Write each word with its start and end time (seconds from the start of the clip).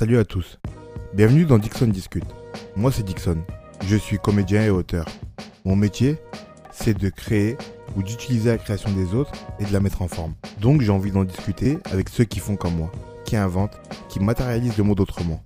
Salut 0.00 0.16
à 0.16 0.24
tous. 0.24 0.58
Bienvenue 1.12 1.44
dans 1.44 1.58
Dixon 1.58 1.86
Discute. 1.88 2.24
Moi 2.74 2.90
c'est 2.90 3.02
Dixon. 3.02 3.44
Je 3.84 3.96
suis 3.96 4.18
comédien 4.18 4.64
et 4.64 4.70
auteur. 4.70 5.04
Mon 5.66 5.76
métier, 5.76 6.16
c'est 6.72 6.94
de 6.94 7.10
créer 7.10 7.58
ou 7.94 8.02
d'utiliser 8.02 8.48
la 8.48 8.56
création 8.56 8.90
des 8.92 9.14
autres 9.14 9.32
et 9.58 9.66
de 9.66 9.72
la 9.74 9.80
mettre 9.80 10.00
en 10.00 10.08
forme. 10.08 10.34
Donc 10.58 10.80
j'ai 10.80 10.90
envie 10.90 11.10
d'en 11.10 11.24
discuter 11.24 11.76
avec 11.92 12.08
ceux 12.08 12.24
qui 12.24 12.38
font 12.38 12.56
comme 12.56 12.76
moi, 12.76 12.90
qui 13.26 13.36
inventent, 13.36 13.78
qui 14.08 14.20
matérialisent 14.20 14.78
le 14.78 14.84
monde 14.84 15.00
autrement. 15.00 15.44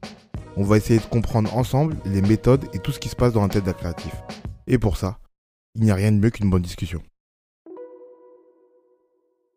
On 0.56 0.62
va 0.62 0.76
essayer 0.76 1.00
de 1.00 1.06
comprendre 1.06 1.52
ensemble 1.56 1.96
les 2.04 2.22
méthodes 2.22 2.66
et 2.72 2.78
tout 2.78 2.92
ce 2.92 3.00
qui 3.00 3.08
se 3.08 3.16
passe 3.16 3.32
dans 3.32 3.42
la 3.42 3.48
tête 3.48 3.64
d'un 3.64 3.72
créatif. 3.72 4.14
Et 4.68 4.78
pour 4.78 4.98
ça, 4.98 5.18
il 5.74 5.82
n'y 5.82 5.90
a 5.90 5.96
rien 5.96 6.12
de 6.12 6.18
mieux 6.18 6.30
qu'une 6.30 6.48
bonne 6.48 6.62
discussion. 6.62 7.02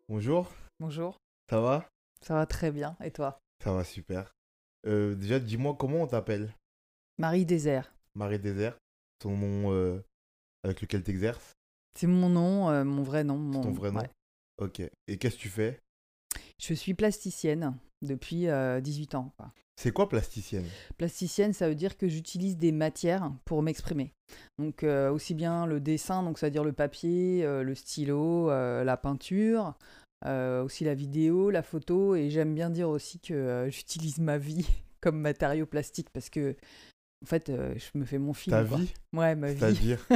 Bonjour, 0.08 0.50
Bonjour, 0.80 1.18
ça 1.48 1.60
va? 1.60 1.88
Ça 2.20 2.34
va 2.34 2.46
très 2.46 2.72
bien. 2.72 2.96
Et 3.04 3.12
toi? 3.12 3.38
Ça 3.62 3.72
va 3.72 3.84
super. 3.84 4.34
Euh, 4.88 5.14
déjà, 5.14 5.38
dis-moi 5.38 5.76
comment 5.78 6.02
on 6.02 6.06
t'appelle 6.06 6.54
Marie 7.18 7.44
Désert. 7.44 7.94
Marie 8.14 8.38
Désert, 8.38 8.78
ton 9.18 9.36
nom 9.36 9.72
euh, 9.72 10.00
avec 10.64 10.80
lequel 10.80 11.02
tu 11.02 11.10
exerces 11.10 11.52
C'est 11.94 12.06
mon 12.06 12.28
nom, 12.28 12.70
euh, 12.70 12.84
mon 12.84 13.02
vrai 13.02 13.22
nom. 13.22 13.36
Mon... 13.36 13.60
ton 13.60 13.72
vrai 13.72 13.92
nom 13.92 14.00
ouais. 14.00 14.10
Ok. 14.58 14.80
Et 15.06 15.18
qu'est-ce 15.18 15.36
que 15.36 15.42
tu 15.42 15.48
fais? 15.48 15.78
Je 16.60 16.74
suis 16.74 16.94
plasticienne 16.94 17.76
depuis 18.02 18.48
euh, 18.48 18.80
18 18.80 19.14
ans. 19.14 19.32
quoi. 19.36 19.52
C'est 19.80 19.92
quoi 19.92 20.08
plasticienne? 20.08 20.66
Plasticienne, 20.96 21.52
ça 21.52 21.68
veut 21.68 21.76
dire 21.76 21.96
que 21.96 22.08
j'utilise 22.08 22.56
des 22.56 22.72
matières 22.72 23.30
pour 23.44 23.62
m'exprimer. 23.62 24.12
Donc 24.58 24.82
euh, 24.82 25.08
aussi 25.12 25.34
bien 25.34 25.66
le 25.66 25.80
dessin, 25.80 26.24
donc 26.24 26.38
ça 26.38 26.46
veut 26.46 26.50
dire 26.50 26.64
le 26.64 26.72
papier, 26.72 27.44
euh, 27.44 27.62
le 27.62 27.76
stylo, 27.76 28.50
euh, 28.50 28.82
la 28.82 28.96
peinture, 28.96 29.74
euh, 30.26 30.64
aussi 30.64 30.84
la 30.84 30.94
vidéo, 30.94 31.50
la 31.50 31.62
photo, 31.62 32.16
et 32.16 32.30
j'aime 32.30 32.54
bien 32.54 32.70
dire 32.70 32.88
aussi 32.88 33.20
que 33.20 33.34
euh, 33.34 33.70
j'utilise 33.70 34.18
ma 34.18 34.38
vie 34.38 34.66
comme 35.00 35.20
matériau 35.20 35.66
plastique 35.66 36.08
parce 36.12 36.30
que 36.30 36.56
en 37.22 37.26
fait, 37.26 37.48
euh, 37.48 37.74
je 37.76 37.98
me 37.98 38.04
fais 38.04 38.18
mon 38.18 38.32
film. 38.32 38.54
Ta 38.54 38.64
quoi. 38.64 38.78
vie 38.78 38.94
Ouais, 39.12 39.34
ma 39.34 39.52
vie. 39.52 39.58
C'est-à-dire 39.58 40.06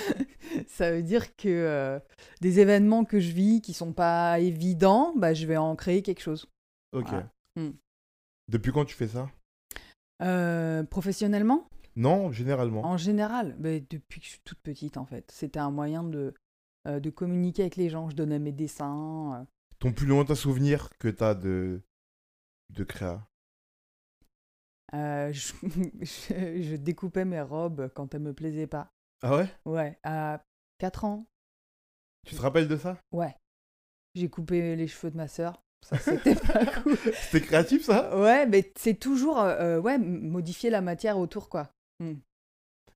ça 0.66 0.92
veut 0.92 1.02
dire 1.02 1.36
que 1.36 2.00
des 2.40 2.60
événements 2.60 3.04
que 3.04 3.20
je 3.20 3.32
vis 3.32 3.60
qui 3.60 3.74
sont 3.74 3.92
pas 3.92 4.40
évidents, 4.40 5.12
bah, 5.14 5.34
je 5.34 5.46
vais 5.46 5.58
en 5.58 5.76
créer 5.76 6.00
quelque 6.00 6.22
chose. 6.22 6.46
Ok. 6.92 7.08
Voilà. 7.08 7.30
Hmm. 7.56 7.72
Depuis 8.48 8.72
quand 8.72 8.86
tu 8.86 8.94
fais 8.94 9.08
ça? 9.08 9.28
Professionnellement, 10.88 11.68
Non, 11.96 12.32
généralement. 12.32 12.82
en 12.82 12.96
général, 12.96 13.54
bah, 13.58 13.78
depuis 13.78 14.20
que 14.20 14.24
je 14.24 14.30
suis 14.30 14.40
toute 14.42 14.60
petite 14.60 14.96
en 14.96 15.04
fait. 15.04 15.30
C'était 15.30 15.60
un 15.60 15.70
moyen 15.70 16.02
de, 16.02 16.32
euh, 16.88 17.00
de 17.00 17.10
communiquer 17.10 17.62
avec 17.62 17.76
les 17.76 17.88
gens. 17.90 18.08
Je 18.10 18.16
donnais 18.16 18.38
mes 18.38 18.52
dessins. 18.52 19.40
euh. 19.40 19.44
Ton 19.80 19.92
plus 19.92 20.06
lointain 20.06 20.36
souvenir 20.36 20.88
que 21.00 21.08
t'as 21.08 21.34
de, 21.34 21.82
de 22.70 22.84
créa? 22.84 23.28
Euh, 24.94 25.32
je, 25.32 25.52
je- 26.02 26.62
je 26.62 26.76
découpais 26.76 27.24
mes 27.24 27.40
robes 27.40 27.90
quand 27.94 28.14
elles 28.14 28.22
me 28.22 28.32
plaisaient 28.32 28.66
pas. 28.66 28.90
Ah 29.22 29.36
ouais? 29.36 29.48
Ouais, 29.66 29.98
à 30.02 30.42
4 30.78 31.04
ans, 31.04 31.26
Tu 32.26 32.34
te 32.36 32.40
rappelles 32.40 32.68
de 32.68 32.76
ça? 32.76 32.98
Ouais. 33.12 33.34
J'ai 34.14 34.28
coupé 34.30 34.76
les 34.76 34.88
cheveux 34.88 35.10
de 35.10 35.16
ma 35.16 35.28
sœur. 35.28 35.62
Ça, 35.82 35.98
c'était 35.98 36.34
pas 36.52 36.66
cool. 36.82 36.96
C'était 36.96 37.46
créatif 37.46 37.84
ça? 37.84 38.16
Ouais, 38.18 38.46
mais 38.46 38.72
c'est 38.76 38.98
toujours 38.98 39.38
euh, 39.38 39.78
ouais, 39.80 39.98
modifier 39.98 40.70
la 40.70 40.80
matière 40.80 41.18
autour, 41.18 41.48
quoi. 41.48 41.70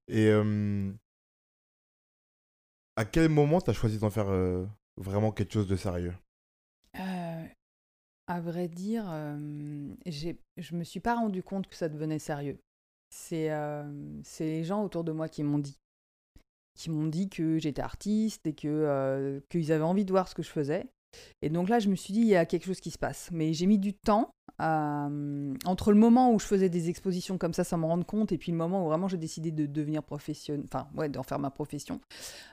Et 0.09 0.27
euh, 0.29 0.93
à 2.97 3.05
quel 3.05 3.29
moment 3.29 3.61
t'as 3.61 3.73
choisi 3.73 3.99
d'en 3.99 4.11
faire 4.11 4.29
euh, 4.29 4.67
vraiment 4.97 5.33
quelque 5.33 5.53
chose 5.53 5.69
de 5.69 5.77
sérieux? 5.77 6.15
Euh, 6.99 7.47
à 8.27 8.41
vrai 8.41 8.69
dire, 8.69 9.05
euh, 9.09 9.95
je 10.07 10.75
me 10.75 10.85
suis 10.85 11.01
pas 11.01 11.15
rendu 11.15 11.43
compte 11.43 11.67
que 11.67 11.75
ça 11.75 11.89
devenait 11.89 12.19
sérieux. 12.19 12.61
C'est 13.11 13.51
les 14.41 14.65
gens 14.65 14.83
autour 14.85 15.05
de 15.05 15.13
moi 15.13 15.29
qui 15.29 15.43
m'ont 15.43 15.59
dit. 15.59 15.79
Qui 16.75 16.89
m'ont 16.89 17.07
dit 17.07 17.29
que 17.29 17.59
j'étais 17.59 17.83
artiste 17.83 18.47
et 18.47 18.55
que 18.55 19.43
qu'ils 19.51 19.73
avaient 19.73 19.85
envie 19.85 20.07
de 20.07 20.11
voir 20.11 20.27
ce 20.29 20.35
que 20.35 20.43
je 20.43 20.49
faisais. 20.49 20.87
Et 21.43 21.49
donc 21.51 21.69
là, 21.69 21.79
je 21.79 21.89
me 21.89 21.95
suis 21.97 22.13
dit, 22.13 22.21
il 22.21 22.27
y 22.29 22.37
a 22.37 22.47
quelque 22.47 22.65
chose 22.67 22.81
qui 22.81 22.91
se 22.91 22.99
passe. 22.99 23.29
Mais 23.33 23.53
j'ai 23.53 23.67
mis 23.67 23.79
du 23.79 23.93
temps 23.95 24.31
euh, 24.61 25.55
entre 25.65 25.93
le 25.93 25.99
moment 25.99 26.33
où 26.33 26.39
je 26.39 26.47
faisais 26.47 26.69
des 26.69 26.89
expositions 26.89 27.39
comme 27.39 27.53
ça, 27.55 27.65
sans 27.65 27.79
me 27.79 27.87
rendre 27.87 28.07
compte, 28.07 28.33
et 28.33 28.39
puis 28.39 28.53
le 28.53 28.59
moment 28.59 28.85
où 28.85 28.89
vraiment 28.89 29.09
j'ai 29.09 29.17
décidé 29.19 29.51
de 29.51 29.67
devenir 29.67 30.03
professionnel, 30.03 30.65
enfin, 30.73 30.89
ouais, 30.95 31.09
d'en 31.09 31.23
faire 31.23 31.39
ma 31.39 31.51
profession. 31.51 32.01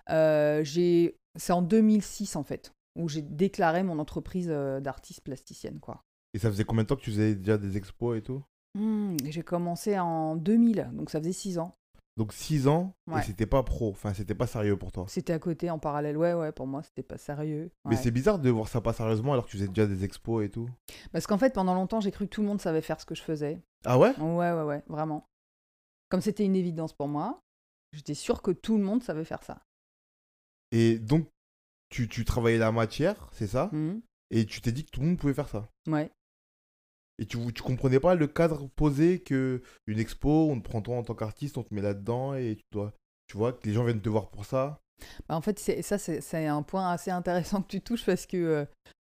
Euh, 0.10 0.64
j'ai- 0.64 1.16
C'est 1.38 1.54
en 1.54 1.62
2006, 1.62 2.36
en 2.36 2.44
fait, 2.44 2.72
où 2.98 3.08
j'ai 3.08 3.22
déclaré 3.22 3.84
mon 3.84 4.00
entreprise 4.00 4.48
euh, 4.50 4.80
d'artiste 4.80 5.22
plasticienne, 5.22 5.80
quoi. 5.80 6.02
Et 6.34 6.40
ça 6.40 6.50
faisait 6.50 6.64
combien 6.64 6.84
de 6.84 6.88
temps 6.88 6.96
que 6.96 7.02
tu 7.02 7.12
faisais 7.12 7.36
déjà 7.36 7.58
des 7.58 7.78
expos 7.78 8.18
et 8.18 8.22
tout? 8.22 8.44
Hmm, 8.78 9.16
j'ai 9.26 9.44
commencé 9.44 9.98
en 10.00 10.36
2000, 10.36 10.90
donc 10.94 11.10
ça 11.12 11.20
faisait 11.20 11.32
6 11.32 11.60
ans. 11.60 11.74
Donc 12.20 12.34
6 12.34 12.68
ans 12.68 12.94
Ouais. 13.08 13.22
et 13.22 13.24
c'était 13.24 13.46
pas 13.46 13.64
pro, 13.64 13.92
enfin 13.92 14.14
c'était 14.14 14.36
pas 14.36 14.46
sérieux 14.46 14.76
pour 14.76 14.92
toi. 14.92 15.06
C'était 15.08 15.32
à 15.32 15.40
côté, 15.40 15.70
en 15.70 15.80
parallèle. 15.80 16.18
Ouais, 16.18 16.34
ouais, 16.34 16.52
pour 16.52 16.68
moi, 16.68 16.84
c'était 16.84 17.02
pas 17.02 17.18
sérieux. 17.18 17.72
Mais 17.86 17.96
c'est 17.96 18.12
bizarre 18.12 18.40
de 18.40 18.50
voir 18.50 18.68
ça 18.68 18.82
pas 18.82 18.92
sérieusement 18.92 19.32
alors 19.32 19.46
que 19.46 19.52
tu 19.52 19.56
faisais 19.56 19.70
déjà 19.70 19.88
des 19.88 20.04
expos 20.04 20.44
et 20.44 20.50
tout. 20.50 20.70
Parce 21.14 21.28
qu'en 21.28 21.38
fait, 21.38 21.54
pendant 21.54 21.74
longtemps, 21.74 22.02
j'ai 22.02 22.12
cru 22.12 22.26
que 22.26 22.30
tout 22.30 22.42
le 22.42 22.48
monde 22.48 22.60
savait 22.60 22.82
faire 22.82 23.00
ce 23.00 23.06
que 23.06 23.16
je 23.16 23.22
faisais. 23.22 23.62
Ah 23.86 23.98
ouais? 23.98 24.14
Ouais, 24.20 24.52
ouais, 24.52 24.64
ouais, 24.64 24.84
vraiment. 24.88 25.26
Comme 26.10 26.20
c'était 26.20 26.44
une 26.44 26.58
évidence 26.58 26.92
pour 26.92 27.08
moi, 27.08 27.40
j'étais 27.94 28.16
sûre 28.16 28.42
que 28.42 28.52
tout 28.52 28.78
le 28.78 28.84
monde 28.84 29.02
savait 29.02 29.24
faire 29.24 29.42
ça. 29.44 29.62
Et 30.74 31.00
donc 31.00 31.26
tu, 31.90 32.10
tu 32.10 32.26
travaillais 32.26 32.58
la 32.60 32.74
matière, 32.74 33.30
c'est 33.32 33.48
ça? 33.48 33.70
Hmm, 33.72 34.00
Et 34.30 34.46
tu 34.46 34.60
t'es 34.60 34.74
dit 34.74 34.84
que 34.84 34.92
tout 34.92 35.00
le 35.00 35.08
monde 35.08 35.18
pouvait 35.18 35.34
faire 35.34 35.48
ça? 35.48 35.70
Ouais. 35.88 36.12
Et 37.20 37.26
tu, 37.26 37.38
tu 37.54 37.62
comprenais 37.62 38.00
pas 38.00 38.16
le 38.16 38.28
cadre 38.28 38.70
posé 38.70 39.20
que 39.20 39.62
une 39.88 40.00
expo, 40.00 40.50
on 40.50 40.60
te 40.60 40.68
prend 40.68 40.82
toi 40.82 40.96
en 40.96 41.04
tant 41.04 41.16
qu'artiste, 41.16 41.58
on 41.58 41.64
te 41.64 41.74
met 41.74 41.82
là-dedans 41.82 42.34
et 42.34 42.56
tu 42.56 42.64
dois, 42.72 42.94
tu 43.28 43.38
vois, 43.38 43.52
que 43.52 43.68
les 43.68 43.74
gens 43.74 43.84
viennent 43.84 44.02
te 44.02 44.08
voir 44.08 44.30
pour 44.30 44.46
ça. 44.46 44.80
Bah, 45.28 45.36
en 45.36 45.42
fait, 45.42 45.60
ça, 45.60 45.98
c'est 45.98 46.48
un 46.48 46.62
point 46.62 46.90
assez 46.90 47.12
intéressant 47.12 47.62
que 47.62 47.68
tu 47.68 47.82
touches 47.82 48.06
parce 48.06 48.26
que 48.26 48.38
euh, 48.38 48.66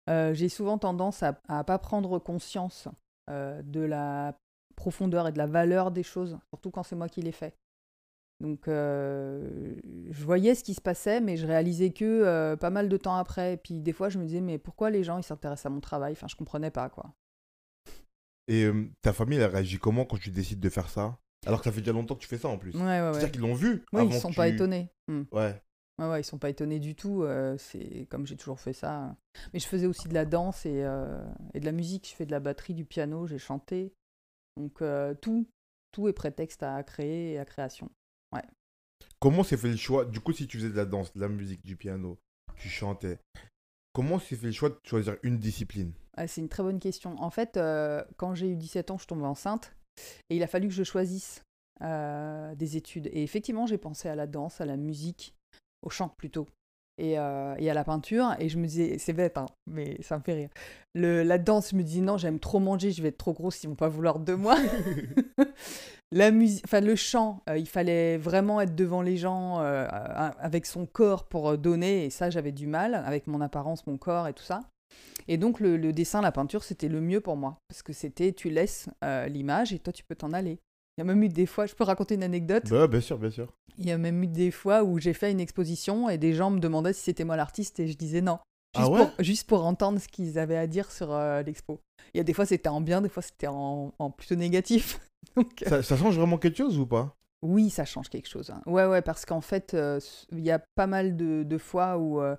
euh, 0.10 0.34
j'ai 0.34 0.48
souvent 0.48 0.78
tendance 0.78 1.24
à 1.24 1.40
ne 1.50 1.64
pas 1.64 1.80
prendre 1.80 2.20
conscience 2.20 2.88
euh, 3.32 3.62
de 3.64 3.80
la 3.80 4.38
profondeur 4.76 5.28
et 5.28 5.32
de 5.32 5.38
la 5.40 5.48
valeur 5.48 5.92
des 5.92 6.04
choses, 6.04 6.38
surtout 6.54 6.70
quand 6.70 6.84
c'est 6.84 6.96
moi 6.96 7.10
qui 7.10 7.22
les 7.22 7.32
fais. 7.32 7.54
Donc, 8.42 8.64
je 8.68 10.24
voyais 10.24 10.54
ce 10.54 10.64
qui 10.66 10.74
se 10.74 10.82
passait, 10.82 11.22
mais 11.22 11.38
je 11.38 11.48
réalisais 11.48 11.92
que 11.92 12.56
pas 12.56 12.72
mal 12.72 12.90
de 12.90 12.98
temps 12.98 13.16
après. 13.16 13.54
Et 13.54 13.58
puis, 13.58 13.80
des 13.80 13.94
fois, 13.94 14.10
je 14.10 14.20
me 14.20 14.26
disais, 14.26 14.42
mais 14.42 14.58
pourquoi 14.58 14.90
les 14.90 15.04
gens, 15.04 15.18
ils 15.18 15.24
s'intéressent 15.24 15.68
à 15.68 15.70
mon 15.70 15.80
travail? 15.80 16.12
Enfin, 16.12 16.28
je 16.28 16.36
comprenais 16.36 16.72
pas, 16.72 16.90
quoi. 16.90 17.14
Et 18.48 18.64
euh, 18.66 18.90
ta 19.02 19.14
famille, 19.14 19.40
elle 19.40 19.50
réagit 19.52 19.78
comment 19.80 20.06
quand 20.06 20.18
tu 20.18 20.32
décides 20.32 20.60
de 20.60 20.70
faire 20.70 20.90
ça? 20.90 21.18
Alors 21.46 21.60
que 21.60 21.66
ça 21.66 21.72
fait 21.72 21.82
déjà 21.82 21.92
longtemps 21.94 22.16
que 22.16 22.22
tu 22.22 22.28
fais 22.28 22.38
ça 22.38 22.48
en 22.48 22.58
plus. 22.58 22.74
Ouais, 22.76 22.82
ouais, 22.82 23.02
ouais. 23.02 23.14
C'est-à-dire 23.14 23.32
qu'ils 23.32 23.42
l'ont 23.42 23.54
vu 23.54 23.84
Oui, 23.94 24.02
avant 24.02 24.10
ils 24.12 24.20
sont 24.20 24.32
que 24.32 24.36
pas 24.36 24.48
tu- 24.50 24.56
étonnés. 24.56 24.90
Hmm. 25.08 25.24
Ouais. 25.32 25.62
Ouais, 26.00 26.10
ouais, 26.10 26.22
ils 26.22 26.26
sont 26.26 26.40
pas 26.40 26.50
étonnés 26.50 26.80
du 26.80 26.96
tout. 26.96 27.24
euh, 27.24 27.58
c'est 27.58 28.08
comme 28.10 28.26
j'ai 28.26 28.36
toujours 28.38 28.60
fait 28.60 28.74
ça. 28.74 29.16
Mais 29.54 29.60
je 29.60 29.68
faisais 29.68 29.86
aussi 29.86 30.08
de 30.08 30.14
la 30.14 30.26
danse 30.26 30.66
et, 30.66 30.84
euh, 30.84 31.24
et 31.54 31.60
de 31.60 31.66
la 31.66 31.72
musique. 31.72 32.10
Je 32.10 32.16
fais 32.16 32.26
de 32.26 32.32
la 32.32 32.40
batterie, 32.40 32.74
du 32.74 32.86
piano, 32.86 33.28
j'ai 33.28 33.38
chanté. 33.38 33.94
Donc 34.58 34.82
euh, 34.82 35.14
tout, 35.14 35.48
tout 35.92 36.08
est 36.08 36.14
prétexte 36.14 36.64
à 36.64 36.82
créer 36.84 37.34
et 37.34 37.40
à 37.40 37.46
création. 37.46 37.90
Comment 39.20 39.44
s'est 39.44 39.58
fait 39.58 39.70
le 39.70 39.78
choix? 39.78 40.04
Du 40.06 40.20
coup, 40.20 40.34
si 40.34 40.48
tu 40.48 40.58
faisais 40.58 40.70
de 40.70 40.76
la 40.76 40.86
danse, 40.86 41.14
de 41.14 41.22
la 41.22 41.30
musique, 41.30 41.64
du 41.66 41.78
piano, 41.78 42.20
tu 42.58 42.68
chantais, 42.68 43.20
comment 43.94 44.20
s'est 44.20 44.36
fait 44.36 44.48
le 44.48 44.52
choix 44.52 44.70
de 44.70 44.78
choisir 44.86 45.16
une 45.24 45.38
discipline? 45.40 45.94
C'est 46.28 46.42
une 46.42 46.50
très 46.50 46.64
bonne 46.64 46.80
question. 46.80 47.16
En 47.20 47.30
fait, 47.30 47.58
euh, 47.58 48.04
quand 48.18 48.36
j'ai 48.36 48.50
eu 48.50 48.56
17 48.56 48.92
ans, 48.92 48.98
je 48.98 49.08
tombais 49.08 49.26
enceinte 49.26 49.76
et 50.30 50.36
il 50.36 50.44
a 50.44 50.48
fallu 50.48 50.68
que 50.68 50.74
je 50.74 50.84
choisisse 50.84 51.44
euh, 51.82 52.56
des 52.56 52.78
études. 52.78 53.08
Et 53.08 53.24
effectivement, 53.24 53.66
j'ai 53.66 53.78
pensé 53.78 54.10
à 54.10 54.16
la 54.16 54.28
danse, 54.28 54.62
à 54.62 54.66
la 54.66 54.78
musique, 54.78 55.36
au 55.82 55.90
chant 55.90 56.10
plutôt, 56.10 56.48
et, 56.98 57.18
euh, 57.18 57.56
et 57.58 57.70
à 57.70 57.74
la 57.74 57.84
peinture. 57.84 58.36
Et 58.40 58.50
je 58.50 58.58
me 58.58 58.68
disais, 58.68 58.98
c'est 58.98 59.14
bête, 59.14 59.38
hein, 59.38 59.48
mais 59.68 60.02
ça 60.02 60.18
me 60.18 60.24
fait 60.24 60.34
rire. 60.34 60.50
Le, 60.94 61.24
la 61.24 61.38
danse, 61.38 61.72
je 61.72 61.76
me 61.76 61.84
disais, 61.84 62.02
non, 62.02 62.18
j'aime 62.18 62.40
trop 62.40 62.60
manger, 62.60 62.92
je 62.92 63.02
vais 63.02 63.10
être 63.10 63.18
trop 63.18 63.34
grosse, 63.34 63.64
ils 63.64 63.68
vont 63.68 63.76
pas 63.76 63.90
vouloir 63.90 64.20
de 64.20 64.34
moi. 64.34 64.56
la 66.12 66.32
musique, 66.32 66.64
enfin 66.66 66.82
le 66.82 66.96
chant, 66.96 67.42
euh, 67.50 67.58
il 67.58 67.68
fallait 67.68 68.18
vraiment 68.18 68.62
être 68.62 68.76
devant 68.76 69.02
les 69.02 69.18
gens 69.18 69.60
euh, 69.62 69.88
avec 69.90 70.66
son 70.66 70.86
corps 70.86 71.26
pour 71.26 71.58
donner, 71.58 72.06
et 72.06 72.10
ça 72.12 72.30
j'avais 72.30 72.52
du 72.52 72.68
mal 72.68 72.94
avec 72.94 73.26
mon 73.26 73.42
apparence, 73.42 73.88
mon 73.88 73.98
corps 73.98 74.28
et 74.28 74.34
tout 74.34 74.44
ça. 74.44 74.62
Et 75.28 75.38
donc 75.38 75.60
le, 75.60 75.78
le 75.78 75.94
dessin, 75.94 76.22
la 76.22 76.32
peinture, 76.32 76.64
c'était 76.64 76.90
le 76.90 77.00
mieux 77.02 77.22
pour 77.22 77.38
moi 77.38 77.58
parce 77.70 77.82
que 77.82 77.94
c'était 77.94 78.34
tu 78.34 78.50
laisses 78.50 78.90
euh, 79.04 79.28
l'image 79.28 79.72
et 79.74 79.80
toi 79.80 79.94
tu 79.94 80.04
peux 80.04 80.16
t'en 80.16 80.34
aller. 80.34 80.60
Il 80.98 81.00
y 81.00 81.02
a 81.02 81.06
même 81.06 81.24
eu 81.24 81.30
des 81.30 81.46
fois, 81.46 81.66
je 81.66 81.74
peux 81.74 81.84
raconter 81.84 82.16
une 82.16 82.24
anecdote. 82.24 82.70
Bah, 82.70 82.88
bien 82.88 83.02
sûr, 83.02 83.18
bien 83.18 83.32
sûr. 83.32 83.52
Il 83.80 83.86
y 83.88 83.92
a 83.92 83.98
même 83.98 84.22
eu 84.22 84.28
des 84.28 84.52
fois 84.52 84.84
où 84.84 85.00
j'ai 85.00 85.14
fait 85.14 85.32
une 85.32 85.40
exposition 85.40 86.08
et 86.10 86.18
des 86.18 86.34
gens 86.34 86.52
me 86.52 86.60
demandaient 86.60 86.94
si 86.94 87.02
c'était 87.02 87.24
moi 87.24 87.36
l'artiste 87.36 87.80
et 87.80 87.88
je 87.88 87.98
disais 87.98 88.22
non. 88.22 88.38
Ah 88.76 88.80
Juste, 88.80 88.92
ouais 88.92 88.98
pour, 88.98 89.12
juste 89.24 89.48
pour 89.48 89.66
entendre 89.66 90.00
ce 90.00 90.08
qu'ils 90.08 90.38
avaient 90.40 90.58
à 90.58 90.68
dire 90.68 90.92
sur 90.92 91.12
euh, 91.12 91.42
l'expo. 91.44 91.80
Il 92.14 92.18
y 92.18 92.22
a 92.22 92.24
des 92.24 92.34
fois 92.34 92.46
c'était 92.46 92.70
en 92.70 92.82
bien, 92.82 93.02
des 93.02 93.10
fois 93.10 93.24
c'était 93.24 93.48
en, 93.48 93.94
en 93.98 94.12
plutôt 94.12 94.36
négatif. 94.36 95.00
Donc, 95.36 95.64
euh, 95.64 95.70
Ça, 95.70 95.84
ça 95.84 95.98
change 95.98 96.18
vraiment 96.18 96.38
quelque 96.38 96.58
chose 96.58 96.78
ou 96.78 96.86
pas? 96.86 97.16
Oui, 97.44 97.70
ça 97.70 97.84
change 97.84 98.10
quelque 98.10 98.30
chose. 98.30 98.50
hein. 98.50 98.62
Ouais, 98.66 98.86
ouais, 98.86 99.02
parce 99.02 99.26
qu'en 99.26 99.42
fait, 99.42 99.74
euh, 99.74 100.00
il 100.32 100.40
y 100.40 100.52
a 100.52 100.60
pas 100.60 100.88
mal 100.88 101.18
de, 101.18 101.58
fois 101.58 101.98
où 101.98 102.22
euh, 102.22 102.36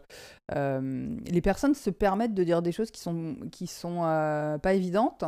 euh, 0.54 1.16
les 1.26 1.42
personnes 1.42 1.74
se 1.74 1.90
permettent 1.90 2.34
de 2.34 2.42
dire 2.42 2.62
des 2.62 2.72
choses 2.72 2.90
qui 2.90 3.00
sont, 3.00 3.36
sont 3.66 4.00
pas 4.62 4.72
évidentes 4.72 5.24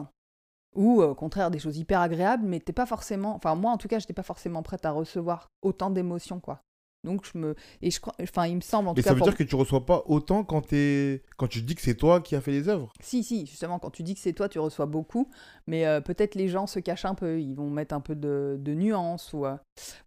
ou 0.74 1.02
au 1.02 1.14
contraire 1.14 1.50
des 1.50 1.58
choses 1.58 1.78
hyper 1.78 2.00
agréables, 2.00 2.44
mais 2.46 2.60
t'es 2.60 2.72
pas 2.72 2.84
forcément, 2.84 3.34
enfin 3.34 3.54
moi 3.54 3.70
en 3.70 3.78
tout 3.78 3.88
cas, 3.88 3.98
j'étais 3.98 4.12
pas 4.12 4.22
forcément 4.22 4.62
prête 4.62 4.84
à 4.84 4.90
recevoir 4.90 5.50
autant 5.62 5.90
d'émotions 5.90 6.40
quoi. 6.40 6.65
Donc 7.06 7.24
je 7.32 7.38
me 7.38 7.54
et 7.80 7.90
je 7.90 8.00
crois, 8.00 8.14
enfin 8.20 8.46
il 8.46 8.56
me 8.56 8.60
semble 8.60 8.88
en 8.88 8.94
tout 8.94 9.00
Et 9.00 9.02
cas. 9.02 9.08
ça 9.10 9.14
veut 9.14 9.20
pour- 9.20 9.28
dire 9.28 9.36
que 9.36 9.44
tu 9.44 9.54
reçois 9.54 9.86
pas 9.86 10.02
autant 10.06 10.44
quand, 10.44 10.60
t'es- 10.60 11.22
quand 11.38 11.46
tu 11.48 11.62
dis 11.62 11.74
que 11.74 11.80
c'est 11.80 11.94
toi 11.94 12.20
qui 12.20 12.34
as 12.36 12.40
fait 12.42 12.50
les 12.50 12.68
œuvres 12.68 12.92
Si 13.00 13.22
si, 13.24 13.46
justement 13.46 13.78
quand 13.78 13.90
tu 13.90 14.02
dis 14.02 14.12
que 14.14 14.20
c'est 14.20 14.32
toi, 14.34 14.48
tu 14.48 14.58
reçois 14.58 14.86
beaucoup, 14.86 15.30
mais 15.66 15.86
euh, 15.86 16.00
peut-être 16.02 16.34
les 16.34 16.48
gens 16.48 16.66
se 16.66 16.80
cachent 16.80 17.04
un 17.06 17.14
peu, 17.14 17.40
ils 17.40 17.54
vont 17.54 17.70
mettre 17.70 17.94
un 17.94 18.00
peu 18.00 18.14
de, 18.14 18.56
de 18.60 18.74
nuance 18.74 19.32
ou 19.32 19.46
euh, 19.46 19.56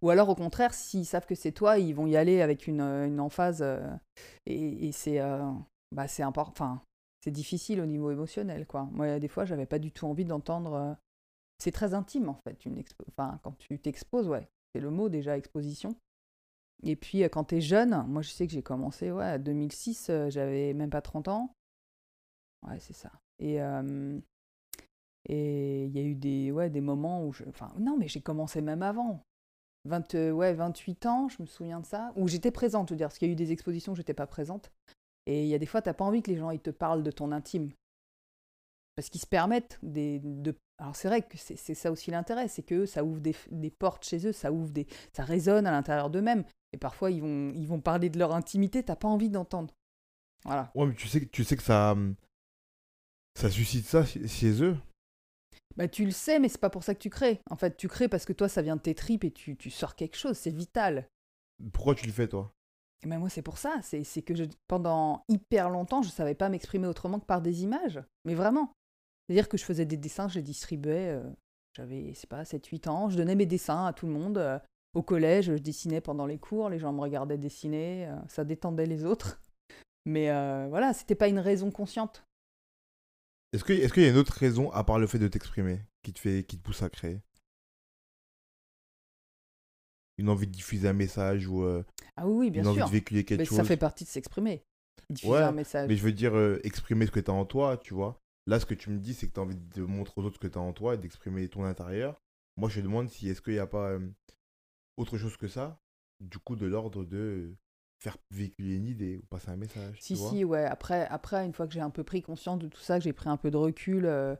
ou 0.02 0.10
alors 0.10 0.28
au 0.28 0.34
contraire 0.34 0.74
s'ils 0.74 1.06
savent 1.06 1.26
que 1.26 1.34
c'est 1.34 1.52
toi, 1.52 1.78
ils 1.78 1.94
vont 1.94 2.06
y 2.06 2.16
aller 2.16 2.42
avec 2.42 2.66
une, 2.68 2.80
euh, 2.82 3.06
une 3.06 3.18
emphase 3.18 3.62
euh, 3.62 3.80
et, 4.46 4.86
et 4.88 4.92
c'est 4.92 5.20
bah 5.92 6.06
c'est 6.06 6.22
important, 6.22 6.52
enfin 6.52 6.82
c'est 7.24 7.30
difficile 7.32 7.80
au 7.80 7.86
niveau 7.86 8.10
émotionnel 8.10 8.66
quoi. 8.66 8.88
Moi 8.92 9.18
des 9.18 9.28
fois 9.28 9.44
j'avais 9.44 9.66
pas 9.66 9.78
du 9.78 9.90
tout 9.90 10.06
envie 10.06 10.24
d'entendre. 10.24 10.96
C'est 11.62 11.72
très 11.72 11.92
intime 11.92 12.28
en 12.30 12.38
fait 12.46 12.64
une 12.64 12.78
expo... 12.78 13.04
enfin 13.10 13.38
quand 13.42 13.52
tu 13.58 13.78
t'exposes 13.78 14.28
ouais, 14.28 14.48
c'est 14.74 14.80
le 14.80 14.90
mot 14.90 15.08
déjà 15.10 15.36
exposition. 15.36 15.94
Et 16.82 16.96
puis, 16.96 17.22
euh, 17.24 17.28
quand 17.28 17.44
tu 17.44 17.56
es 17.56 17.60
jeune, 17.60 18.04
moi 18.08 18.22
je 18.22 18.30
sais 18.30 18.46
que 18.46 18.52
j'ai 18.52 18.62
commencé, 18.62 19.10
ouais, 19.10 19.34
en 19.34 19.38
2006, 19.38 20.08
euh, 20.10 20.30
j'avais 20.30 20.72
même 20.74 20.90
pas 20.90 21.02
30 21.02 21.28
ans. 21.28 21.54
Ouais, 22.66 22.78
c'est 22.78 22.94
ça. 22.94 23.10
Et 23.38 23.60
euh, 23.62 24.20
et 25.28 25.84
il 25.84 25.96
y 25.96 25.98
a 25.98 26.02
eu 26.02 26.14
des, 26.14 26.50
ouais, 26.50 26.70
des 26.70 26.80
moments 26.80 27.26
où 27.26 27.32
je. 27.32 27.44
Enfin, 27.48 27.72
non, 27.78 27.96
mais 27.96 28.08
j'ai 28.08 28.20
commencé 28.20 28.60
même 28.60 28.82
avant. 28.82 29.22
20, 29.84 30.14
euh, 30.14 30.30
ouais, 30.30 30.52
28 30.52 31.06
ans, 31.06 31.28
je 31.28 31.42
me 31.42 31.46
souviens 31.46 31.80
de 31.80 31.86
ça. 31.86 32.12
Où 32.16 32.28
j'étais 32.28 32.50
présente, 32.50 32.88
je 32.88 32.94
veux 32.94 32.98
dire, 32.98 33.08
parce 33.08 33.18
qu'il 33.18 33.28
y 33.28 33.30
a 33.30 33.32
eu 33.32 33.36
des 33.36 33.52
expositions 33.52 33.92
où 33.92 33.96
j'étais 33.96 34.14
pas 34.14 34.26
présente. 34.26 34.70
Et 35.26 35.42
il 35.44 35.48
y 35.48 35.54
a 35.54 35.58
des 35.58 35.66
fois, 35.66 35.82
t'as 35.82 35.94
pas 35.94 36.04
envie 36.04 36.22
que 36.22 36.30
les 36.30 36.36
gens 36.36 36.50
ils 36.50 36.60
te 36.60 36.70
parlent 36.70 37.02
de 37.02 37.10
ton 37.10 37.32
intime. 37.32 37.70
Parce 38.96 39.08
qu'ils 39.08 39.20
se 39.20 39.26
permettent 39.26 39.78
des, 39.82 40.20
de. 40.20 40.54
Alors 40.80 40.96
c'est 40.96 41.08
vrai 41.08 41.20
que 41.20 41.36
c'est 41.36 41.74
ça 41.74 41.92
aussi 41.92 42.10
l'intérêt, 42.10 42.48
c'est 42.48 42.62
que 42.62 42.86
ça 42.86 43.04
ouvre 43.04 43.20
des, 43.20 43.36
des 43.50 43.70
portes 43.70 44.04
chez 44.04 44.26
eux, 44.26 44.32
ça 44.32 44.50
ouvre 44.50 44.70
des, 44.70 44.86
ça 45.12 45.24
résonne 45.24 45.66
à 45.66 45.70
l'intérieur 45.70 46.08
d'eux-mêmes. 46.08 46.44
Et 46.72 46.78
parfois 46.78 47.10
ils 47.10 47.20
vont, 47.20 47.52
ils 47.54 47.66
vont 47.66 47.80
parler 47.80 48.08
de 48.08 48.18
leur 48.18 48.34
intimité, 48.34 48.82
t'as 48.82 48.96
pas 48.96 49.08
envie 49.08 49.28
d'entendre. 49.28 49.74
Voilà. 50.44 50.70
Ouais, 50.74 50.86
mais 50.86 50.94
tu 50.94 51.06
sais, 51.06 51.20
que- 51.20 51.26
tu 51.30 51.44
sais 51.44 51.56
que 51.56 51.62
ça, 51.62 51.92
hum, 51.92 52.14
ça 53.38 53.50
suscite 53.50 53.84
ça 53.84 54.04
chez- 54.06 54.62
eux. 54.62 54.76
Bah 55.76 55.86
tu 55.86 56.04
le 56.06 56.10
sais, 56.12 56.38
mais 56.38 56.48
c'est 56.48 56.58
pas 56.60 56.70
pour 56.70 56.82
ça 56.82 56.94
que 56.94 57.00
tu 57.00 57.10
crées. 57.10 57.40
En 57.50 57.56
fait, 57.56 57.76
tu 57.76 57.86
crées 57.86 58.08
parce 58.08 58.24
que 58.24 58.32
toi 58.32 58.48
ça 58.48 58.62
vient 58.62 58.76
de 58.76 58.80
tes 58.82 58.94
tripes 58.94 59.24
et 59.24 59.30
tu, 59.30 59.56
tu 59.56 59.70
sors 59.70 59.94
quelque 59.96 60.16
chose, 60.16 60.38
c'est 60.38 60.50
vital. 60.50 61.06
Pourquoi 61.74 61.94
tu 61.94 62.06
le 62.06 62.12
fais, 62.12 62.26
toi? 62.26 62.50
Et 63.02 63.06
ben 63.06 63.18
moi 63.18 63.28
c'est 63.28 63.42
pour 63.42 63.58
ça, 63.58 63.76
c'est 63.82 64.02
c'est 64.04 64.22
que 64.22 64.34
je, 64.34 64.44
pendant 64.66 65.24
hyper 65.28 65.68
longtemps 65.68 66.02
je 66.02 66.08
savais 66.08 66.34
pas 66.34 66.48
m'exprimer 66.48 66.86
autrement 66.86 67.20
que 67.20 67.26
par 67.26 67.42
des 67.42 67.62
images. 67.62 68.00
Mais 68.24 68.34
vraiment. 68.34 68.72
C'est-à-dire 69.30 69.48
que 69.48 69.56
je 69.56 69.64
faisais 69.64 69.86
des 69.86 69.96
dessins, 69.96 70.26
je 70.26 70.34
les 70.34 70.42
distribuais, 70.42 71.10
euh, 71.10 71.22
j'avais, 71.76 72.14
c'est 72.16 72.26
pas, 72.28 72.42
7-8 72.42 72.88
ans, 72.88 73.10
je 73.10 73.16
donnais 73.16 73.36
mes 73.36 73.46
dessins 73.46 73.86
à 73.86 73.92
tout 73.92 74.06
le 74.08 74.12
monde. 74.12 74.38
euh, 74.38 74.58
au 74.92 75.04
collège, 75.04 75.44
je 75.44 75.52
dessinais 75.52 76.00
pendant 76.00 76.26
les 76.26 76.36
cours, 76.38 76.68
les 76.68 76.80
gens 76.80 76.92
me 76.92 77.00
regardaient 77.00 77.38
dessiner, 77.38 78.08
euh, 78.08 78.16
ça 78.26 78.42
détendait 78.44 78.86
les 78.86 79.04
autres. 79.04 79.40
Mais 80.04 80.30
euh, 80.30 80.66
voilà, 80.68 80.92
c'était 80.92 81.14
pas 81.14 81.28
une 81.28 81.38
raison 81.38 81.70
consciente. 81.70 82.24
Est-ce 83.52 83.62
que- 83.62 83.72
est-ce 83.72 83.92
qu'il 83.92 84.02
y 84.02 84.06
a 84.06 84.08
une 84.08 84.16
autre 84.16 84.32
raison, 84.32 84.68
à 84.72 84.82
part 84.82 84.98
le 84.98 85.06
fait 85.06 85.20
de 85.20 85.28
t'exprimer, 85.28 85.78
qui 86.02 86.12
te, 86.12 86.18
fait, 86.18 86.42
qui 86.42 86.58
te 86.58 86.62
pousse 86.64 86.82
à 86.82 86.90
créer? 86.90 87.20
Une 90.18 90.28
envie 90.28 90.48
de 90.48 90.52
diffuser 90.52 90.88
un 90.88 90.92
message 90.92 91.46
ou 91.46 91.64
Ah 92.16 92.26
oui, 92.26 92.32
oui, 92.46 92.50
bien 92.50 92.62
une 92.62 92.68
envie 92.68 92.78
sûr. 92.78 92.86
de 92.86 92.90
véhiculer 92.90 93.24
quelque 93.24 93.38
Mais 93.38 93.44
chose 93.44 93.58
ça 93.58 93.62
fait 93.64 93.76
partie 93.76 94.02
de 94.02 94.08
s'exprimer. 94.08 94.64
Diffuser 95.08 95.32
Ouais, 95.34 95.38
un 95.42 95.52
message. 95.52 95.88
Mais 95.88 95.94
je 95.94 96.02
veux 96.02 96.10
dire, 96.12 96.34
exprimer 96.64 97.06
ce 97.06 97.12
que 97.12 97.20
tu 97.20 97.30
as 97.30 97.34
en 97.34 97.44
toi, 97.44 97.76
tu 97.76 97.94
vois. 97.94 98.20
Là, 98.46 98.58
ce 98.58 98.66
que 98.66 98.74
tu 98.74 98.90
me 98.90 98.98
dis, 98.98 99.14
c'est 99.14 99.28
que 99.28 99.34
tu 99.34 99.40
as 99.40 99.42
envie 99.42 99.56
de 99.56 99.82
montrer 99.82 100.14
aux 100.20 100.24
autres 100.24 100.36
ce 100.36 100.40
que 100.40 100.46
tu 100.48 100.58
as 100.58 100.62
en 100.62 100.72
toi 100.72 100.94
et 100.94 100.98
d'exprimer 100.98 101.48
ton 101.48 101.64
intérieur. 101.64 102.20
Moi, 102.56 102.68
je 102.68 102.80
te 102.80 102.84
demande 102.84 103.08
si 103.08 103.28
est-ce 103.28 103.42
qu'il 103.42 103.52
n'y 103.54 103.58
a 103.58 103.66
pas 103.66 103.90
euh, 103.90 104.08
autre 104.96 105.18
chose 105.18 105.36
que 105.36 105.48
ça, 105.48 105.80
du 106.20 106.38
coup, 106.38 106.56
de 106.56 106.66
l'ordre 106.66 107.04
de 107.04 107.54
faire 107.98 108.16
véhiculer 108.30 108.76
une 108.76 108.86
idée 108.86 109.18
ou 109.18 109.22
passer 109.26 109.50
un 109.50 109.56
message. 109.56 109.98
Si, 110.00 110.14
tu 110.14 110.20
vois? 110.20 110.30
si, 110.30 110.44
ouais. 110.44 110.64
Après, 110.64 111.06
après, 111.08 111.44
une 111.44 111.52
fois 111.52 111.66
que 111.66 111.72
j'ai 111.72 111.80
un 111.80 111.90
peu 111.90 112.02
pris 112.02 112.22
conscience 112.22 112.58
de 112.58 112.68
tout 112.68 112.80
ça, 112.80 112.98
que 112.98 113.04
j'ai 113.04 113.12
pris 113.12 113.28
un 113.28 113.36
peu 113.36 113.50
de 113.50 113.56
recul 113.56 114.06
euh, 114.06 114.34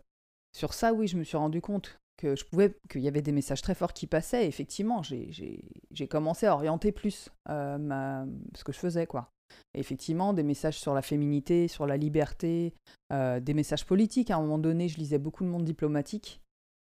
sur 0.57 0.75
ça, 0.75 0.93
oui, 0.93 1.07
je 1.07 1.17
me 1.17 1.25
suis 1.25 1.37
rendu 1.37 1.61
compte 1.61 2.01
que 2.17 2.37
je 2.37 2.45
pouvais, 2.45 2.77
qu'il 2.91 3.01
y 3.01 3.09
avait 3.09 3.23
des 3.23 3.33
messages 3.33 3.63
très 3.63 3.75
forts 3.75 3.93
qui 3.93 4.07
passaient. 4.07 4.47
Effectivement, 4.47 5.03
j'ai- 5.03 5.69
commencé 6.11 6.47
à 6.47 6.55
orienter 6.55 6.93
plus 6.93 7.31
euh, 7.49 7.79
ma, 7.79 8.27
ce 8.55 8.65
que 8.65 8.73
je 8.73 8.79
faisais, 8.79 9.07
quoi. 9.07 9.31
Effectivement, 9.75 10.33
des 10.33 10.43
messages 10.43 10.79
sur 10.79 10.95
la 10.95 11.03
féminité, 11.03 11.69
sur 11.69 11.87
la 11.87 11.97
liberté, 11.97 12.75
euh, 13.13 13.41
des 13.41 13.55
messages 13.55 13.87
politiques. 13.87 14.31
À 14.31 14.37
un 14.37 14.41
moment 14.41 14.59
donné, 14.59 14.89
je 14.89 14.99
lisais 14.99 15.19
beaucoup 15.19 15.45
de 15.45 15.49
monde 15.49 15.65
diplomatique. 15.65 16.41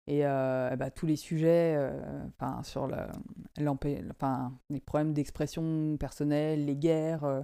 Et 0.07 0.25
euh, 0.25 0.75
bah, 0.77 0.89
tous 0.89 1.05
les 1.05 1.17
sujets 1.17 1.75
euh, 1.75 2.63
sur 2.63 2.87
les 3.57 4.79
problèmes 4.79 5.13
d'expression 5.13 5.97
personnelle, 5.97 6.65
les 6.65 6.77
guerres, 6.77 7.43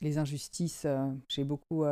les 0.00 0.18
injustices, 0.18 0.86
j'ai 1.28 1.44
beaucoup 1.44 1.84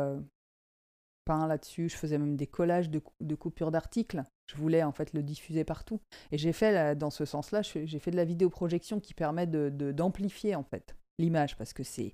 peint 1.25 1.47
là-dessus. 1.47 1.89
Je 1.89 1.97
faisais 1.97 2.19
même 2.19 2.35
des 2.35 2.47
collages 2.47 2.89
de, 2.91 3.01
de 3.21 3.35
coupures 3.35 3.71
d'articles. 3.71 4.23
Je 4.49 4.55
voulais 4.55 4.83
en 4.83 4.91
fait 4.91 5.13
le 5.13 5.23
diffuser 5.23 5.63
partout. 5.63 5.99
Et 6.31 6.37
j'ai 6.37 6.53
fait, 6.53 6.71
là, 6.71 6.95
dans 6.95 7.09
ce 7.09 7.25
sens-là, 7.25 7.61
j'ai 7.63 7.99
fait 7.99 8.11
de 8.11 8.15
la 8.15 8.25
vidéoprojection 8.25 8.99
qui 8.99 9.13
permet 9.13 9.45
de- 9.47 9.69
de- 9.69 9.91
d'amplifier 9.91 10.55
en 10.55 10.63
fait 10.63 10.95
l'image 11.19 11.57
parce 11.57 11.73
que 11.73 11.83
c'est 11.83 12.13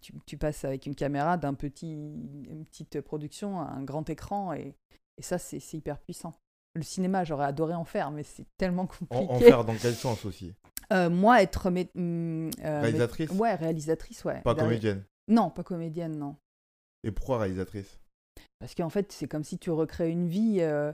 tu, 0.00 0.12
tu 0.26 0.36
passes 0.36 0.64
avec 0.64 0.86
une 0.86 0.94
caméra 0.96 1.36
d'un 1.36 1.54
petit 1.54 1.92
une 1.92 2.64
petite 2.66 3.00
production 3.00 3.60
à 3.60 3.66
un 3.70 3.84
grand 3.84 4.10
écran 4.10 4.52
et, 4.52 4.74
et 5.16 5.22
ça 5.22 5.38
c'est 5.38 5.62
hyper 5.74 5.98
puissant. 5.98 6.34
Le 6.74 6.82
cinéma, 6.82 7.22
j'aurais 7.24 7.44
adoré 7.46 7.74
en 7.74 7.84
faire, 7.84 8.10
mais 8.10 8.22
c'est 8.22 8.46
tellement 8.56 8.82
en, 8.82 8.86
compliqué. 8.86 9.26
en 9.28 9.38
faire 9.38 9.64
dans 9.64 9.74
quel 9.76 9.94
sens 9.94 10.24
aussi? 10.24 10.54
Euh, 10.92 11.08
moi, 11.10 11.42
être 11.42 11.66
hum, 11.68 12.50
euh, 12.64 12.80
Réalisatrice? 12.82 13.30
mé- 13.30 13.38
Ouais, 13.38 13.54
réalisatrice, 13.54 14.24
ouais. 14.24 14.40
Pas 14.42 14.54
Derrière- 14.54 14.64
comédienne? 14.70 15.04
Non, 15.28 15.50
pas 15.50 15.62
comédienne, 15.62 16.18
non. 16.18 16.36
Et 17.04 17.10
pourquoi 17.12 17.38
réalisatrice? 17.38 17.98
Parce 18.58 18.74
qu'en 18.74 18.88
fait, 18.90 19.12
c'est 19.12 19.28
comme 19.28 19.44
si 19.44 19.58
tu 19.58 19.70
recrées 19.70 20.10
une 20.10 20.28
vie 20.28 20.58
euh, 20.60 20.92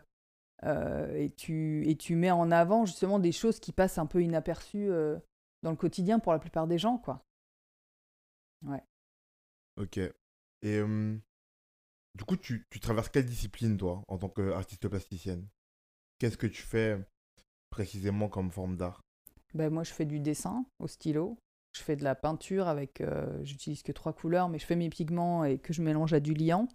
euh, 0.64 1.14
et, 1.14 1.30
tu, 1.30 1.88
et 1.88 1.96
tu 1.96 2.16
mets 2.16 2.30
en 2.30 2.50
avant 2.50 2.86
justement 2.86 3.18
des 3.18 3.32
choses 3.32 3.60
qui 3.60 3.72
passent 3.72 3.98
un 3.98 4.06
peu 4.06 4.22
inaperçues 4.22 4.90
euh, 4.90 5.18
dans 5.62 5.70
le 5.70 5.76
quotidien 5.76 6.18
pour 6.18 6.32
la 6.32 6.38
plupart 6.38 6.66
des 6.66 6.78
gens, 6.78 6.98
quoi. 6.98 7.24
Ok. 9.76 9.98
Et 9.98 10.12
euh, 10.64 11.16
du 12.16 12.24
coup, 12.24 12.36
tu, 12.36 12.66
tu 12.70 12.80
traverses 12.80 13.08
quelle 13.08 13.26
discipline, 13.26 13.76
toi, 13.76 14.02
en 14.08 14.18
tant 14.18 14.28
qu'artiste 14.28 14.88
plasticienne? 14.88 15.46
Qu'est-ce 16.18 16.36
que 16.36 16.48
tu 16.48 16.62
fais 16.62 16.98
précisément 17.70 18.28
comme 18.28 18.50
forme 18.50 18.76
d'art? 18.76 19.00
Ben, 19.54 19.70
moi, 19.70 19.84
je 19.84 19.92
fais 19.92 20.04
du 20.04 20.18
dessin 20.18 20.64
au 20.80 20.88
stylo. 20.88 21.38
Je 21.76 21.82
fais 21.82 21.96
de 21.96 22.02
la 22.02 22.16
peinture 22.16 22.66
avec. 22.66 23.00
euh, 23.00 23.38
J'utilise 23.44 23.82
que 23.82 23.92
trois 23.92 24.12
couleurs, 24.12 24.48
mais 24.48 24.58
je 24.58 24.66
fais 24.66 24.74
mes 24.74 24.90
pigments 24.90 25.44
et 25.44 25.58
que 25.58 25.72
je 25.72 25.82
mélange 25.82 26.12
à 26.12 26.20
du 26.20 26.34
liant. 26.34 26.66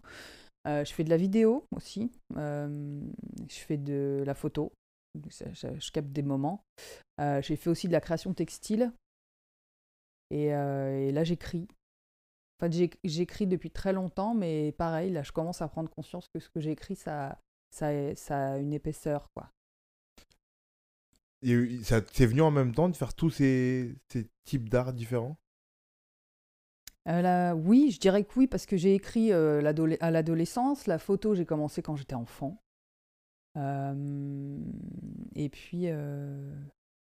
Euh, 0.65 0.86
je 0.86 0.93
fais 0.93 1.03
de 1.03 1.10
la 1.10 1.17
vidéo 1.17 1.67
aussi. 1.75 2.12
Euh, 2.38 3.01
je 3.50 3.55
fais 3.55 3.77
de 3.77 4.24
la 4.25 4.34
photo. 4.34 4.72
Je, 5.15 5.91
capte 5.91 6.12
des 6.12 6.22
moments. 6.22 6.63
Euh, 7.20 7.41
J'ai 7.41 7.55
fait 7.55 7.70
aussi 7.70 7.88
de 7.88 7.93
la 7.93 8.01
création 8.01 8.34
textile. 8.34 8.91
Et, 10.32 10.50
là, 10.50 11.24
j'écris. 11.24 11.67
Enfin, 12.60 12.72
j'écris 13.03 13.46
depuis 13.46 13.70
très 13.70 13.93
longtemps, 13.93 14.34
mais 14.34 14.72
pareil, 14.72 15.12
là, 15.12 15.22
je 15.22 15.32
commence 15.32 15.62
à 15.62 15.67
prendre 15.67 15.89
conscience 15.89 16.27
que 16.34 16.39
ce 16.39 16.50
que 16.50 16.60
j'écris, 16.60 16.96
ça, 16.96 17.38
ça, 17.72 17.89
a 18.29 18.58
une 18.58 18.74
épaisseur, 18.74 19.27
quoi. 19.36 19.51
Venu 21.43 22.41
en 22.41 22.51
même 22.51 22.74
temps 22.74 22.89
de 22.89 22.96
faire 22.96 23.13
tous 23.13 23.29
ces, 23.29 23.96
ces 24.10 24.27
types 24.46 24.70
d'art 24.70 24.93
différents? 24.93 25.38
Euh, 27.10 27.22
là, 27.22 27.53
oui, 27.55 27.91
je 27.91 28.00
dirais 28.00 28.24
que 28.24 28.31
oui, 28.39 28.48
parce 28.48 28.65
que 28.65 28.77
j'ai 28.77 28.93
écrit 28.95 29.33
euh, 29.33 29.62
l'adole- 29.62 29.98
à 30.00 30.10
l'adolescence. 30.12 30.88
La 30.88 30.98
photo, 31.00 31.36
j'ai 31.36 31.45
commencé 31.45 31.81
quand 31.81 31.95
j'étais 31.95 32.15
enfant. 32.15 32.62
Euh, 33.57 34.57
et 35.36 35.50
puis, 35.50 35.88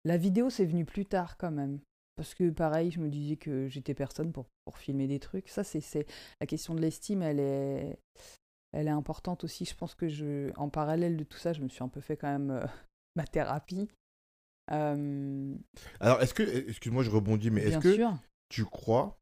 la 0.05 0.17
vidéo, 0.17 0.49
c'est 0.49 0.65
venu 0.65 0.85
plus 0.85 1.05
tard 1.05 1.37
quand 1.37 1.51
même. 1.51 1.79
Parce 2.15 2.35
que 2.35 2.49
pareil, 2.51 2.91
je 2.91 2.99
me 2.99 3.09
disais 3.09 3.37
que 3.37 3.67
j'étais 3.67 3.95
personne 3.95 4.31
pour, 4.31 4.45
pour 4.65 4.77
filmer 4.77 5.07
des 5.07 5.19
trucs. 5.19 5.49
Ça, 5.49 5.63
c'est 5.63 5.81
c'est- 5.81 6.05
la 6.39 6.45
question 6.47 6.75
de 6.75 6.79
l'estime, 6.79 7.23
elle 7.23 7.39
est, 7.39 7.97
elle 8.71 8.87
est 8.87 8.91
importante 8.91 9.43
aussi. 9.43 9.65
Je 9.65 9.75
pense 9.75 9.95
que 9.95 10.07
je, 10.07 10.51
en 10.57 10.69
parallèle 10.69 11.17
de 11.17 11.23
tout 11.23 11.37
ça, 11.39 11.53
je 11.53 11.61
me 11.61 11.69
suis 11.69 11.83
un 11.83 11.87
peu 11.87 12.01
fait 12.01 12.17
quand 12.17 12.27
même 12.31 12.67
ma 13.15 13.25
thérapie. 13.25 13.89
Alors, 14.69 16.21
est-ce 16.21 16.33
que, 16.33 16.43
excuse-moi, 16.69 17.03
je 17.03 17.09
rebondis, 17.09 17.49
mais 17.49 17.61
est-ce 17.63 17.79
que 17.79 17.95
sûr. 17.95 18.13
tu 18.49 18.65
crois 18.65 19.17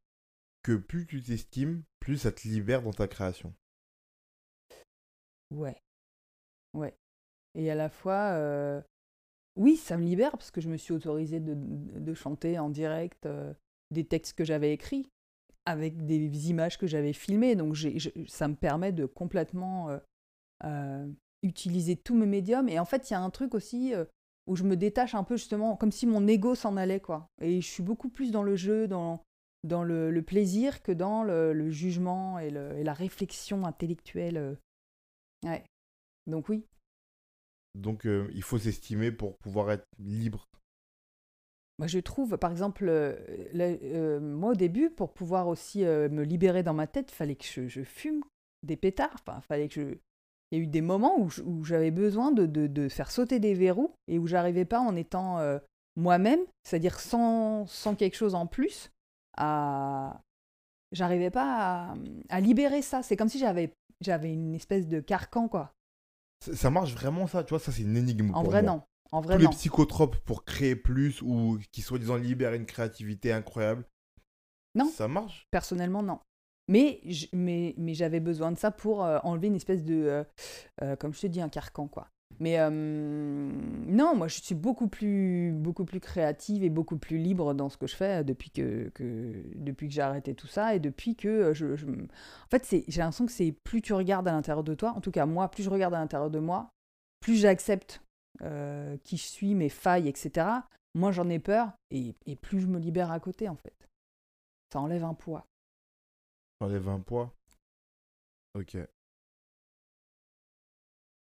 que 0.63 0.75
plus 0.75 1.05
tu 1.05 1.21
t'estimes, 1.21 1.83
plus 1.99 2.17
ça 2.17 2.31
te 2.31 2.47
libère 2.47 2.81
dans 2.81 2.93
ta 2.93 3.07
création 3.07 3.53
Ouais. 5.51 5.81
Ouais. 6.73 6.95
Et 7.55 7.69
à 7.69 7.75
la 7.75 7.89
fois, 7.89 8.31
euh, 8.33 8.81
oui, 9.57 9.75
ça 9.75 9.97
me 9.97 10.03
libère 10.03 10.31
parce 10.31 10.51
que 10.51 10.61
je 10.61 10.69
me 10.69 10.77
suis 10.77 10.93
autorisée 10.93 11.39
de, 11.41 12.13
chanter 12.13 12.57
en 12.57 12.69
direct 12.69 13.25
euh, 13.25 13.53
des 13.91 14.05
textes 14.05 14.37
que 14.37 14.45
j'avais 14.45 14.73
écrits 14.73 15.09
avec 15.65 16.05
des 16.05 16.49
images 16.49 16.77
que 16.77 16.87
j'avais 16.87 17.13
filmées. 17.13 17.55
Donc 17.55 17.77
ça 18.27 18.47
me 18.47 18.55
permet 18.55 18.91
de 18.91 19.05
complètement 19.05 19.99
euh, 20.63 21.07
utiliser 21.43 21.97
tous 21.97 22.15
mes 22.15 22.25
médiums. 22.25 22.69
Et 22.69 22.79
en 22.79 22.85
fait, 22.85 23.09
il 23.09 23.13
y 23.13 23.15
a 23.15 23.21
un 23.21 23.29
truc 23.29 23.53
aussi 23.53 23.93
où 24.47 24.55
je 24.55 24.63
me 24.63 24.75
détache 24.75 25.13
un 25.13 25.23
peu 25.23 25.35
justement, 25.35 25.75
comme 25.75 25.91
si 25.91 26.07
mon 26.07 26.27
ego 26.27 26.55
s'en 26.55 26.77
allait, 26.77 26.99
quoi. 26.99 27.29
Et 27.41 27.61
je 27.61 27.67
suis 27.67 27.83
beaucoup 27.83 28.09
plus 28.09 28.31
dans 28.31 28.43
le 28.43 28.55
jeu, 28.55 28.87
dans, 28.87 29.23
dans 29.63 29.83
le, 29.83 30.11
le 30.11 30.21
plaisir 30.21 30.81
que 30.81 30.91
dans 30.91 31.23
le, 31.23 31.53
le 31.53 31.69
jugement 31.69 32.39
et, 32.39 32.49
le, 32.49 32.77
et, 32.77 32.83
la 32.83 32.93
réflexion 32.93 33.65
intellectuelle. 33.65 34.37
euh. 34.37 34.55
Ouais. 35.43 35.63
Donc 36.27 36.49
oui. 36.49 36.65
Donc 37.75 38.05
euh, 38.05 38.29
il 38.33 38.43
faut 38.43 38.57
s'estimer 38.57 39.11
pour 39.11 39.37
pouvoir 39.37 39.71
être 39.71 39.85
libre. 39.99 40.45
Moi, 41.79 41.87
je 41.87 41.99
trouve, 41.99 42.37
par 42.37 42.51
exemple, 42.51 42.87
euh, 42.87 43.15
euh, 43.55 44.19
moi 44.19 44.51
au 44.51 44.55
début, 44.55 44.91
pour 44.91 45.13
pouvoir 45.13 45.47
aussi 45.47 45.79
me 45.83 46.21
libérer 46.21 46.61
dans 46.61 46.75
ma 46.75 46.85
tête, 46.85 47.11
il 47.11 47.15
fallait 47.15 47.35
que 47.35 47.45
je, 47.45 47.67
je 47.67 47.81
fume 47.83 48.23
des 48.61 48.75
pétards. 48.77 49.15
Enfin, 49.15 49.41
fallait 49.41 49.67
que 49.67 49.73
je... 49.73 49.97
Il 50.51 50.57
y 50.57 50.61
a 50.61 50.63
eu 50.63 50.67
des 50.67 50.81
moments 50.81 51.17
où, 51.17 51.63
j'avais 51.63 51.91
besoin 51.91 52.31
de, 52.31 52.45
de- 52.45 52.67
de 52.67 52.89
faire 52.89 53.09
sauter 53.09 53.39
des 53.39 53.53
verrous 53.53 53.95
et 54.09 54.19
où 54.19 54.27
j'arrivais 54.27 54.65
pas 54.65 54.81
en 54.81 54.97
étant 54.97 55.39
euh, 55.39 55.59
moi-même, 55.95 56.41
c'est-à-dire 56.65 56.99
sans, 56.99 57.65
sans 57.67 57.95
quelque 57.95 58.17
chose 58.17 58.35
en 58.35 58.47
plus, 58.47 58.91
à... 59.41 60.21
J'arrivais 60.91 61.31
pas 61.31 61.91
à, 61.91 61.95
à 62.29 62.39
libérer 62.41 62.81
ça. 62.81 63.01
C'est 63.01 63.15
comme 63.17 63.29
si 63.29 63.39
j'avais 63.39 63.73
j'avais 64.01 64.33
une 64.33 64.55
espèce 64.55 64.87
de 64.87 64.99
carcan, 64.99 65.47
quoi. 65.47 65.73
Ça, 66.43 66.55
ça 66.55 66.69
marche 66.69 66.93
vraiment 66.93 67.27
ça, 67.27 67.43
tu 67.43 67.49
vois, 67.51 67.59
ça 67.59 67.71
c'est 67.71 67.83
une 67.83 67.95
énigme. 67.95 68.31
En 68.33 68.41
pour 68.41 68.51
vrai, 68.51 68.61
moi. 68.63 68.71
non. 68.71 68.81
En 69.11 69.21
vrai, 69.21 69.35
Tous 69.35 69.39
les 69.41 69.45
non. 69.45 69.51
psychotropes 69.51 70.17
pour 70.25 70.43
créer 70.43 70.75
plus 70.75 71.21
ou 71.21 71.59
qui 71.71 71.81
soi-disant 71.81 72.15
libèrent 72.15 72.53
une 72.53 72.65
créativité 72.65 73.31
incroyable. 73.31 73.85
Non. 74.73 74.89
Ça 74.89 75.07
marche? 75.07 75.47
Personnellement, 75.51 76.01
non. 76.01 76.19
Mais, 76.67 77.01
mais, 77.33 77.73
mais 77.77 77.93
j'avais 77.93 78.21
besoin 78.21 78.51
de 78.51 78.57
ça 78.57 78.71
pour 78.71 79.03
euh, 79.03 79.19
enlever 79.23 79.47
une 79.47 79.55
espèce 79.55 79.83
de, 79.83 79.95
euh, 79.95 80.23
euh, 80.81 80.95
comme 80.95 81.13
je 81.13 81.21
te 81.21 81.27
dis, 81.27 81.41
un 81.41 81.49
carcan, 81.49 81.87
quoi. 81.87 82.09
Mais 82.41 82.59
euh, 82.59 82.71
non, 82.71 84.15
moi, 84.15 84.27
je 84.27 84.41
suis 84.41 84.55
beaucoup 84.55 84.87
plus, 84.87 85.51
beaucoup 85.53 85.85
plus 85.85 85.99
créative 85.99 86.63
et 86.63 86.71
beaucoup 86.71 86.97
plus 86.97 87.19
libre 87.19 87.53
dans 87.53 87.69
ce 87.69 87.77
que 87.77 87.85
je 87.85 87.95
fais 87.95 88.23
depuis 88.23 88.49
que, 88.49 88.91
depuis 89.53 89.87
que 89.87 89.93
j'ai 89.93 90.01
arrêté 90.01 90.33
tout 90.33 90.47
ça 90.47 90.73
et 90.73 90.79
depuis 90.79 91.15
que 91.15 91.27
euh, 91.27 91.53
je... 91.53 91.67
En 91.75 92.49
fait, 92.49 92.67
j'ai 92.87 92.99
l'impression 92.99 93.27
que 93.27 93.31
c'est 93.31 93.51
plus 93.63 93.83
tu 93.83 93.93
regardes 93.93 94.27
à 94.27 94.31
l'intérieur 94.31 94.63
de 94.63 94.73
toi, 94.73 94.89
en 94.95 95.01
tout 95.01 95.11
cas 95.11 95.27
moi, 95.27 95.51
plus 95.51 95.61
je 95.61 95.69
regarde 95.69 95.93
à 95.93 95.99
l'intérieur 95.99 96.31
de 96.31 96.39
moi, 96.39 96.71
plus 97.19 97.35
j'accepte 97.35 98.01
euh, 98.41 98.97
qui 99.03 99.17
je 99.17 99.27
suis, 99.27 99.53
mes 99.53 99.69
failles, 99.69 100.07
etc. 100.07 100.47
Moins 100.95 101.11
j'en 101.11 101.29
ai 101.29 101.37
peur 101.37 101.71
et, 101.91 102.15
et 102.25 102.35
plus 102.35 102.59
je 102.59 102.65
me 102.65 102.79
libère 102.79 103.11
à 103.11 103.19
côté, 103.19 103.49
en 103.49 103.55
fait. 103.55 103.87
Ça 104.73 104.79
enlève 104.79 105.03
un 105.03 105.13
poids. 105.13 105.45
Enlève 106.59 106.89
un 106.89 107.01
poids. 107.01 107.31
Ok. 108.55 108.77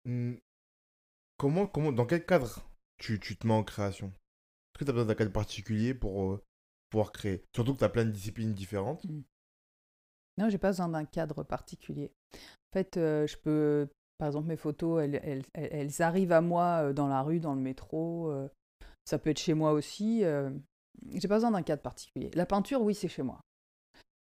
Hmm. 0.05 0.35
Comment, 1.41 1.65
comment, 1.65 1.91
dans 1.91 2.05
quel 2.05 2.23
cadre 2.23 2.63
tu, 2.99 3.19
tu 3.19 3.35
te 3.35 3.47
mets 3.47 3.53
en 3.55 3.63
création? 3.63 4.09
Est-ce 4.09 4.79
que 4.79 4.85
tu 4.85 4.91
as 4.91 4.93
besoin 4.93 5.07
d'un 5.07 5.15
cadre 5.15 5.31
particulier 5.31 5.95
pour 5.95 6.33
euh, 6.33 6.43
pouvoir 6.91 7.11
créer? 7.11 7.43
Surtout 7.55 7.73
que 7.73 7.79
tu 7.79 7.83
as 7.83 7.89
plein 7.89 8.05
de 8.05 8.11
disciplines 8.11 8.53
différentes. 8.53 9.03
Non, 10.37 10.49
j'ai 10.49 10.59
pas 10.59 10.69
besoin 10.69 10.87
d'un 10.87 11.03
cadre 11.03 11.41
particulier. 11.41 12.11
En 12.35 12.73
fait, 12.73 12.95
euh, 12.97 13.25
je 13.25 13.37
peux, 13.37 13.89
par 14.19 14.27
exemple, 14.27 14.49
mes 14.49 14.55
photos, 14.55 15.01
elles, 15.01 15.19
elles, 15.23 15.43
elles- 15.55 16.01
arrivent 16.03 16.31
à 16.31 16.41
moi 16.41 16.83
euh, 16.83 16.93
dans 16.93 17.07
la 17.07 17.23
rue, 17.23 17.39
dans 17.39 17.55
le 17.55 17.61
métro. 17.61 18.31
ça 19.05 19.17
peut 19.17 19.31
être 19.31 19.39
chez 19.39 19.55
moi 19.55 19.71
aussi. 19.71 20.19
j'ai 20.19 21.27
pas 21.27 21.37
besoin 21.37 21.49
d'un 21.49 21.63
cadre 21.63 21.81
particulier. 21.81 22.29
La 22.35 22.45
peinture, 22.45 22.83
oui, 22.83 22.93
c'est 22.93 23.07
chez 23.07 23.23
moi. 23.23 23.41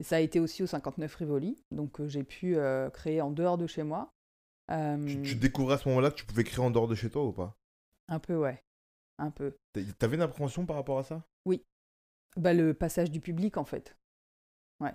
Ça 0.04 0.18
a 0.18 0.20
été 0.20 0.40
aussi 0.40 0.62
au 0.62 0.68
59 0.68 1.16
Rivoli, 1.16 1.64
donc 1.72 2.00
j'ai 2.06 2.24
pu 2.24 2.58
créer 2.94 3.22
en 3.22 3.32
dehors 3.32 3.58
de 3.58 3.66
chez 3.66 3.82
moi. 3.82 4.14
Euh, 4.72 5.06
Tu, 5.06 5.22
tu 5.22 5.36
découvrais 5.36 5.76
à 5.76 5.78
ce 5.78 5.88
moment-là 5.90 6.12
que 6.12 6.16
tu 6.16 6.26
pouvais 6.26 6.44
créer 6.44 6.64
en 6.64 6.72
dehors 6.72 6.88
de 6.88 6.96
chez 6.96 7.10
toi 7.10 7.24
ou 7.26 7.32
pas? 7.32 7.58
Un 8.08 8.20
peu, 8.20 8.36
ouais. 8.38 8.62
Un 9.18 9.32
peu. 9.32 9.58
T'a- 9.74 9.82
T'avais 10.00 10.16
une 10.16 10.22
appréhension 10.22 10.66
par 10.66 10.76
rapport 10.76 11.00
à 11.00 11.04
ça? 11.04 11.24
Bah, 12.36 12.54
le 12.54 12.76
passage 12.76 13.10
du 13.10 13.20
public, 13.20 13.58
en 13.58 13.66
fait. 13.66 13.98
Ouais. 14.80 14.92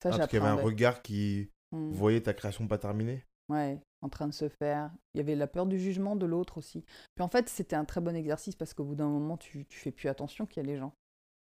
Ça, 0.00 0.10
Ah, 0.10 0.18
Parce 0.18 0.28
qu'il 0.28 0.38
y 0.38 0.42
avait 0.42 0.50
un 0.50 0.62
regard 0.62 1.02
qui 1.02 1.50
Mm. 1.72 1.90
voyait 1.90 2.20
ta 2.20 2.34
création 2.34 2.68
pas 2.68 2.78
terminée? 2.78 3.24
Ouais, 3.48 3.80
en 4.00 4.08
train 4.08 4.28
de 4.28 4.32
se 4.32 4.48
faire. 4.48 4.92
Il 5.12 5.18
y 5.18 5.20
avait 5.20 5.34
la 5.34 5.48
peur 5.48 5.66
du 5.66 5.78
jugement 5.80 6.14
de 6.14 6.24
l'autre 6.24 6.58
aussi. 6.58 6.84
Puis 7.16 7.24
en 7.24 7.28
fait, 7.28 7.48
c'était 7.48 7.74
un 7.74 7.84
très 7.84 8.00
bon 8.00 8.14
exercice 8.14 8.54
parce 8.54 8.74
qu'au 8.74 8.84
bout 8.84 8.94
d'un 8.94 9.08
moment, 9.08 9.36
tu, 9.36 9.66
tu 9.66 9.78
fais 9.80 9.90
plus 9.90 10.08
attention 10.08 10.46
qu'il 10.46 10.62
y 10.62 10.66
a 10.66 10.72
les 10.72 10.78
gens. 10.78 10.94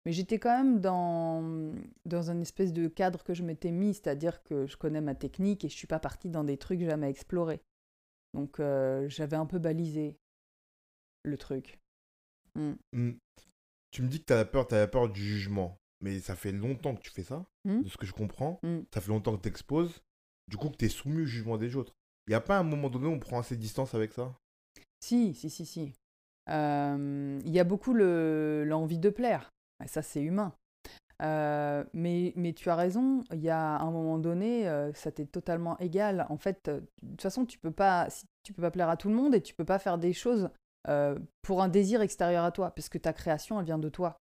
Mais 0.07 0.13
j'étais 0.13 0.39
quand 0.39 0.57
même 0.57 0.81
dans, 0.81 1.73
dans 2.05 2.31
un 2.31 2.41
espèce 2.41 2.73
de 2.73 2.89
cadre 2.89 3.23
que 3.25 3.33
je 3.35 3.43
m'étais 3.43 3.71
mis, 3.71 3.95
c'est-à-dire 3.95 4.43
que 4.43 4.67
je 4.67 4.77
connais 4.77 5.01
ma 5.01 5.15
technique 5.15 5.65
et 5.65 5.69
je 5.69 5.77
suis 5.77 5.87
pas 5.87 5.99
partie 5.99 6.29
dans 6.29 6.45
des 6.45 6.59
trucs 6.59 6.81
jamais 6.83 7.09
explorés. 7.09 7.63
Donc 8.35 8.61
euh, 8.61 9.09
j'avais 9.09 9.37
un 9.37 9.47
peu 9.47 9.59
balisé 9.59 10.19
le 11.23 11.39
truc. 11.39 11.79
Mm. 12.55 12.73
Hmm. 12.93 13.13
Tu 13.91 14.03
me 14.03 14.09
dis 14.09 14.21
que 14.21 14.25
t'as 14.27 14.45
peur, 14.45 14.67
t'as 14.67 14.87
peur 14.87 15.09
du 15.09 15.23
jugement. 15.23 15.79
Mais 16.01 16.21
ça 16.21 16.37
fait 16.37 16.53
longtemps 16.53 16.95
que 16.95 17.01
tu 17.01 17.11
fais 17.11 17.23
ça, 17.23 17.47
Hmm. 17.65 17.81
de 17.81 17.89
ce 17.89 17.97
que 17.97 18.05
je 18.05 18.13
comprends. 18.13 18.61
Ça 18.93 19.01
fait 19.01 19.09
longtemps 19.09 19.35
que 19.37 19.41
t'exposes. 19.41 20.03
Du 20.49 20.59
coup, 20.59 20.69
que 20.69 20.77
t'es 20.77 20.91
soumis 20.91 21.23
au 21.23 21.25
jugement 21.25 21.57
des 21.57 21.77
autres. 21.77 21.95
Il 22.27 22.31
n'y 22.33 22.35
a 22.35 22.43
pas 22.43 22.59
un 22.59 22.63
moment 22.63 22.91
donné 22.91 23.07
où 23.07 23.13
on 23.13 23.19
prend 23.19 23.39
assez 23.39 23.57
de 23.57 23.61
distance 23.61 23.95
avec 23.95 24.13
ça? 24.13 24.37
Si, 25.01 25.33
si, 25.33 25.49
si, 25.49 25.65
si. 25.65 25.93
Euh, 26.51 27.41
Il 27.47 27.51
y 27.53 27.59
a 27.59 27.65
beaucoup 27.65 27.95
le- 27.95 28.65
l'envie 28.67 28.99
de 28.99 29.09
plaire. 29.09 29.51
Ça, 29.87 30.03
c'est 30.03 30.23
humain. 30.23 30.55
Euh, 31.23 31.85
mais, 31.93 32.33
mais 32.37 32.53
tu 32.53 32.69
as 32.71 32.75
raison, 32.75 33.23
il 33.33 33.41
y 33.41 33.51
a 33.51 33.79
un 33.79 33.91
moment 33.91 34.19
donné, 34.19 34.69
euh, 34.69 34.93
ça 34.95 35.13
t'est 35.13 35.27
totalement 35.27 35.79
égal. 35.79 36.27
En 36.29 36.37
fait, 36.37 36.69
euh, 36.69 36.81
de 37.03 37.11
toute 37.11 37.23
façon, 37.23 37.45
tu 37.47 37.59
peux 37.59 37.71
pas, 37.71 38.09
tu 38.43 38.53
peux 38.53 38.63
pas 38.63 38.71
plaire 38.71 38.89
à 38.89 38.97
tout 38.97 39.09
le 39.09 39.15
monde 39.15 39.35
et 39.35 39.41
tu 39.41 39.55
peux 39.55 39.65
pas 39.65 39.79
faire 39.79 39.99
des 39.99 40.13
choses 40.13 40.51
pour 41.41 41.63
un 41.63 41.69
désir 41.69 42.03
extérieur 42.03 42.45
à 42.45 42.53
toi, 42.53 42.71
parce 42.73 42.91
que 42.91 42.99
ta 42.99 43.15
création, 43.15 43.59
elle 43.59 43.65
vient 43.65 43.79
de 43.79 43.89
toi. 43.89 44.19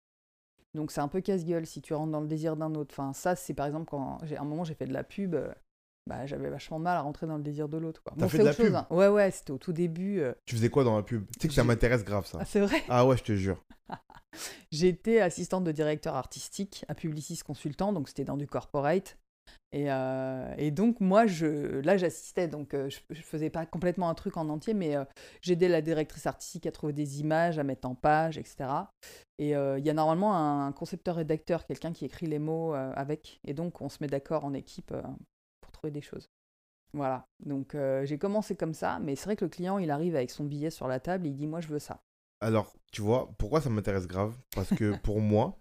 Donc 0.75 0.91
c'est 0.91 1.01
un 1.01 1.07
peu 1.07 1.21
casse-gueule 1.21 1.67
si 1.67 1.81
tu 1.81 1.95
rentres 1.95 2.11
dans 2.11 2.21
le 2.21 2.27
désir 2.27 2.57
d'un 2.57 2.75
autre. 2.75 2.93
Enfin, 2.99 3.13
ça, 3.13 3.37
c'est 3.37 3.55
par 3.55 3.67
exemple 3.67 3.87
quand 3.89 4.19
j'ai 4.25 4.37
un 4.37 4.43
moment 4.43 4.65
j'ai 4.65 4.75
fait 4.75 4.87
de 4.87 4.93
la 4.93 5.05
pub, 5.05 5.37
bah, 6.09 6.27
j'avais 6.27 6.51
vachement 6.51 6.79
mal 6.81 6.97
à 6.97 7.01
rentrer 7.03 7.27
dans 7.27 7.37
le 7.37 7.43
désir 7.43 7.69
de 7.69 7.77
l'autre. 7.79 8.03
quoi. 8.03 8.13
T'as 8.17 8.25
Bon, 8.25 8.29
fait 8.29 8.39
c'est 8.39 8.43
de 8.43 8.45
la 8.45 8.51
autre 8.51 8.57
chose, 8.59 8.67
pub 8.67 8.75
hein. 8.75 8.87
Ouais, 8.91 9.09
ouais, 9.09 9.31
c'était 9.31 9.53
au 9.53 9.59
tout 9.59 9.73
début. 9.73 10.21
euh, 10.21 10.33
Tu 10.47 10.57
faisais 10.57 10.71
quoi 10.71 10.83
dans 10.85 10.97
la 10.97 11.03
pub? 11.03 11.25
Tu 11.33 11.43
sais 11.43 11.49
que 11.49 11.55
ça 11.55 11.63
J'ai- 11.63 11.69
m'intéresse 11.69 12.05
grave 12.05 12.27
ça. 12.27 12.39
Ah, 12.41 12.45
c'est 12.45 12.61
vrai? 12.61 12.83
Ah 12.89 13.07
ouais, 13.07 13.17
je 13.17 13.23
te 13.23 13.33
jure. 13.37 13.63
J'étais 14.73 15.21
assistante 15.21 15.65
de 15.65 15.73
directeur 15.73 16.15
artistique 16.17 16.85
à 16.89 16.95
Publicis 16.95 17.39
Consultant, 17.39 17.93
donc 17.93 18.09
c'était 18.09 18.25
dans 18.25 18.37
du 18.37 18.47
corporate. 18.47 19.17
Et, 19.73 19.91
euh, 19.91 20.55
et 20.59 20.71
donc 20.71 21.01
moi, 21.01 21.27
je, 21.27 21.81
là, 21.81 21.97
j'assistais, 21.97 22.49
donc 22.49 22.75
euh, 22.75 22.89
je, 22.91 22.99
je 23.11 23.23
faisais 23.23 23.49
pas 23.51 23.65
complètement 23.67 24.09
un 24.11 24.15
truc 24.15 24.37
en 24.37 24.49
entier, 24.51 24.75
mais 24.75 24.95
euh, 24.97 25.05
j'aidais 25.41 25.69
la 25.69 25.81
directrice 25.81 26.27
artistique 26.27 26.67
à 26.67 26.73
trouver 26.73 26.93
des 26.93 27.21
images, 27.21 27.59
à 27.59 27.65
mettre 27.65 27.89
en 27.89 27.95
page, 27.95 28.37
etc. 28.39 28.57
Et 29.39 29.57
euh, 29.57 29.79
il 29.79 29.87
y 29.87 29.91
a 29.91 29.95
normalement 29.95 30.37
un 30.37 30.73
concepteur-rédacteur, 30.73 31.67
quelqu'un 31.67 31.93
qui 31.93 32.05
écrit 32.05 32.27
les 32.27 32.39
mots 32.39 32.75
euh, 32.75 32.93
avec, 32.95 33.41
et 33.45 33.55
donc 33.55 33.81
on 33.81 33.89
se 33.89 33.99
met 34.03 34.07
d'accord 34.07 34.45
en 34.45 34.53
équipe 34.53 34.91
euh, 34.93 35.03
trouver 35.79 35.91
des 35.93 36.01
choses. 36.03 36.29
Voilà, 36.95 37.27
donc 37.41 37.75
euh, 37.75 38.05
j'ai 38.07 38.19
commencé 38.19 38.57
comme 38.57 38.73
ça, 38.75 38.99
mais 38.99 39.15
c'est 39.15 39.25
vrai 39.27 39.37
que 39.37 39.45
le 39.45 39.51
client, 39.51 39.79
il 39.79 39.91
arrive 39.91 40.17
avec 40.17 40.31
son 40.31 40.45
billet 40.45 40.71
sur 40.71 40.89
la 40.89 41.01
table 41.01 41.27
et 41.27 41.31
il 41.31 41.37
dit, 41.37 41.47
moi, 41.47 41.61
je 41.61 41.69
veux 41.69 41.79
ça. 41.79 42.01
Alors, 42.41 42.75
tu 42.93 43.03
vois, 43.03 43.31
pourquoi 43.39 43.61
ça 43.61 43.69
m'intéresse 43.71 44.07
grave? 44.07 44.37
Parce 44.55 44.71
que 44.71 44.97
pour 45.03 45.21
moi, 45.21 45.59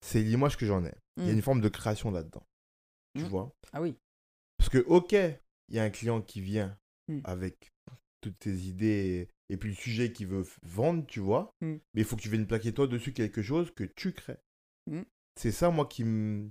c'est 0.00 0.22
l'image 0.22 0.56
que 0.56 0.66
j'en 0.66 0.84
ai. 0.84 0.94
Il 1.16 1.24
y 1.24 1.28
a 1.28 1.32
Mm. 1.32 1.36
une 1.36 1.42
forme 1.42 1.60
de 1.60 1.68
création 1.68 2.10
là-dedans. 2.10 2.42
Tu 3.16 3.24
Mm. 3.24 3.28
vois? 3.28 3.52
Ah 3.72 3.80
oui, 3.82 3.96
Parce 4.58 4.68
que, 4.70 4.78
ok, 4.86 5.12
il 5.12 5.74
y 5.74 5.78
a 5.78 5.82
un 5.82 5.90
client 5.90 6.22
qui 6.22 6.40
vient 6.40 6.78
Mm. 7.08 7.20
avec 7.24 7.72
toutes 8.20 8.38
tes 8.38 8.54
idées 8.54 9.28
et, 9.48 9.54
et 9.54 9.56
puis 9.56 9.70
le 9.70 9.74
sujet 9.74 10.12
qu'il 10.12 10.28
veut 10.28 10.44
vendre, 10.62 11.04
tu 11.06 11.18
vois. 11.20 11.50
Mais 11.60 11.80
il 11.94 12.04
faut 12.04 12.14
que 12.16 12.22
tu 12.22 12.28
viennes 12.28 12.46
plaquer 12.46 12.72
toi 12.72 12.86
dessus 12.86 13.12
quelque 13.12 13.42
chose 13.42 13.72
que 13.74 13.84
tu 13.84 14.12
crées. 14.12 14.38
C'est 15.36 15.50
ça, 15.52 15.70
moi, 15.70 15.86
qui 15.86 16.04
me 16.04 16.50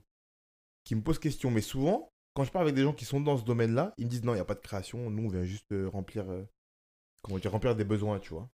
qui 0.84 0.96
me 0.96 1.02
pose 1.04 1.20
question. 1.20 1.52
Mais 1.52 1.62
souvent, 1.62 2.11
quand 2.34 2.44
je 2.44 2.52
parle 2.52 2.66
avec 2.66 2.76
des 2.76 2.84
gens 2.84 2.94
qui 2.94 3.06
sont 3.06 3.20
dans 3.20 3.38
ce 3.38 3.44
domaine-là, 3.44 3.94
ils 3.98 4.06
me 4.06 4.10
disent 4.10 4.24
non, 4.24 4.34
il 4.34 4.38
n'y 4.38 4.42
a 4.42 4.46
pas 4.46 4.56
de 4.56 4.62
création. 4.62 5.10
Nous, 5.10 5.26
on 5.26 5.30
vient 5.30 5.44
juste 5.44 5.72
euh, 5.72 5.90
remplir, 5.90 6.30
euh, 6.30 6.44
comment 7.22 7.38
dire, 7.40 7.52
remplir 7.52 7.76
des 7.76 7.84
besoins, 7.84 8.20
tu 8.20 8.34
vois. 8.34 8.50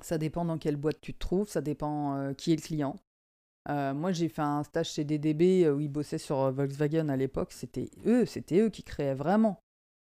Ça 0.00 0.16
dépend 0.16 0.44
dans 0.44 0.58
quelle 0.58 0.76
boîte 0.76 1.00
tu 1.00 1.12
te 1.12 1.18
trouves, 1.18 1.48
ça 1.48 1.60
dépend 1.60 2.16
euh, 2.16 2.32
qui 2.32 2.52
est 2.52 2.56
le 2.56 2.62
client. 2.62 2.96
Moi, 3.70 4.12
j'ai 4.12 4.30
fait 4.30 4.40
un 4.40 4.62
stage 4.62 4.92
chez 4.92 5.04
DDB 5.04 5.68
où 5.68 5.78
ils 5.78 5.90
bossaient 5.90 6.16
sur 6.16 6.50
Volkswagen 6.50 7.10
à 7.10 7.18
l'époque. 7.18 7.52
C'était 7.52 7.90
eux, 8.06 8.24
c'était 8.24 8.60
eux 8.60 8.70
qui 8.70 8.82
créaient 8.82 9.14
vraiment. 9.14 9.60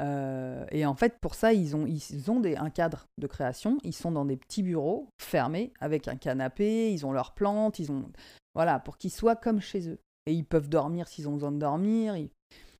Et 0.01 0.85
en 0.85 0.93
fait, 0.93 1.19
pour 1.21 1.35
ça, 1.35 1.53
ils 1.53 1.73
ont, 1.73 1.85
ils 1.85 2.29
ont 2.29 2.43
un 2.43 2.69
cadre 2.69 3.07
de 3.17 3.27
création. 3.27 3.77
Ils 3.85 3.95
sont 3.95 4.11
dans 4.11 4.25
des 4.25 4.35
petits 4.35 4.61
bureaux 4.61 5.07
fermés 5.21 5.71
avec 5.79 6.09
un 6.09 6.17
canapé. 6.17 6.91
Ils 6.91 7.05
ont 7.05 7.13
leurs 7.13 7.33
plantes. 7.33 7.79
Ils 7.79 7.93
ont 7.93 8.11
voilà 8.55 8.77
pour 8.77 8.97
qu'ils 8.97 9.11
soient 9.11 9.37
comme 9.37 9.61
chez 9.61 9.87
eux. 9.87 9.99
Et 10.25 10.33
ils 10.33 10.43
peuvent 10.43 10.67
dormir 10.67 11.07
s'ils 11.07 11.29
ont 11.29 11.33
besoin 11.33 11.53
de 11.53 11.59
dormir. 11.59 12.17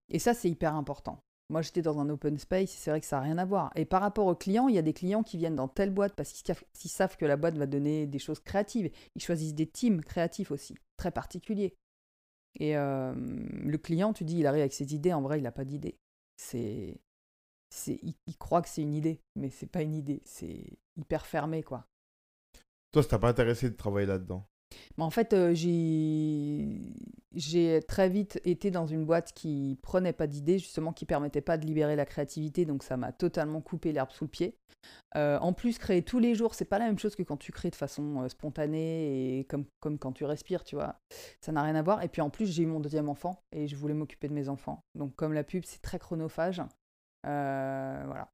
Et 0.09 0.19
ça, 0.19 0.33
c'est 0.33 0.49
hyper 0.49 0.75
important. 0.75 1.19
Moi, 1.49 1.61
j'étais 1.61 1.83
dans 1.83 1.99
un 1.99 2.09
open 2.09 2.37
space, 2.39 2.71
c'est 2.71 2.89
vrai 2.89 2.99
que 2.99 3.05
ça 3.05 3.17
n'a 3.17 3.23
rien 3.23 3.37
à 3.37 3.45
voir. 3.45 3.71
Et 3.75 3.85
par 3.85 4.01
rapport 4.01 4.25
aux 4.25 4.35
clients, 4.35 4.67
il 4.67 4.75
y 4.75 4.79
a 4.79 4.81
des 4.81 4.93
clients 4.93 5.21
qui 5.21 5.37
viennent 5.37 5.55
dans 5.55 5.67
telle 5.67 5.91
boîte 5.91 6.15
parce 6.15 6.31
qu'ils 6.31 6.89
savent, 6.89 7.17
que 7.17 7.25
la 7.25 7.37
boîte 7.37 7.57
va 7.57 7.67
donner 7.67 8.07
des 8.07 8.19
choses 8.19 8.39
créatives. 8.39 8.91
Ils 9.15 9.21
choisissent 9.21 9.53
des 9.53 9.67
teams 9.67 10.03
créatifs 10.03 10.49
aussi, 10.49 10.75
très 10.97 11.11
particuliers. 11.11 11.75
Et 12.59 12.77
euh, 12.77 13.13
le 13.15 13.77
client, 13.77 14.13
tu 14.13 14.23
dis, 14.23 14.39
il 14.39 14.47
arrive 14.47 14.61
avec 14.61 14.73
ses 14.73 14.95
idées, 14.95 15.13
en 15.13 15.21
vrai, 15.21 15.39
il 15.39 15.43
n'a 15.43 15.51
pas 15.51 15.65
d'idées. 15.65 15.97
C'est 16.37 16.99
c'est, 17.69 17.99
ils, 18.01 18.15
ils 18.27 18.37
croient 18.37 18.61
que 18.61 18.69
c'est 18.69 18.81
une 18.81 18.93
idée, 18.93 19.19
mais 19.35 19.49
c'est 19.49 19.67
pas 19.67 19.81
une 19.81 19.95
idée, 19.95 20.21
c'est 20.23 20.63
hyper 20.95 21.25
fermé, 21.25 21.61
quoi. 21.61 21.85
Toi, 22.91 23.03
ça 23.03 23.09
t'a 23.09 23.19
pas 23.19 23.29
intéressé 23.29 23.69
de 23.69 23.75
travailler 23.75 24.07
là-dedans? 24.07 24.47
Mais 24.97 25.03
en 25.03 25.09
fait, 25.09 25.33
euh, 25.33 25.53
j'ai 27.33 27.79
très 27.87 28.09
vite 28.09 28.39
été 28.45 28.71
dans 28.71 28.85
une 28.85 29.05
boîte 29.05 29.33
qui 29.33 29.77
prenait 29.81 30.13
pas 30.13 30.27
d'idées, 30.27 30.59
justement, 30.59 30.93
qui 30.93 31.05
permettait 31.05 31.41
pas 31.41 31.57
de 31.57 31.65
libérer 31.65 31.95
la 31.95 32.05
créativité, 32.05 32.65
donc 32.65 32.83
ça 32.83 32.97
m'a 32.97 33.11
totalement 33.11 33.61
coupé 33.61 33.91
l'herbe 33.91 34.11
sous 34.11 34.25
le 34.25 34.29
pied. 34.29 34.57
Euh, 35.15 35.39
en 35.39 35.53
plus, 35.53 35.77
créer 35.77 36.03
tous 36.03 36.19
les 36.19 36.35
jours, 36.35 36.53
c'est 36.53 36.65
pas 36.65 36.77
la 36.79 36.85
même 36.85 36.99
chose 36.99 37.15
que 37.15 37.23
quand 37.23 37.37
tu 37.37 37.51
crées 37.51 37.71
de 37.71 37.75
façon 37.75 38.21
euh, 38.23 38.29
spontanée 38.29 39.39
et 39.39 39.45
comme, 39.45 39.65
comme 39.79 39.97
quand 39.97 40.11
tu 40.11 40.25
respires, 40.25 40.63
tu 40.63 40.75
vois. 40.75 40.99
Ça 41.41 41.51
n'a 41.51 41.63
rien 41.63 41.75
à 41.75 41.81
voir. 41.81 42.03
Et 42.03 42.07
puis 42.07 42.21
en 42.21 42.29
plus, 42.29 42.45
j'ai 42.45 42.63
eu 42.63 42.67
mon 42.67 42.79
deuxième 42.79 43.09
enfant 43.09 43.43
et 43.51 43.67
je 43.67 43.75
voulais 43.75 43.95
m'occuper 43.95 44.27
de 44.27 44.33
mes 44.33 44.47
enfants. 44.47 44.83
Donc 44.93 45.15
comme 45.15 45.33
la 45.33 45.43
pub, 45.43 45.63
c'est 45.65 45.81
très 45.81 45.97
chronophage. 45.97 46.61
voilà. 47.23 48.29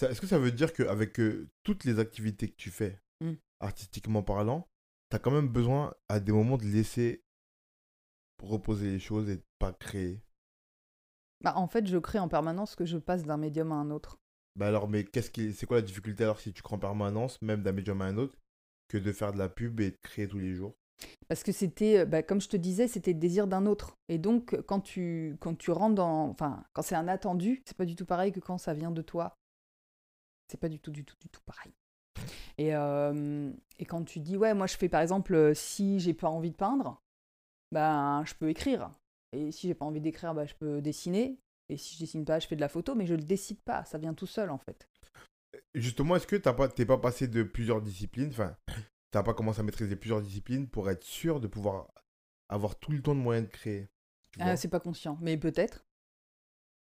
Est-ce 0.00 0.20
que 0.20 0.28
ça 0.28 0.38
veut 0.38 0.52
dire 0.52 0.72
qu'avec 0.72 1.20
toutes 1.64 1.84
les 1.84 1.98
activités 1.98 2.48
que 2.48 2.56
tu 2.56 2.70
fais, 2.70 3.00
Mm. 3.20 3.34
artistiquement 3.60 4.22
parlant, 4.22 4.68
tu 5.10 5.16
as 5.16 5.18
quand 5.18 5.30
même 5.30 5.48
besoin 5.48 5.94
à 6.08 6.20
des 6.20 6.32
moments 6.32 6.56
de 6.56 6.64
laisser 6.64 7.24
reposer 8.42 8.90
les 8.90 9.00
choses 9.00 9.28
et 9.28 9.36
de 9.36 9.44
pas 9.58 9.72
créer 9.72 10.22
Bah, 11.40 11.54
en 11.56 11.66
fait, 11.66 11.86
je 11.86 11.98
crée 11.98 12.18
en 12.18 12.28
permanence 12.28 12.76
que 12.76 12.84
je 12.84 12.98
passe 12.98 13.24
d'un 13.24 13.36
médium 13.36 13.72
à 13.72 13.76
un 13.76 13.90
autre. 13.90 14.18
Bah 14.56 14.66
alors, 14.68 14.88
mais 14.88 15.04
qu'est-ce 15.04 15.30
qui, 15.30 15.52
c'est 15.52 15.66
quoi 15.66 15.76
la 15.78 15.82
difficulté 15.82 16.24
alors 16.24 16.40
si 16.40 16.52
tu 16.52 16.62
crées 16.62 16.74
en 16.74 16.80
permanence, 16.80 17.40
même 17.42 17.62
d'un 17.62 17.72
médium 17.72 18.02
à 18.02 18.06
un 18.06 18.16
autre, 18.16 18.36
que 18.88 18.98
de 18.98 19.12
faire 19.12 19.32
de 19.32 19.38
la 19.38 19.48
pub 19.48 19.80
et 19.80 19.92
de 19.92 19.96
créer 20.02 20.26
tous 20.28 20.38
les 20.38 20.54
jours? 20.54 20.74
Parce 21.28 21.42
que 21.44 21.52
c'était, 21.52 21.98
euh, 22.00 22.06
bah, 22.06 22.22
comme 22.22 22.40
je 22.40 22.48
te 22.48 22.56
disais, 22.56 22.88
c'était 22.88 23.12
le 23.12 23.20
désir 23.20 23.46
d'un 23.46 23.66
autre. 23.66 23.96
Et 24.08 24.18
donc, 24.18 24.60
quand 24.62 24.80
tu, 24.80 25.36
quand 25.40 25.54
tu 25.56 25.70
rentres 25.70 25.94
dans. 25.94 26.28
Enfin, 26.28 26.64
quand 26.72 26.82
c'est 26.82 26.96
un 26.96 27.06
attendu, 27.08 27.62
c'est 27.66 27.76
pas 27.76 27.84
du 27.84 27.94
tout 27.94 28.06
pareil 28.06 28.32
que 28.32 28.40
quand 28.40 28.58
ça 28.58 28.74
vient 28.74 28.90
de 28.90 29.02
toi. 29.02 29.36
C'est 30.48 30.58
pas 30.58 30.68
du 30.68 30.80
tout, 30.80 30.90
du 30.90 31.04
tout, 31.04 31.16
du 31.20 31.28
tout 31.28 31.40
pareil. 31.46 31.72
Et, 32.58 32.74
euh, 32.74 33.50
et 33.78 33.84
quand 33.84 34.04
tu 34.04 34.20
dis, 34.20 34.36
ouais, 34.36 34.54
moi 34.54 34.66
je 34.66 34.76
fais 34.76 34.88
par 34.88 35.00
exemple, 35.00 35.34
euh, 35.34 35.54
si 35.54 36.00
j'ai 36.00 36.14
pas 36.14 36.28
envie 36.28 36.50
de 36.50 36.56
peindre, 36.56 37.02
ben 37.72 38.22
je 38.24 38.34
peux 38.34 38.48
écrire. 38.48 38.90
Et 39.32 39.52
si 39.52 39.68
j'ai 39.68 39.74
pas 39.74 39.84
envie 39.84 40.00
d'écrire, 40.00 40.34
ben, 40.34 40.46
je 40.46 40.54
peux 40.54 40.80
dessiner. 40.80 41.38
Et 41.68 41.76
si 41.76 41.94
je 41.94 42.00
dessine 42.00 42.24
pas, 42.24 42.38
je 42.38 42.46
fais 42.46 42.56
de 42.56 42.60
la 42.60 42.68
photo, 42.68 42.94
mais 42.94 43.06
je 43.06 43.14
le 43.14 43.22
décide 43.22 43.60
pas, 43.60 43.84
ça 43.84 43.98
vient 43.98 44.14
tout 44.14 44.26
seul 44.26 44.50
en 44.50 44.58
fait. 44.58 44.88
Justement, 45.74 46.16
est-ce 46.16 46.26
que 46.26 46.36
t'as 46.36 46.54
pas, 46.54 46.68
t'es 46.68 46.86
pas 46.86 46.98
passé 46.98 47.28
de 47.28 47.42
plusieurs 47.42 47.82
disciplines, 47.82 48.30
enfin, 48.30 48.56
t'as 49.10 49.22
pas 49.22 49.34
commencé 49.34 49.60
à 49.60 49.62
maîtriser 49.62 49.96
plusieurs 49.96 50.22
disciplines 50.22 50.68
pour 50.68 50.90
être 50.90 51.04
sûr 51.04 51.40
de 51.40 51.46
pouvoir 51.46 51.88
avoir 52.48 52.78
tout 52.78 52.92
le 52.92 53.02
temps 53.02 53.14
de 53.14 53.20
moyen 53.20 53.42
de 53.42 53.46
créer 53.46 53.88
Ah, 54.38 54.56
c'est 54.56 54.68
pas 54.68 54.80
conscient, 54.80 55.18
mais 55.20 55.36
peut-être. 55.36 55.84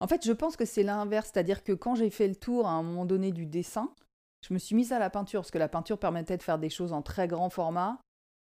En 0.01 0.07
fait, 0.07 0.25
je 0.25 0.33
pense 0.33 0.57
que 0.57 0.65
c'est 0.65 0.85
l'inverse, 0.85 1.31
c'est-à-dire 1.33 1.65
que 1.65 1.73
quand 1.73 1.97
j'ai 1.97 2.11
fait 2.11 2.29
le 2.29 2.37
tour 2.37 2.69
à 2.69 2.73
un 2.73 2.83
moment 2.83 3.05
donné 3.05 3.33
du 3.33 3.47
dessin, 3.47 3.93
je 4.47 4.55
me 4.55 4.59
suis 4.59 4.75
mise 4.75 4.93
à 4.93 4.99
la 4.99 5.11
peinture, 5.11 5.41
parce 5.41 5.51
que 5.51 5.59
la 5.59 5.69
peinture 5.69 5.99
permettait 5.99 6.37
de 6.37 6.43
faire 6.43 6.59
des 6.59 6.71
choses 6.71 6.93
en 6.93 7.03
très 7.03 7.29
grand 7.29 7.51
format 7.51 8.01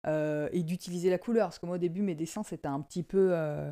euh, 0.07 0.49
et 0.53 0.63
d'utiliser 0.63 1.11
la 1.11 1.19
couleur. 1.19 1.49
Parce 1.49 1.59
que 1.59 1.67
moi, 1.67 1.77
au 1.77 1.79
début, 1.79 2.03
mes 2.03 2.15
dessins, 2.15 2.43
c'était 2.43 2.69
un 2.69 2.81
petit 2.81 3.03
peu... 3.03 3.31
euh, 3.33 3.71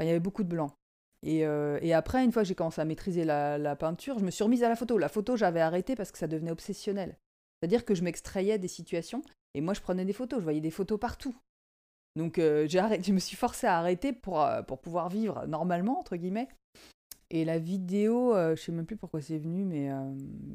il 0.00 0.06
y 0.06 0.10
avait 0.10 0.20
beaucoup 0.20 0.42
de 0.42 0.48
blanc. 0.48 0.74
Et, 1.22 1.46
euh, 1.46 1.78
et 1.80 1.94
après, 1.94 2.22
une 2.22 2.32
fois 2.32 2.42
que 2.42 2.48
j'ai 2.48 2.54
commencé 2.54 2.80
à 2.80 2.84
maîtriser 2.84 3.24
la, 3.24 3.76
peinture, 3.76 4.18
je 4.18 4.24
me 4.24 4.30
suis 4.30 4.44
remise 4.44 4.62
à 4.62 4.68
la 4.68 4.76
photo. 4.76 4.98
La 4.98 5.08
photo, 5.08 5.36
j'avais 5.36 5.60
arrêté 5.60 5.96
parce 5.96 6.12
que 6.12 6.18
ça 6.18 6.26
devenait 6.26 6.50
obsessionnel. 6.50 7.16
C'est-à-dire 7.60 7.84
que 7.84 7.94
je 7.94 8.02
m'extrayais 8.02 8.58
des 8.58 8.68
situations 8.68 9.22
et 9.54 9.62
moi, 9.62 9.72
je 9.72 9.80
prenais 9.80 10.04
des 10.04 10.12
photos. 10.12 10.40
Je 10.40 10.44
voyais 10.44 10.60
des 10.60 10.70
photos 10.70 11.00
partout. 11.00 11.34
Donc, 12.16 12.34
je 12.36 13.12
me 13.12 13.18
suis 13.18 13.36
forcée 13.36 13.66
à 13.66 13.78
arrêter 13.78 14.12
pour, 14.12 14.46
pour 14.68 14.80
pouvoir 14.80 15.08
vivre 15.08 15.46
normalement, 15.46 15.98
entre 15.98 16.16
guillemets. 16.16 16.48
Et 17.30 17.44
la 17.44 17.58
vidéo, 17.58 18.34
euh, 18.34 18.54
je 18.56 18.62
sais 18.62 18.72
même 18.72 18.86
plus 18.86 18.96
pourquoi 18.96 19.20
c'est 19.20 19.38
venu, 19.38 19.64
mais 19.64 19.90
euh, 19.90 20.14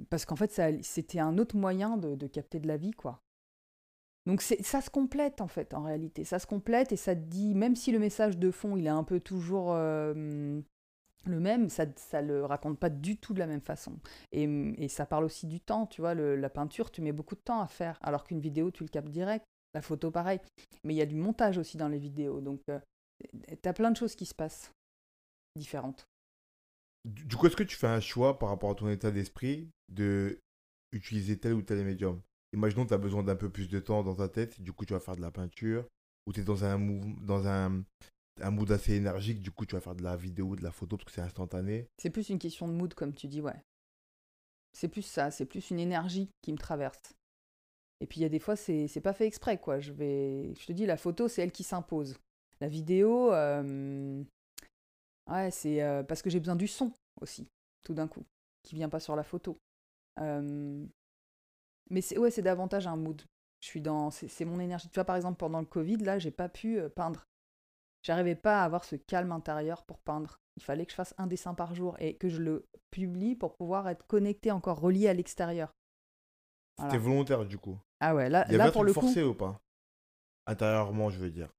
parce 0.09 0.25
qu'en 0.25 0.35
fait, 0.35 0.61
c'était 0.81 1.19
un 1.19 1.37
autre 1.37 1.57
moyen 1.57 1.97
de, 1.97 2.27
capter 2.27 2.59
de 2.59 2.67
la 2.67 2.77
vie, 2.77 2.91
quoi. 2.91 3.21
Donc 4.25 4.41
ça 4.41 4.81
se 4.81 4.89
complète 4.91 5.41
en 5.41 5.47
fait, 5.47 5.73
en 5.73 5.81
réalité. 5.81 6.23
Ça 6.23 6.37
se 6.37 6.45
complète 6.45 6.91
et 6.91 6.97
ça 6.97 7.15
te 7.15 7.21
dit, 7.21 7.55
même 7.55 7.75
si 7.75 7.91
le 7.91 7.97
message 7.97 8.37
de 8.37 8.51
fond, 8.51 8.77
il 8.77 8.85
est 8.85 8.89
un 8.89 9.03
peu 9.03 9.19
toujours 9.19 9.73
euh, 9.73 10.61
le 11.25 11.39
même, 11.39 11.69
ça 11.69 11.85
ça 11.95 12.21
le 12.21 12.45
raconte 12.45 12.77
pas 12.77 12.89
du 12.89 13.17
tout 13.17 13.33
de 13.33 13.39
la 13.39 13.47
même 13.47 13.61
façon. 13.61 13.97
Et, 14.31 14.87
ça 14.87 15.07
parle 15.07 15.23
aussi 15.23 15.47
du 15.47 15.59
temps, 15.59 15.87
tu 15.87 16.01
vois. 16.01 16.13
la 16.13 16.49
peinture, 16.49 16.91
tu 16.91 17.01
mets 17.01 17.11
beaucoup 17.11 17.35
de 17.35 17.41
temps 17.41 17.61
à 17.61 17.67
faire, 17.67 17.97
alors 18.01 18.23
qu'une 18.23 18.39
vidéo, 18.39 18.69
tu 18.69 18.83
le 18.83 18.89
captes 18.89 19.09
direct. 19.09 19.45
La 19.73 19.81
photo, 19.81 20.11
pareil. 20.11 20.39
Mais 20.83 20.93
il 20.93 20.97
y 20.97 21.01
a 21.01 21.05
du 21.05 21.15
montage 21.15 21.57
aussi 21.57 21.77
dans 21.77 21.87
les 21.87 21.99
vidéos. 21.99 22.41
Donc, 22.41 22.61
euh, 22.69 22.79
t'as 23.61 23.73
plein 23.73 23.91
de 23.91 23.97
choses 23.97 24.15
qui 24.15 24.25
se 24.25 24.33
passent 24.33 24.71
différentes. 25.55 26.07
Du 27.09 27.35
coup, 27.35 27.47
est-ce 27.47 27.55
que 27.55 27.63
tu 27.63 27.75
fais 27.75 27.87
un 27.87 27.99
choix 27.99 28.37
par 28.37 28.49
rapport 28.49 28.71
à 28.71 28.75
ton 28.75 28.89
état 28.89 29.09
d'esprit 29.09 29.69
de 29.89 30.39
utiliser 30.91 31.39
tel 31.39 31.53
ou 31.53 31.61
tel 31.61 31.83
médium? 31.83 32.21
Imaginons 32.53 32.83
que 32.83 32.89
tu 32.89 32.93
as 32.93 32.99
besoin 32.99 33.23
d'un 33.23 33.35
peu 33.35 33.49
plus 33.49 33.67
de 33.67 33.79
temps 33.79 34.03
dans 34.03 34.15
ta 34.15 34.27
tête, 34.27 34.61
du 34.61 34.73
coup 34.73 34.85
tu 34.85 34.93
vas 34.93 34.99
faire 34.99 35.15
de 35.15 35.21
la 35.21 35.31
peinture, 35.31 35.87
ou 36.25 36.33
tu 36.33 36.41
es 36.41 36.43
dans 36.43 36.63
un 36.65 36.77
mouvement, 36.77 37.15
dans 37.21 37.47
un, 37.47 37.83
un 38.41 38.51
mood 38.51 38.71
assez 38.71 38.93
énergique, 38.93 39.41
du 39.41 39.51
coup 39.51 39.65
tu 39.65 39.75
vas 39.75 39.81
faire 39.81 39.95
de 39.95 40.03
la 40.03 40.15
vidéo, 40.15 40.55
de 40.55 40.63
la 40.63 40.71
photo 40.71 40.97
parce 40.97 41.05
que 41.05 41.11
c'est 41.11 41.21
instantané. 41.21 41.87
C'est 41.97 42.09
plus 42.09 42.29
une 42.29 42.39
question 42.39 42.67
de 42.67 42.73
mood, 42.73 42.93
comme 42.93 43.13
tu 43.13 43.27
dis, 43.27 43.41
ouais. 43.41 43.63
C'est 44.73 44.87
plus 44.87 45.01
ça, 45.01 45.31
c'est 45.31 45.45
plus 45.45 45.71
une 45.71 45.79
énergie 45.79 46.29
qui 46.41 46.51
me 46.51 46.57
traverse. 46.57 47.15
Et 48.01 48.07
puis 48.07 48.19
il 48.19 48.23
y 48.23 48.25
a 48.25 48.29
des 48.29 48.39
fois, 48.39 48.55
c'est 48.55 49.01
pas 49.01 49.13
fait 49.13 49.27
exprès, 49.27 49.57
quoi. 49.57 49.79
Je 49.79 49.91
vais, 49.91 50.53
je 50.55 50.65
te 50.65 50.71
dis, 50.71 50.85
la 50.85 50.97
photo, 50.97 51.27
c'est 51.27 51.41
elle 51.41 51.51
qui 51.51 51.63
s'impose. 51.63 52.17
La 52.61 52.67
vidéo, 52.67 53.33
euh, 53.33 54.23
ouais, 55.29 55.51
c'est 55.51 55.81
euh, 55.81 56.03
parce 56.03 56.21
que 56.21 56.29
j'ai 56.29 56.39
besoin 56.39 56.55
du 56.55 56.67
son 56.67 56.91
aussi, 57.21 57.47
tout 57.83 57.93
d'un 57.93 58.07
coup, 58.07 58.23
qui 58.63 58.75
vient 58.75 58.89
pas 58.89 58.99
sur 58.99 59.15
la 59.15 59.23
photo. 59.23 59.57
Euh, 60.19 60.85
mais 61.89 62.01
c'est 62.01 62.17
ouais, 62.17 62.31
c'est 62.31 62.41
davantage 62.41 62.87
un 62.87 62.95
mood. 62.95 63.21
Je 63.61 63.67
suis 63.67 63.81
dans, 63.81 64.09
c'est 64.09 64.45
mon 64.45 64.59
énergie. 64.59 64.87
Tu 64.89 64.95
vois, 64.95 65.05
par 65.05 65.17
exemple, 65.17 65.37
pendant 65.37 65.59
le 65.59 65.65
Covid, 65.65 65.97
là, 65.97 66.17
j'ai 66.17 66.31
pas 66.31 66.47
pu 66.47 66.79
euh, 66.79 66.89
peindre. 66.89 67.25
J'arrivais 68.03 68.35
pas 68.35 68.61
à 68.61 68.65
avoir 68.65 68.85
ce 68.85 68.95
calme 68.95 69.33
intérieur 69.33 69.83
pour 69.83 69.99
peindre. 69.99 70.39
Il 70.55 70.63
fallait 70.63 70.85
que 70.85 70.91
je 70.91 70.95
fasse 70.95 71.13
un 71.17 71.27
dessin 71.27 71.53
par 71.53 71.75
jour 71.75 71.97
et 71.99 72.15
que 72.15 72.29
je 72.29 72.41
le 72.41 72.65
publie 72.91 73.35
pour 73.35 73.55
pouvoir 73.55 73.89
être 73.89 74.05
connecté, 74.07 74.51
encore 74.51 74.79
relié 74.79 75.09
à 75.09 75.13
l'extérieur. 75.13 75.73
Voilà. 76.77 76.93
C'était 76.93 77.03
volontaire 77.03 77.45
du 77.45 77.57
coup. 77.57 77.77
Ah 77.99 78.15
ouais, 78.15 78.29
là, 78.29 78.45
Il 78.47 78.53
y 78.53 78.57
là 78.57 78.71
pour 78.71 78.85
le 78.85 78.93
coup, 78.93 79.01
forcé 79.01 79.23
ou 79.23 79.33
pas? 79.33 79.59
Intérieurement, 80.47 81.09
je 81.09 81.19
veux 81.19 81.29
dire. 81.29 81.49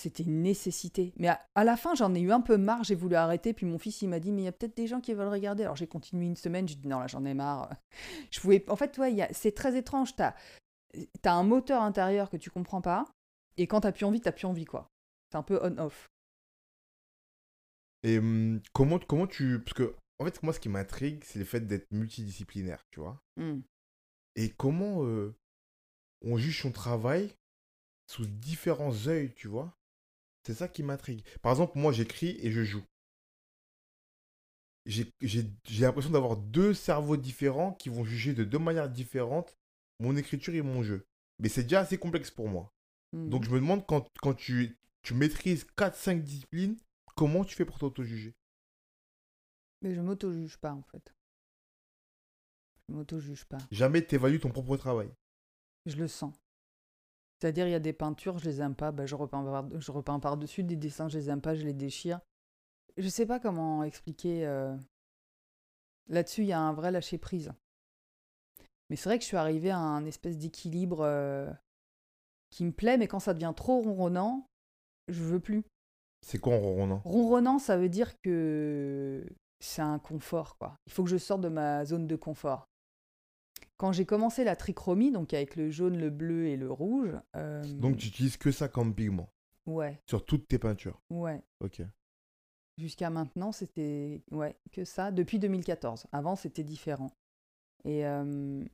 C'était 0.00 0.22
une 0.22 0.42
nécessité. 0.42 1.12
Mais 1.16 1.28
à, 1.28 1.40
à 1.54 1.64
la 1.64 1.76
fin, 1.76 1.94
j'en 1.94 2.14
ai 2.14 2.20
eu 2.20 2.32
un 2.32 2.40
peu 2.40 2.56
marre, 2.56 2.84
j'ai 2.84 2.94
voulu 2.94 3.14
arrêter. 3.14 3.52
Puis 3.52 3.66
mon 3.66 3.78
fils, 3.78 4.02
il 4.02 4.08
m'a 4.08 4.18
dit, 4.20 4.32
mais 4.32 4.42
il 4.42 4.44
y 4.44 4.48
a 4.48 4.52
peut-être 4.52 4.76
des 4.76 4.86
gens 4.86 5.00
qui 5.00 5.12
veulent 5.14 5.28
regarder. 5.28 5.64
Alors 5.64 5.76
j'ai 5.76 5.86
continué 5.86 6.26
une 6.26 6.36
semaine, 6.36 6.66
j'ai 6.66 6.74
dit, 6.76 6.88
non, 6.88 7.00
là, 7.00 7.06
j'en 7.06 7.24
ai 7.24 7.34
marre. 7.34 7.70
Je 8.30 8.40
pouvais... 8.40 8.64
En 8.68 8.76
fait, 8.76 8.96
ouais, 8.98 9.20
a- 9.22 9.32
c'est 9.32 9.52
très 9.52 9.76
étrange. 9.76 10.16
T'as 10.16 10.34
as 11.24 11.32
un 11.32 11.42
moteur 11.44 11.82
intérieur 11.82 12.30
que 12.30 12.36
tu 12.36 12.50
comprends 12.50 12.80
pas. 12.80 13.04
Et 13.56 13.66
quand 13.66 13.82
t'as 13.82 13.92
plus 13.92 14.04
envie, 14.04 14.20
t'as 14.20 14.32
plus 14.32 14.46
envie, 14.46 14.64
quoi. 14.64 14.88
C'est 15.30 15.36
un 15.38 15.42
peu 15.42 15.60
on-off. 15.62 16.06
Et 18.02 18.18
hum, 18.18 18.60
comment, 18.72 18.98
comment 18.98 19.26
tu. 19.26 19.60
Parce 19.60 19.74
que, 19.74 19.94
en 20.18 20.24
fait, 20.24 20.42
moi, 20.42 20.52
ce 20.52 20.60
qui 20.60 20.68
m'intrigue, 20.68 21.22
c'est 21.24 21.38
le 21.38 21.44
fait 21.44 21.60
d'être 21.60 21.90
multidisciplinaire, 21.92 22.82
tu 22.90 23.00
vois. 23.00 23.20
Hmm. 23.36 23.60
Et 24.36 24.50
comment 24.50 25.04
euh, 25.04 25.34
on 26.24 26.38
juge 26.38 26.62
son 26.62 26.72
travail 26.72 27.34
sous 28.10 28.26
différents 28.26 29.06
œils, 29.06 29.32
tu 29.34 29.48
vois. 29.48 29.76
C'est 30.44 30.54
ça 30.54 30.68
qui 30.68 30.82
m'intrigue. 30.82 31.24
Par 31.42 31.52
exemple, 31.52 31.78
moi, 31.78 31.92
j'écris 31.92 32.38
et 32.40 32.50
je 32.50 32.62
joue. 32.62 32.84
J'ai 34.86 35.12
l'impression 35.78 36.10
d'avoir 36.10 36.36
deux 36.36 36.74
cerveaux 36.74 37.16
différents 37.16 37.72
qui 37.72 37.90
vont 37.90 38.04
juger 38.04 38.32
de 38.32 38.44
deux 38.44 38.58
manières 38.58 38.88
différentes 38.88 39.56
mon 40.00 40.16
écriture 40.16 40.54
et 40.54 40.62
mon 40.62 40.82
jeu. 40.82 41.06
Mais 41.38 41.48
c'est 41.48 41.62
déjà 41.62 41.80
assez 41.80 41.98
complexe 41.98 42.30
pour 42.30 42.48
moi. 42.48 42.72
Hmm. 43.12 43.28
Donc 43.28 43.44
je 43.44 43.50
me 43.50 43.60
demande, 43.60 43.86
quand, 43.86 44.08
quand 44.20 44.34
tu, 44.34 44.78
tu 45.02 45.14
maîtrises 45.14 45.66
4-5 45.76 46.22
disciplines, 46.22 46.76
comment 47.16 47.44
tu 47.44 47.54
fais 47.54 47.64
pour 47.64 47.78
t'auto-juger? 47.78 48.34
Mais 49.82 49.94
je 49.94 50.00
m'auto-juge 50.00 50.58
pas, 50.58 50.72
en 50.72 50.82
fait. 50.82 51.14
Je 52.88 52.94
m'auto-juge 52.94 53.44
pas. 53.44 53.58
Jamais 53.70 54.02
t'évalues 54.02 54.40
ton 54.40 54.50
propre 54.50 54.76
travail. 54.76 55.10
Je 55.86 55.96
le 55.96 56.08
sens. 56.08 56.34
C'est-à-dire, 57.40 57.66
il 57.66 57.70
y 57.70 57.74
a 57.74 57.80
des 57.80 57.94
peintures, 57.94 58.38
je 58.38 58.44
les 58.44 58.60
aime 58.60 58.74
pas, 58.74 58.92
bah, 58.92 59.06
je 59.06 59.14
repeins 59.14 59.42
par- 59.42 59.80
je 59.80 59.90
repeins 59.92 60.20
par-dessus. 60.20 60.62
Des 60.62 60.76
dessins, 60.76 61.08
je 61.08 61.18
les 61.18 61.30
aime 61.30 61.40
pas, 61.40 61.54
je 61.54 61.64
les 61.64 61.72
déchire. 61.72 62.20
Je 62.98 63.08
sais 63.08 63.24
pas 63.26 63.40
comment 63.40 63.82
expliquer. 63.82 64.46
euh, 64.46 64.76
Là-dessus, 66.08 66.42
il 66.42 66.48
y 66.48 66.52
a 66.52 66.60
un 66.60 66.72
vrai 66.72 66.90
lâcher-prise. 66.90 67.52
Mais 68.88 68.96
c'est 68.96 69.08
vrai 69.08 69.18
que 69.18 69.22
je 69.22 69.28
suis 69.28 69.36
arrivée 69.36 69.70
à 69.70 69.78
un 69.78 70.04
espèce 70.04 70.36
d'équilibre 70.36 71.00
euh, 71.02 71.48
qui 72.50 72.64
me 72.64 72.72
plaît, 72.72 72.98
mais 72.98 73.06
quand 73.06 73.20
ça 73.20 73.32
devient 73.32 73.52
trop 73.54 73.80
ronronnant, 73.80 74.46
je 75.08 75.22
veux 75.22 75.40
plus. 75.40 75.64
C'est 76.26 76.38
quoi 76.38 76.54
en 76.56 76.60
ronronnant? 76.60 77.00
Ronronnant, 77.04 77.58
ça 77.58 77.78
veut 77.78 77.88
dire 77.88 78.20
que 78.20 79.24
c'est 79.60 79.82
un 79.82 79.98
confort, 79.98 80.56
quoi. 80.58 80.76
Il 80.86 80.92
faut 80.92 81.04
que 81.04 81.10
je 81.10 81.16
sorte 81.16 81.40
de 81.40 81.48
ma 81.48 81.84
zone 81.84 82.06
de 82.06 82.16
confort. 82.16 82.66
Quand 83.76 83.92
j'ai 83.92 84.04
commencé 84.04 84.44
la 84.44 84.56
trichromie, 84.56 85.10
donc 85.10 85.32
avec 85.32 85.56
le 85.56 85.70
jaune, 85.70 85.96
le 85.98 86.10
bleu 86.10 86.46
et 86.46 86.56
le 86.56 86.70
rouge, 86.70 87.12
euh, 87.36 87.62
Donc 87.78 87.96
tu 87.96 88.08
utilises 88.08 88.36
que 88.36 88.52
ça 88.52 88.68
comme 88.68 88.94
pigment? 88.94 89.28
Ouais, 89.66 90.00
sur 90.06 90.24
toutes 90.24 90.48
tes 90.48 90.58
peintures? 90.58 91.00
ouais, 91.10 91.42
Ok. 91.60 91.82
Jusqu'à 92.78 93.10
maintenant, 93.10 93.52
c'était 93.52 94.22
ouais, 94.30 94.56
que 94.72 94.84
ça, 94.84 95.10
depuis 95.10 95.38
2014. 95.38 96.06
Avant, 96.12 96.34
c'était 96.34 96.64
différent. 96.64 97.10
Et, 97.84 98.06
euh, 98.06 98.64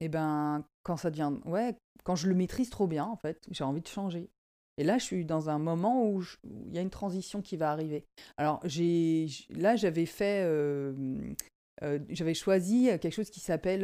et 0.00 0.08
ben, 0.08 0.64
quand 0.82 0.96
ça 0.96 1.10
devient. 1.10 1.32
Ouais, 1.44 1.76
quand 2.02 2.16
je 2.16 2.28
le 2.28 2.34
maîtrise 2.34 2.70
trop 2.70 2.88
bien, 2.88 3.04
en 3.04 3.16
fait, 3.16 3.40
j'ai 3.50 3.62
envie 3.62 3.80
de 3.80 3.86
changer. 3.86 4.30
Et 4.78 4.84
là, 4.84 4.98
je 4.98 5.04
suis 5.04 5.24
dans 5.24 5.48
un 5.48 5.58
moment 5.58 6.08
où 6.08 6.24
il 6.44 6.74
y 6.74 6.78
a 6.78 6.80
une 6.80 6.90
transition 6.90 7.40
qui 7.40 7.56
va 7.56 7.70
arriver. 7.70 8.04
Alors, 8.36 8.60
j'ai 8.64 9.28
là, 9.50 9.76
j'avais 9.76 10.06
fait. 10.06 10.42
Euh, 10.44 11.34
euh, 11.82 11.98
j'avais 12.08 12.34
choisi 12.34 12.86
quelque 13.00 13.14
chose 13.14 13.30
qui 13.30 13.40
s'appelle 13.40 13.82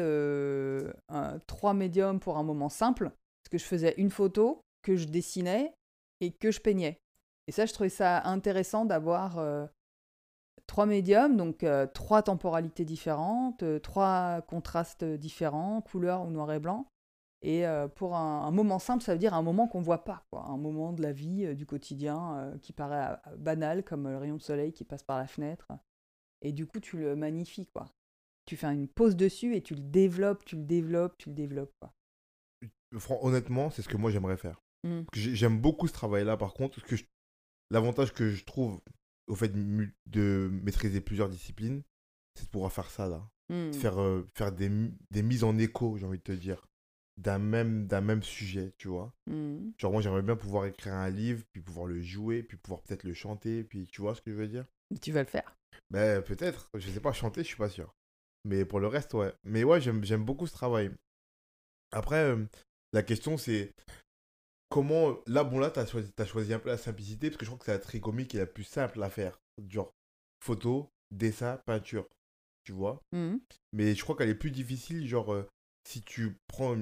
trois 1.46 1.74
médiums 1.74 2.20
pour 2.20 2.38
un 2.38 2.42
moment 2.42 2.68
simple. 2.68 3.10
Parce 3.42 3.50
que 3.52 3.58
je 3.58 3.64
faisais 3.64 3.94
une 3.96 4.10
photo, 4.10 4.62
que 4.82 4.96
je 4.96 5.06
dessinais 5.06 5.74
et 6.20 6.32
que 6.32 6.50
je 6.50 6.60
peignais. 6.60 7.00
Et 7.46 7.52
ça, 7.52 7.66
je 7.66 7.72
trouvais 7.72 7.88
ça 7.88 8.22
intéressant 8.24 8.84
d'avoir 8.84 9.38
euh, 9.38 9.66
trois 10.66 10.86
médiums, 10.86 11.36
donc 11.36 11.62
euh, 11.62 11.86
trois 11.86 12.22
temporalités 12.22 12.84
différentes, 12.84 13.62
euh, 13.62 13.78
trois 13.78 14.42
contrastes 14.42 15.04
différents, 15.04 15.80
couleur 15.80 16.26
ou 16.26 16.30
noir 16.30 16.52
et 16.52 16.58
blanc. 16.58 16.86
Et 17.40 17.62
pour 17.94 18.16
un, 18.16 18.50
moment 18.50 18.80
simple, 18.80 19.04
ça 19.04 19.12
veut 19.12 19.18
dire 19.20 19.32
un 19.32 19.42
moment 19.42 19.68
qu'on 19.68 19.78
ne 19.78 19.84
voit 19.84 20.02
pas, 20.02 20.24
un 20.32 20.56
moment 20.56 20.92
de 20.92 21.02
la 21.02 21.12
vie, 21.12 21.54
du 21.54 21.66
quotidien, 21.66 22.52
qui 22.62 22.72
paraît 22.72 23.16
banal, 23.36 23.84
comme 23.84 24.08
le 24.08 24.18
rayon 24.18 24.34
de 24.34 24.42
soleil 24.42 24.72
qui 24.72 24.82
passe 24.82 25.04
par 25.04 25.18
la 25.18 25.28
fenêtre. 25.28 25.68
Et 26.42 26.52
du 26.52 26.66
coup, 26.66 26.80
tu 26.80 26.98
le 26.98 27.16
magnifies, 27.16 27.66
quoi. 27.66 27.92
Tu 28.46 28.56
fais 28.56 28.66
une 28.66 28.88
pause 28.88 29.16
dessus 29.16 29.54
et 29.56 29.62
tu 29.62 29.74
le 29.74 29.80
développes, 29.80 30.44
tu 30.44 30.56
le 30.56 30.62
développes, 30.62 31.16
tu 31.18 31.28
le 31.28 31.34
développes. 31.34 31.74
Quoi. 31.80 31.92
Honnêtement, 33.22 33.70
c'est 33.70 33.82
ce 33.82 33.88
que 33.88 33.96
moi 33.96 34.10
j'aimerais 34.10 34.36
faire. 34.38 34.62
Mmh. 34.84 35.02
J'aime 35.12 35.60
beaucoup 35.60 35.86
ce 35.86 35.92
travail-là, 35.92 36.36
par 36.36 36.54
contre, 36.54 36.80
l'avantage 37.70 38.12
que 38.12 38.30
je 38.30 38.44
trouve 38.44 38.80
au 39.26 39.34
fait 39.34 39.52
de, 40.06 40.48
maîtriser 40.62 41.00
plusieurs 41.00 41.28
disciplines, 41.28 41.82
c'est 42.34 42.46
de 42.46 42.50
pouvoir 42.50 42.72
faire 42.72 42.90
ça, 42.90 43.08
là. 43.08 43.28
Mmh. 43.50 43.72
Faire, 43.72 44.00
euh, 44.00 44.26
faire 44.34 44.52
des, 44.52 44.70
des, 45.10 45.22
mises 45.22 45.44
en 45.44 45.56
écho, 45.58 45.96
j'ai 45.96 46.06
envie 46.06 46.18
de 46.18 46.22
te 46.22 46.32
dire, 46.32 46.66
d'un 47.16 47.38
même, 47.38 47.86
d'un 47.86 48.00
même 48.00 48.22
sujet, 48.22 48.72
tu 48.78 48.88
vois. 48.88 49.12
Mmh. 49.26 49.72
Genre, 49.76 49.92
moi, 49.92 50.00
j'aimerais 50.00 50.22
bien 50.22 50.36
pouvoir 50.36 50.66
écrire 50.66 50.94
un 50.94 51.10
livre, 51.10 51.44
puis 51.52 51.60
pouvoir 51.60 51.86
le 51.86 52.00
jouer, 52.00 52.42
puis 52.42 52.56
pouvoir 52.56 52.82
peut-être 52.82 53.04
le 53.04 53.14
chanter, 53.14 53.64
puis 53.64 53.86
tu 53.86 54.00
vois 54.00 54.14
ce 54.14 54.22
que 54.22 54.30
je 54.30 54.36
veux 54.36 54.48
dire? 54.48 54.66
Tu 55.02 55.12
vas 55.12 55.22
le 55.22 55.28
faire 55.28 55.57
Ben, 55.90 56.22
peut-être. 56.22 56.68
Je 56.74 56.90
sais 56.90 57.00
pas 57.00 57.12
chanter, 57.12 57.42
je 57.42 57.48
suis 57.48 57.56
pas 57.56 57.70
sûr. 57.70 57.94
Mais 58.44 58.64
pour 58.64 58.80
le 58.80 58.86
reste, 58.86 59.14
ouais. 59.14 59.32
Mais 59.44 59.64
ouais, 59.64 59.80
j'aime 59.80 60.24
beaucoup 60.24 60.46
ce 60.46 60.52
travail. 60.52 60.90
Après, 61.92 62.24
euh, 62.24 62.44
la 62.92 63.02
question, 63.02 63.36
c'est 63.36 63.74
comment. 64.68 65.18
Là, 65.26 65.44
bon, 65.44 65.58
là, 65.58 65.70
tu 65.70 65.80
as 65.80 65.86
choisi, 65.86 66.12
choisi 66.26 66.52
un 66.52 66.58
peu 66.58 66.68
la 66.68 66.78
simplicité 66.78 67.30
parce 67.30 67.38
que 67.38 67.44
je 67.44 67.50
crois 67.50 67.58
que 67.58 67.64
c'est 67.66 67.72
la 67.72 67.78
trichomie 67.78 68.26
qui 68.26 68.36
est 68.36 68.40
la 68.40 68.46
plus 68.46 68.64
simple 68.64 69.02
à 69.02 69.10
faire. 69.10 69.38
Genre, 69.68 69.92
photo, 70.44 70.90
dessin, 71.10 71.58
peinture. 71.66 72.06
Tu 72.64 72.72
vois 72.72 73.02
mmh. 73.12 73.36
Mais 73.72 73.94
je 73.94 74.02
crois 74.02 74.14
qu'elle 74.14 74.28
est 74.28 74.34
plus 74.34 74.50
difficile. 74.50 75.06
Genre, 75.06 75.32
euh, 75.32 75.48
si 75.84 76.02
tu 76.02 76.36
prends. 76.48 76.76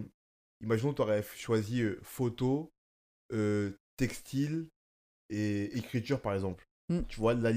Imaginons 0.63 0.93
que 0.93 0.97
tu 0.97 1.03
aurais 1.03 1.23
choisi 1.23 1.83
euh, 1.83 2.01
photo, 2.03 2.73
textile 3.97 4.69
et 5.29 5.77
écriture, 5.77 6.21
par 6.21 6.35
exemple. 6.35 6.67
Mmh. 6.89 7.01
Tu 7.09 7.21
vois, 7.21 7.35
la, 7.35 7.53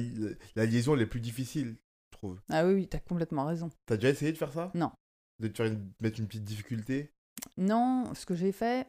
la, 0.56 0.66
liaison, 0.66 0.96
elle 0.96 1.02
est 1.02 1.08
plus 1.08 1.20
difficile, 1.20 1.76
je 2.12 2.18
trouve. 2.18 2.40
Ah 2.50 2.66
oui, 2.66 2.74
oui, 2.74 2.88
t'as 2.88 3.00
complètement 3.00 3.46
raison. 3.46 3.70
T'as 3.86 3.96
déjà 3.96 4.10
essayé 4.10 4.32
de 4.32 4.38
faire 4.38 4.52
ça? 4.52 4.72
Non. 4.74 4.92
De 5.40 5.48
te 5.48 5.64
faire 5.64 5.78
mettre 6.00 6.20
une 6.20 6.28
petite 6.28 6.44
difficulté? 6.44 7.12
Non, 7.58 8.14
ce 8.16 8.26
que 8.26 8.36
j'ai 8.36 8.52
fait, 8.52 8.88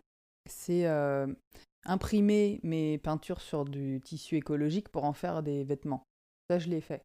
c'est 0.49 0.87
euh, 0.87 1.27
imprimer 1.85 2.61
mes 2.63 2.99
peintures 2.99 3.41
sur 3.41 3.65
du 3.65 4.01
tissu 4.03 4.37
écologique 4.37 4.89
pour 4.89 5.05
en 5.05 5.13
faire 5.13 5.43
des 5.43 5.65
vêtements. 5.65 6.05
Ça, 6.49 6.59
je 6.59 6.69
l'ai 6.69 6.81
fait. 6.81 7.03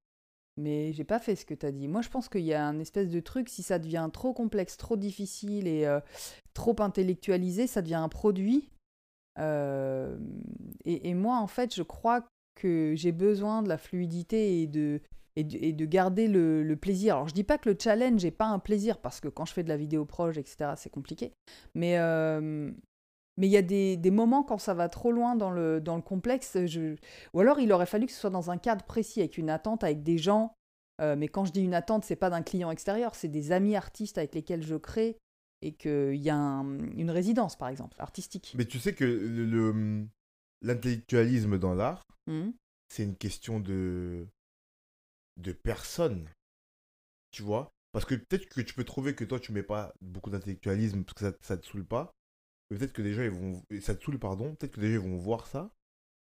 Mais 0.58 0.93
j'ai 0.93 1.04
pas 1.04 1.19
fait 1.19 1.36
ce 1.36 1.45
que 1.45 1.54
tu 1.54 1.65
as 1.65 1.71
dit. 1.71 1.88
Moi, 1.88 2.02
je 2.02 2.10
pense 2.10 2.30
qu'il 2.30 2.45
y 2.45 2.54
a 2.54 2.65
un 2.65 2.80
espèce 2.80 3.10
de 3.12 3.19
truc, 3.19 3.50
si 3.50 3.62
ça 3.62 3.78
devient 3.78 4.10
trop 4.12 4.34
complexe, 4.34 4.78
trop 4.78 4.95
difficile 4.95 5.67
et 5.67 5.86
euh, 5.86 6.00
trop 6.54 6.76
intellectualisé, 6.80 7.67
ça 7.67 7.82
devient 7.82 7.95
un 7.95 8.10
produit. 8.10 8.69
Euh, 9.38 10.17
et, 10.86 11.13
moi, 11.13 11.38
en 11.38 11.48
fait, 11.48 11.76
je 11.76 11.84
crois 11.84 12.26
que 12.56 12.94
j'ai 12.96 13.12
besoin 13.12 13.62
de 13.62 13.70
la 13.70 13.78
fluidité 13.78 14.62
et 14.62 14.68
de, 14.68 15.02
et 15.36 15.44
de, 15.44 15.86
garder 15.86 16.28
le, 16.28 16.76
plaisir. 16.76 17.15
Alors, 17.15 17.28
je 17.28 17.34
dis 17.34 17.44
pas 17.44 17.58
que 17.58 17.70
le 17.70 17.78
challenge 17.80 18.24
n'est 18.24 18.32
pas 18.32 18.48
un 18.48 18.60
plaisir, 18.60 19.00
parce 19.00 19.20
que 19.20 19.28
quand 19.28 19.46
je 19.46 19.54
fais 19.54 19.63
de 19.63 19.70
la 19.70 19.78
vidéo 19.78 20.06
proche, 20.06 20.38
etc., 20.38 20.72
c'est 20.78 20.89
compliqué. 20.89 21.34
Mais, 21.74 22.00
mais 23.38 23.48
il 23.48 23.52
y 23.52 23.58
a 23.58 23.62
des, 23.62 24.12
moments 24.12 24.44
quand 24.44 24.58
ça 24.58 24.74
va 24.74 24.88
trop 24.88 25.12
loin 25.12 25.36
dans 25.36 25.52
le, 25.52 25.82
dans 25.82 25.96
le 25.96 26.02
complexe, 26.02 26.58
ou 27.34 27.39
alors 27.39 27.60
il 27.60 27.72
aurait 27.74 27.86
fallu 27.86 28.06
que 28.06 28.13
ce 28.13 28.20
soit 28.20 28.30
dans 28.30 28.50
un 28.50 28.58
cadre 28.58 28.86
précis, 28.86 29.20
avec 29.20 29.38
une 29.38 29.50
attente, 29.50 29.84
avec 29.84 30.04
des 30.04 30.18
gens. 30.18 30.54
Euh, 31.02 31.15
mais 31.18 31.28
quand 31.28 31.44
je 31.44 31.52
dis 31.52 31.62
une 31.62 31.74
attente, 31.74 32.06
c'est 32.06 32.15
pas 32.15 32.30
d'un 32.30 32.41
client 32.41 32.72
extérieur, 32.72 33.15
c'est 33.15 33.28
des 33.28 33.52
amis 33.52 33.76
artistes 33.76 34.18
avec 34.18 34.34
lesquels 34.34 34.63
je 34.63 34.76
crée 34.76 35.18
et 35.62 35.74
qu'il 35.74 36.15
y 36.15 36.30
a 36.30 36.38
une 36.38 37.12
résidence, 37.12 37.58
par 37.58 37.68
exemple, 37.68 37.98
artistique. 38.00 38.54
Mais 38.58 38.65
tu 38.65 38.80
sais 38.80 38.94
que 38.94 39.04
le, 39.04 40.08
l'intellectualisme 40.62 41.58
dans 41.58 41.74
l'art, 41.74 42.04
mmh. 42.28 42.50
c'est 42.89 43.04
une 43.04 43.15
question 43.15 43.60
de, 43.60 44.28
de 45.38 45.52
personne. 45.52 46.30
Tu 47.32 47.44
vois? 47.44 47.72
Parce 47.91 48.06
que 48.06 48.15
peut-être 48.15 48.48
que 48.50 48.62
tu 48.62 48.74
peux 48.74 48.84
trouver 48.84 49.15
que 49.15 49.24
toi, 49.24 49.39
tu 49.39 49.52
mets 49.52 49.63
pas 49.63 49.94
beaucoup 50.02 50.30
d'intellectualisme 50.30 51.04
parce 51.04 51.13
que 51.13 51.32
ça, 51.32 51.38
ça 51.41 51.58
te 51.58 51.65
saoule 51.65 51.86
pas. 51.86 52.12
Peut-être 52.70 52.94
que 52.94 53.02
des 53.02 53.13
gens, 53.13 53.24
ils 53.24 53.30
vont. 53.30 53.62
Ça 53.82 53.96
te 53.96 54.04
saoule, 54.04 54.20
pardon. 54.20 54.56
Peut-être 54.56 54.74
que 54.74 54.82
des 54.82 54.94
gens, 54.94 55.04
ils 55.04 55.10
vont 55.10 55.18
voir 55.18 55.48
ça 55.48 55.72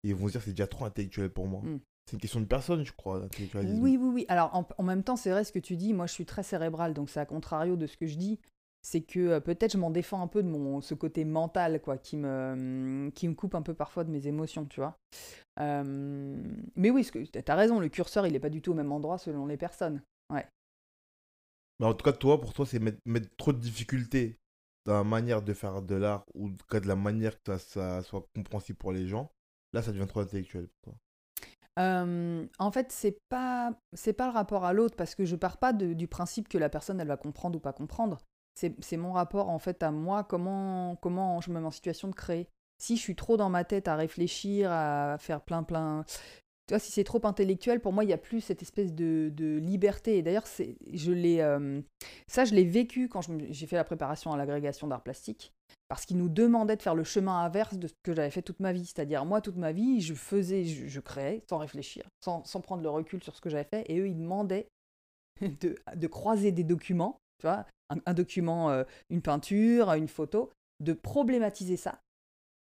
et 0.05 0.11
ils 0.11 0.15
vont 0.15 0.27
se 0.29 0.33
dire 0.33 0.43
c'est 0.43 0.51
déjà 0.51 0.67
trop 0.67 0.85
intellectuel 0.85 1.31
pour 1.31 1.49
moi. 1.49 1.62
Hmm. 1.62 1.81
C'est 2.05 2.12
une 2.12 2.21
question 2.21 2.41
de 2.41 2.47
personne, 2.47 2.85
je 2.85 2.93
crois, 2.93 3.19
l'intellectualisme. 3.19 3.83
Oui, 3.83 3.97
oui, 4.01 4.11
oui. 4.15 4.25
Alors, 4.29 4.55
en, 4.79 4.83
même 4.85 5.03
temps, 5.03 5.17
c'est 5.17 5.31
vrai 5.31 5.43
ce 5.43 5.51
que 5.51 5.59
tu 5.59 5.77
dis. 5.77 5.93
Moi, 5.93 6.07
je 6.07 6.12
suis 6.12 6.25
très 6.25 6.45
cérébral, 6.45 6.95
donc 6.95 7.11
c'est 7.11 7.19
à 7.19 7.27
contrario 7.27 7.75
de 7.75 7.89
ce 7.89 7.97
que 7.97 8.07
je 8.07 8.17
dis. 8.17 8.39
C'est 8.87 9.01
que 9.01 9.18
euh, 9.18 9.40
peut-être 9.40 9.72
je 9.72 9.79
m'en 9.79 9.90
défends 9.90 10.22
un 10.22 10.29
peu 10.29 10.44
de 10.44 10.49
mon 10.49 10.81
ce 10.81 10.94
côté 10.94 11.25
mental, 11.25 11.83
quoi, 11.83 11.99
qui 11.99 12.16
me, 12.16 13.11
qui 13.16 13.27
me 13.27 13.35
coupe 13.35 13.57
un 13.57 13.62
peu 13.62 13.75
parfois 13.75 14.05
de 14.05 14.11
mes 14.12 14.29
émotions, 14.29 14.64
tu 14.64 14.79
vois. 14.79 14.96
Euh, 15.59 16.40
mais 16.77 16.90
oui, 16.90 17.05
tu 17.05 17.40
as 17.49 17.55
raison, 17.57 17.81
le 17.81 17.88
curseur, 17.88 18.29
il 18.29 18.33
n'est 18.33 18.38
pas 18.38 18.49
du 18.49 18.62
tout 18.62 18.70
au 18.70 18.75
même 18.75 18.92
endroit 18.92 19.18
selon 19.18 19.44
les 19.46 19.57
personnes. 19.57 20.03
Ouais. 20.33 20.46
Mais 21.81 21.87
en 21.87 21.94
tout 21.94 22.05
cas, 22.05 22.12
toi, 22.12 22.40
pour 22.40 22.55
toi, 22.55 22.64
c'est 22.64 22.79
mettre, 22.79 23.01
mettre 23.05 23.29
trop 23.37 23.53
de 23.53 23.59
difficultés 23.59 24.38
dans 24.85 24.94
la 24.94 25.03
manière 25.03 25.42
de 25.42 25.53
faire 25.53 25.83
de 25.83 25.96
l'art 25.96 26.25
ou 26.35 26.51
de 26.51 26.87
la 26.87 26.94
manière 26.94 27.42
que 27.42 27.59
ça 27.59 28.03
soit 28.03 28.25
compréhensible 28.37 28.79
pour 28.79 28.92
les 28.92 29.09
gens, 29.09 29.33
là, 29.72 29.83
ça 29.83 29.90
devient 29.90 30.07
trop 30.07 30.20
intellectuel 30.20 30.68
pour 30.68 30.92
toi 30.92 30.99
en 31.79 32.70
fait, 32.72 32.90
c'est 32.90 33.18
pas 33.29 33.72
c'est 33.92 34.14
pas 34.14 34.27
le 34.27 34.33
rapport 34.33 34.64
à 34.64 34.72
l'autre 34.72 34.96
parce 34.96 35.14
que 35.14 35.27
je 35.27 35.37
pars 35.37 35.59
pas 35.59 35.75
du 35.75 36.09
principe 36.09 36.49
que 36.49 36.57
la 36.57 36.70
personne 36.70 37.01
elle 37.01 37.09
va 37.09 37.18
comprendre 37.18 37.59
ou 37.59 37.61
pas 37.61 37.75
comprendre. 37.75 38.18
C'est 38.57 38.97
mon 38.97 39.12
rapport 39.12 39.51
en 39.51 39.59
fait 39.59 39.83
à 39.83 39.90
moi, 39.90 40.25
comment 40.25 40.97
comment 40.97 41.40
je 41.40 41.51
me 41.51 41.61
mets 41.61 41.66
en 41.66 41.71
situation 41.71 42.09
de 42.09 42.14
créer. 42.14 42.49
Si 42.79 42.97
je 42.97 43.03
suis 43.03 43.16
trop 43.16 43.37
dans 43.37 43.51
ma 43.51 43.64
tête 43.64 43.88
à 43.88 43.97
réfléchir, 43.97 44.71
à 44.71 45.16
faire 45.19 45.40
plein 45.42 45.62
plein 45.62 46.05
tu 46.66 46.75
vois, 46.75 46.81
si 46.81 46.90
c'est 46.90 47.05
trop 47.05 47.21
intellectuel, 47.25 47.81
pour 47.81 47.92
moi, 47.92 48.03
il 48.03 48.09
n'y 48.09 48.12
a 48.12 48.19
plus 48.19 48.40
cette 48.40 48.61
espèce 48.61 48.92
de, 48.92 49.59
liberté. 49.62 50.19
Et 50.19 50.23
d'ailleurs, 50.23 50.47
je 50.92 51.12
l'ai, 51.12 51.40
euh, 51.40 51.81
ça, 52.27 52.45
je 52.45 52.55
l'ai 52.55 52.64
vécu 52.64 53.09
quand 53.09 53.21
j'ai 53.51 53.66
fait 53.69 53.77
la 53.77 53.85
préparation 53.85 54.33
à 54.33 54.37
l'agrégation 54.37 54.88
d'art 54.88 55.03
plastique, 55.03 55.53
parce 55.87 56.05
qu'ils 56.05 56.16
nous 56.16 56.29
demandaient 56.29 56.75
de 56.75 56.83
faire 56.83 56.97
le 56.97 57.05
chemin 57.05 57.38
inverse 57.38 57.77
de 57.79 57.87
ce 57.87 57.95
que 58.03 58.12
j'avais 58.12 58.31
fait 58.31 58.42
toute 58.42 58.59
ma 58.59 58.73
vie. 58.73 58.85
C'est-à-dire, 58.85 59.25
moi, 59.25 59.40
toute 59.40 59.57
ma 59.57 59.71
vie, 59.71 60.01
je 60.01 60.14
faisais, 60.14 60.64
je, 60.64 61.01
créais 61.01 61.45
sans 61.49 61.59
réfléchir, 61.59 62.03
sans, 62.21 62.42
prendre 62.61 62.83
le 62.83 62.90
recul 62.90 63.23
sur 63.23 63.37
ce 63.37 63.40
que 63.40 63.49
j'avais 63.49 63.69
fait, 63.71 63.85
et 63.88 64.01
eux, 64.01 64.09
ils 64.09 64.19
demandaient 64.19 64.69
de, 65.40 66.07
croiser 66.09 66.51
des 66.51 66.64
documents, 66.64 67.21
tu 67.38 67.46
vois, 67.46 67.66
un, 67.88 68.14
document, 68.14 68.70
euh, 68.70 68.85
une 69.11 69.22
peinture, 69.22 69.92
une 69.92 70.09
photo, 70.09 70.51
de 70.81 70.92
problématiser 70.92 71.77
ça 71.77 72.01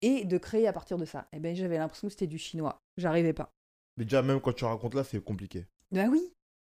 et 0.02 0.26
de 0.26 0.38
créer 0.38 0.67
à 0.67 0.74
partir 0.74 0.98
de 0.98 1.06
ça. 1.06 1.28
Et 1.34 1.38
eh 1.38 1.39
ben 1.39 1.56
j'avais 1.56 1.78
l'impression 1.78 2.08
que 2.08 2.13
c'était 2.13 2.28
du 2.28 2.38
chinois. 2.38 2.78
J'arrivais 2.98 3.34
pas. 3.34 3.52
Mais 3.98 4.06
déjà, 4.06 4.22
même 4.22 4.39
quand 4.39 4.54
tu 4.54 4.65
racontes 4.65 4.93
là, 4.93 5.04
c'est 5.04 5.24
compliqué. 5.24 5.65
Ben 5.91 6.10
oui. 6.10 6.32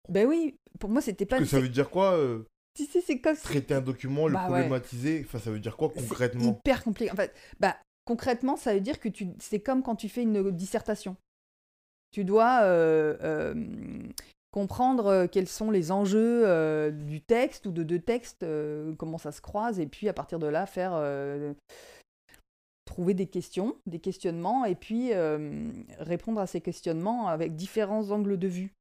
Ben 0.10 0.28
oui. 0.28 0.58
Pour 0.80 0.90
moi, 0.90 1.02
c'était 1.02 1.26
pas. 1.26 1.40
que 1.40 1.46
ça 1.46 1.60
veut 1.60 1.70
dire 1.70 1.90
quoi 1.90 2.18
euh, 2.18 2.44
Tu 2.74 2.86
sais, 2.86 3.02
c'est 3.02 3.20
comme. 3.20 3.38
Traiter 3.38 3.76
un 3.76 3.82
document, 3.82 4.28
le 4.28 4.34
bah 4.34 4.46
problématiser, 4.46 5.24
enfin, 5.26 5.40
ça 5.40 5.52
veut 5.52 5.60
dire 5.60 5.78
quoi 5.78 5.90
concrètement 5.90 6.60
Hyper 6.60 6.84
compliqué. 6.84 7.12
En 7.12 7.16
fait, 7.16 7.34
bah, 7.60 7.78
concrètement, 8.06 8.58
ça 8.58 8.74
veut 8.74 8.82
dire 8.82 9.00
que 9.00 9.08
tu... 9.08 9.30
c'est 9.40 9.62
comme 9.62 9.84
quand 9.84 9.96
tu 9.96 10.10
fais 10.10 10.24
une 10.24 10.52
dissertation. 10.52 11.16
Tu 12.12 12.26
dois 12.26 12.62
euh, 12.64 13.18
euh, 13.22 13.54
comprendre 14.54 15.26
quels 15.26 15.50
sont 15.50 15.72
les 15.72 15.92
enjeux 15.92 16.92
du 16.92 17.20
texte 17.22 17.66
ou 17.66 17.72
de 17.72 17.84
deux 17.84 18.00
textes, 18.00 18.46
comment 18.98 19.18
ça 19.18 19.32
se 19.32 19.42
croise, 19.42 19.80
et 19.80 19.88
puis 19.88 20.08
à 20.08 20.14
partir 20.14 20.40
de 20.40 20.48
là, 20.48 20.66
faire 20.66 20.94
trouver 22.86 23.14
des 23.14 23.28
questions, 23.28 23.76
des 23.86 24.00
questionnements, 24.00 24.66
et 24.66 24.76
puis 24.76 25.14
euh, 25.14 25.72
répondre 25.98 26.40
à 26.40 26.48
ces 26.48 26.62
questionnements 26.62 27.28
avec 27.28 27.56
différents 27.56 28.12
angles 28.12 28.38
de 28.38 28.48
vue, 28.48 28.74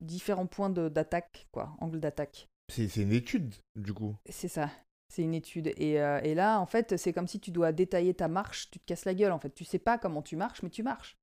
différents 0.00 0.46
points 0.46 0.70
d'attaque, 0.70 1.46
quoi, 1.52 1.76
angle 1.80 2.00
d'attaque. 2.00 2.48
C'est 2.72 2.96
une 2.96 3.12
étude, 3.12 3.54
du 3.76 3.92
coup. 3.92 4.16
C'est 4.28 4.48
ça, 4.48 4.70
c'est 5.08 5.22
une 5.22 5.34
étude. 5.34 5.72
Et, 5.76 6.00
euh, 6.00 6.20
et 6.22 6.34
là, 6.34 6.58
en 6.60 6.66
fait, 6.66 6.96
c'est 6.96 7.12
comme 7.12 7.28
si 7.28 7.38
tu 7.38 7.52
dois 7.52 7.72
détailler 7.72 8.14
ta 8.14 8.26
marche, 8.26 8.70
tu 8.70 8.80
te 8.80 8.84
casses 8.84 9.04
la 9.04 9.14
gueule, 9.14 9.32
en 9.32 9.38
fait. 9.38 9.50
Tu 9.50 9.64
sais 9.64 9.78
pas 9.78 9.98
comment 9.98 10.22
tu 10.22 10.34
marches, 10.34 10.62
mais 10.62 10.70
tu 10.70 10.82
marches. 10.82 11.16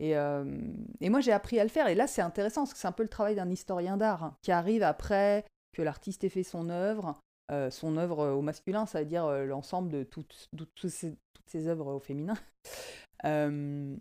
Et, 0.00 0.12
et 0.12 1.10
moi, 1.10 1.20
j'ai 1.20 1.32
appris 1.32 1.58
à 1.58 1.64
le 1.64 1.70
faire. 1.70 1.88
Et 1.88 1.94
là, 1.94 2.06
c'est 2.06 2.22
intéressant 2.22 2.62
parce 2.62 2.72
que 2.72 2.78
c'est 2.78 2.88
un 2.88 2.92
peu 2.92 3.02
le 3.02 3.08
travail 3.08 3.34
d'un 3.34 3.50
historien 3.50 3.96
d'art 3.96 4.22
hein, 4.24 4.36
qui 4.42 4.52
arrive 4.52 4.82
après 4.82 5.44
que 5.72 5.82
l'artiste 5.82 6.24
ait 6.24 6.28
fait 6.28 6.44
son 6.44 6.70
œuvre. 6.70 7.20
son 7.70 7.96
œuvre 7.96 8.28
au 8.28 8.42
masculin, 8.42 8.86
ça 8.86 9.00
veut 9.00 9.06
dire 9.06 9.28
l'ensemble 9.46 9.90
de 9.90 10.04
toutes, 10.04 10.48
ces 10.86 11.66
œuvres 11.66 11.94
au 11.94 12.00
féminin. 12.00 12.34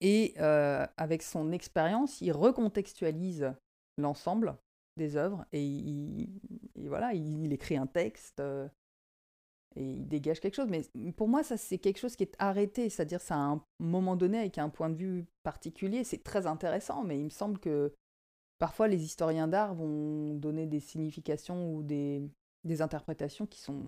et 0.00 0.38
avec 0.38 1.22
son 1.22 1.52
expérience, 1.52 2.20
il 2.20 2.32
recontextualise 2.32 3.52
l'ensemble 3.98 4.56
des 4.96 5.16
œuvres 5.16 5.44
et, 5.52 5.64
il, 5.64 6.28
voilà, 6.88 7.12
il, 7.14 7.52
écrit 7.52 7.76
un 7.76 7.86
texte 7.86 8.42
et 9.76 9.82
il 9.82 10.06
dégage 10.06 10.40
quelque 10.40 10.54
chose. 10.54 10.68
Mais 10.68 10.82
pour 11.12 11.28
moi, 11.28 11.42
ça 11.42 11.56
c'est 11.56 11.78
quelque 11.78 11.98
chose 11.98 12.16
qui 12.16 12.24
est 12.24 12.34
arrêté, 12.38 12.88
c'est-à-dire 12.90 13.20
c'est 13.20 13.34
à 13.34 13.38
un 13.38 13.62
moment 13.78 14.16
donné 14.16 14.38
avec 14.38 14.58
un 14.58 14.68
point 14.68 14.90
de 14.90 14.96
vue 14.96 15.26
particulier. 15.42 16.04
C'est 16.04 16.22
très 16.22 16.46
intéressant, 16.46 17.04
mais 17.04 17.18
il 17.18 17.24
me 17.24 17.30
semble 17.30 17.58
que 17.58 17.94
parfois 18.58 18.88
les 18.88 19.02
historiens 19.02 19.48
d'art 19.48 19.74
vont 19.74 20.34
donner 20.34 20.66
des 20.66 20.80
significations 20.80 21.74
ou 21.74 21.82
des, 21.82 22.22
des 22.64 22.82
interprétations 22.82 23.46
qui 23.46 23.60
sont 23.60 23.82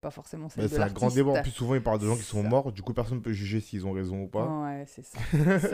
pas 0.00 0.10
forcément 0.10 0.48
celles 0.48 0.68
de 0.68 0.76
l'artiste. 0.76 0.98
C'est 0.98 1.04
un 1.04 1.08
grand 1.08 1.14
débat. 1.14 1.40
En 1.40 1.42
plus, 1.42 1.50
souvent, 1.50 1.74
ils 1.74 1.82
parlent 1.82 2.00
de 2.00 2.06
gens 2.06 2.16
qui 2.16 2.22
sont 2.22 2.42
morts. 2.42 2.72
Du 2.72 2.82
coup, 2.82 2.94
personne 2.94 3.18
ne 3.18 3.22
peut 3.22 3.32
juger 3.32 3.60
s'ils 3.60 3.86
ont 3.86 3.92
raison 3.92 4.22
ou 4.22 4.28
pas. 4.28 4.46
Ouais, 4.46 4.84
c'est 4.86 5.04
ça. 5.04 5.18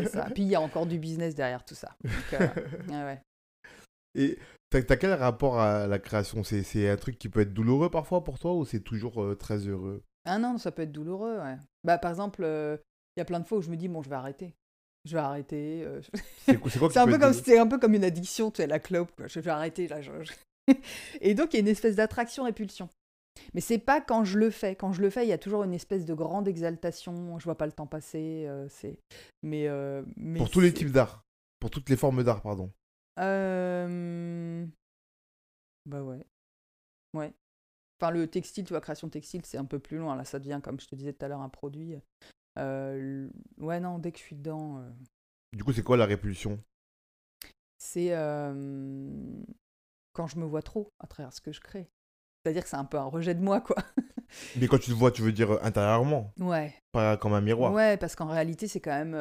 ça. 0.06 0.24
Puis, 0.34 0.42
il 0.42 0.48
y 0.48 0.54
a 0.54 0.60
encore 0.60 0.86
du 0.86 0.98
business 0.98 1.34
derrière 1.34 1.64
tout 1.64 1.76
ça. 1.76 1.96
Donc, 2.02 2.40
euh, 2.40 2.48
ouais. 2.88 3.22
Et 4.14 4.38
t'as 4.70 4.78
as 4.78 4.96
quel 4.96 5.12
rapport 5.12 5.58
à 5.58 5.86
la 5.86 5.98
création? 5.98 6.42
C'est 6.44 6.88
un 6.88 6.96
truc 6.96 7.18
qui 7.18 7.28
peut 7.28 7.40
être 7.40 7.52
douloureux 7.52 7.90
parfois 7.90 8.24
pour 8.24 8.38
toi 8.38 8.54
ou 8.54 8.64
c'est 8.64 8.80
toujours 8.80 9.22
euh, 9.22 9.34
très 9.34 9.58
heureux? 9.66 10.02
Ah 10.24 10.38
non, 10.38 10.58
ça 10.58 10.72
peut 10.72 10.82
être 10.82 10.92
douloureux, 10.92 11.38
ouais. 11.38 11.56
Bah, 11.84 11.98
par 11.98 12.10
exemple, 12.10 12.42
euh, 12.44 12.76
il 13.16 13.20
y 13.20 13.22
a 13.22 13.24
plein 13.24 13.40
de 13.40 13.46
fois 13.46 13.58
où 13.58 13.62
je 13.62 13.70
me 13.70 13.76
dis, 13.76 13.88
bon, 13.88 14.02
je 14.02 14.10
vais 14.10 14.16
arrêter. 14.16 14.54
Je 15.04 15.14
vais 15.14 15.22
arrêter. 15.22 15.84
Euh, 15.84 16.00
c'est 16.46 16.56
un, 16.96 17.06
peu 17.06 17.18
comme, 17.18 17.32
un 17.58 17.66
peu 17.66 17.78
comme 17.78 17.94
une 17.94 18.04
addiction, 18.04 18.50
tu 18.50 18.58
sais, 18.58 18.66
la 18.66 18.78
clope. 18.78 19.12
Quoi. 19.16 19.26
Je 19.26 19.40
vais 19.40 19.50
arrêter, 19.50 19.88
là. 19.88 20.00
Et 21.20 21.34
donc, 21.34 21.52
il 21.52 21.56
y 21.56 21.58
a 21.58 21.60
une 21.60 21.68
espèce 21.68 21.96
d'attraction-répulsion. 21.96 22.90
Mais 23.54 23.60
c'est 23.60 23.78
pas 23.78 24.00
quand 24.00 24.24
je 24.24 24.36
le 24.36 24.50
fais. 24.50 24.74
Quand 24.74 24.92
je 24.92 25.00
le 25.00 25.10
fais, 25.10 25.24
il 25.24 25.28
y 25.28 25.32
a 25.32 25.38
toujours 25.38 25.62
une 25.62 25.72
espèce 25.72 26.04
de 26.04 26.12
grande 26.12 26.48
exaltation. 26.48 27.38
Je 27.38 27.44
vois 27.44 27.54
pas 27.54 27.66
le 27.66 27.72
temps 27.72 27.86
passer. 27.86 28.48
c'est. 28.68 28.98
Mais, 29.44 29.68
mais 30.16 30.40
pour 30.40 30.50
tous 30.50 30.60
les 30.60 30.74
types 30.74 30.90
d'art, 30.90 31.22
pour 31.60 31.70
toutes 31.70 31.88
les 31.88 31.96
formes 31.96 32.24
d'art, 32.24 32.42
pardon. 32.42 32.70
Euh... 33.18 34.66
Bah 35.86 36.02
ouais. 36.02 36.24
Ouais. 37.14 37.32
Enfin, 38.00 38.12
le 38.12 38.26
textile, 38.28 38.64
tu 38.64 38.72
vois, 38.72 38.80
création 38.80 39.08
textile, 39.08 39.44
c'est 39.44 39.58
un 39.58 39.64
peu 39.64 39.78
plus 39.78 39.98
loin. 39.98 40.14
Là, 40.16 40.24
ça 40.24 40.38
devient, 40.38 40.60
comme 40.62 40.78
je 40.78 40.86
te 40.86 40.94
disais 40.94 41.12
tout 41.12 41.24
à 41.24 41.28
l'heure, 41.28 41.40
un 41.40 41.48
produit. 41.48 41.96
Euh... 42.58 43.28
Ouais, 43.58 43.80
non, 43.80 43.98
dès 43.98 44.12
que 44.12 44.18
je 44.18 44.24
suis 44.24 44.36
dedans. 44.36 44.78
Euh 44.78 44.90
du 45.56 45.64
coup, 45.64 45.72
c'est 45.72 45.82
quoi 45.82 45.96
la 45.96 46.06
répulsion? 46.06 46.62
C'est 47.78 48.10
quand 50.12 50.26
je 50.26 50.38
me 50.38 50.44
vois 50.44 50.62
trop 50.62 50.92
à 50.98 51.06
travers 51.06 51.32
ce 51.32 51.40
que 51.40 51.52
je 51.52 51.60
crée. 51.60 51.88
C'est-à-dire 52.42 52.62
que 52.62 52.68
c'est 52.68 52.76
un 52.76 52.84
peu 52.84 52.98
un 52.98 53.04
rejet 53.04 53.34
de 53.34 53.40
moi, 53.40 53.60
quoi. 53.60 53.76
Mais 54.56 54.68
quand 54.68 54.78
tu 54.78 54.90
te 54.90 54.96
vois, 54.96 55.10
tu 55.10 55.22
veux 55.22 55.32
dire 55.32 55.52
euh, 55.52 55.58
intérieurement? 55.62 56.32
Ouais. 56.38 56.74
Pas 56.92 57.16
comme 57.16 57.32
un 57.32 57.40
miroir? 57.40 57.72
Ouais, 57.72 57.96
parce 57.96 58.14
qu'en 58.14 58.28
réalité, 58.28 58.68
c'est 58.68 58.80
quand 58.80 58.92
même 58.92 59.14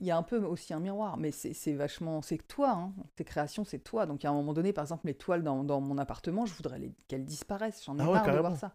il 0.00 0.06
y 0.06 0.10
a 0.10 0.16
un 0.16 0.22
peu 0.22 0.38
aussi 0.38 0.72
un 0.72 0.80
miroir, 0.80 1.18
mais 1.18 1.30
c'est 1.30 1.74
vachement. 1.74 2.22
C'est 2.22 2.38
toi, 2.48 2.70
hein. 2.70 2.94
tes 3.16 3.24
créations, 3.24 3.64
c'est 3.64 3.80
toi. 3.80 4.06
Donc, 4.06 4.24
à 4.24 4.30
un 4.30 4.32
moment 4.32 4.54
donné, 4.54 4.72
par 4.72 4.82
exemple, 4.82 5.06
les 5.06 5.14
toiles 5.14 5.42
dans, 5.42 5.62
dans 5.62 5.80
mon 5.80 5.98
appartement, 5.98 6.46
je 6.46 6.54
voudrais 6.54 6.80
qu'elles 7.06 7.24
disparaissent. 7.24 7.84
J'en 7.84 7.98
ai 7.98 8.02
ah 8.02 8.06
marre 8.06 8.34
de 8.34 8.38
voir 8.38 8.56
ça. 8.56 8.74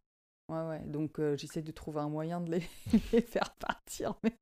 Ouais, 0.49 0.61
ouais. 0.67 0.81
Donc, 0.85 1.19
euh, 1.19 1.35
j'essaie 1.35 1.63
de 1.63 1.71
trouver 1.71 2.01
un 2.01 2.09
moyen 2.09 2.41
de 2.41 2.51
les, 2.51 2.59
faire 3.21 3.49
partir. 3.55 4.15
Mais 4.23 4.37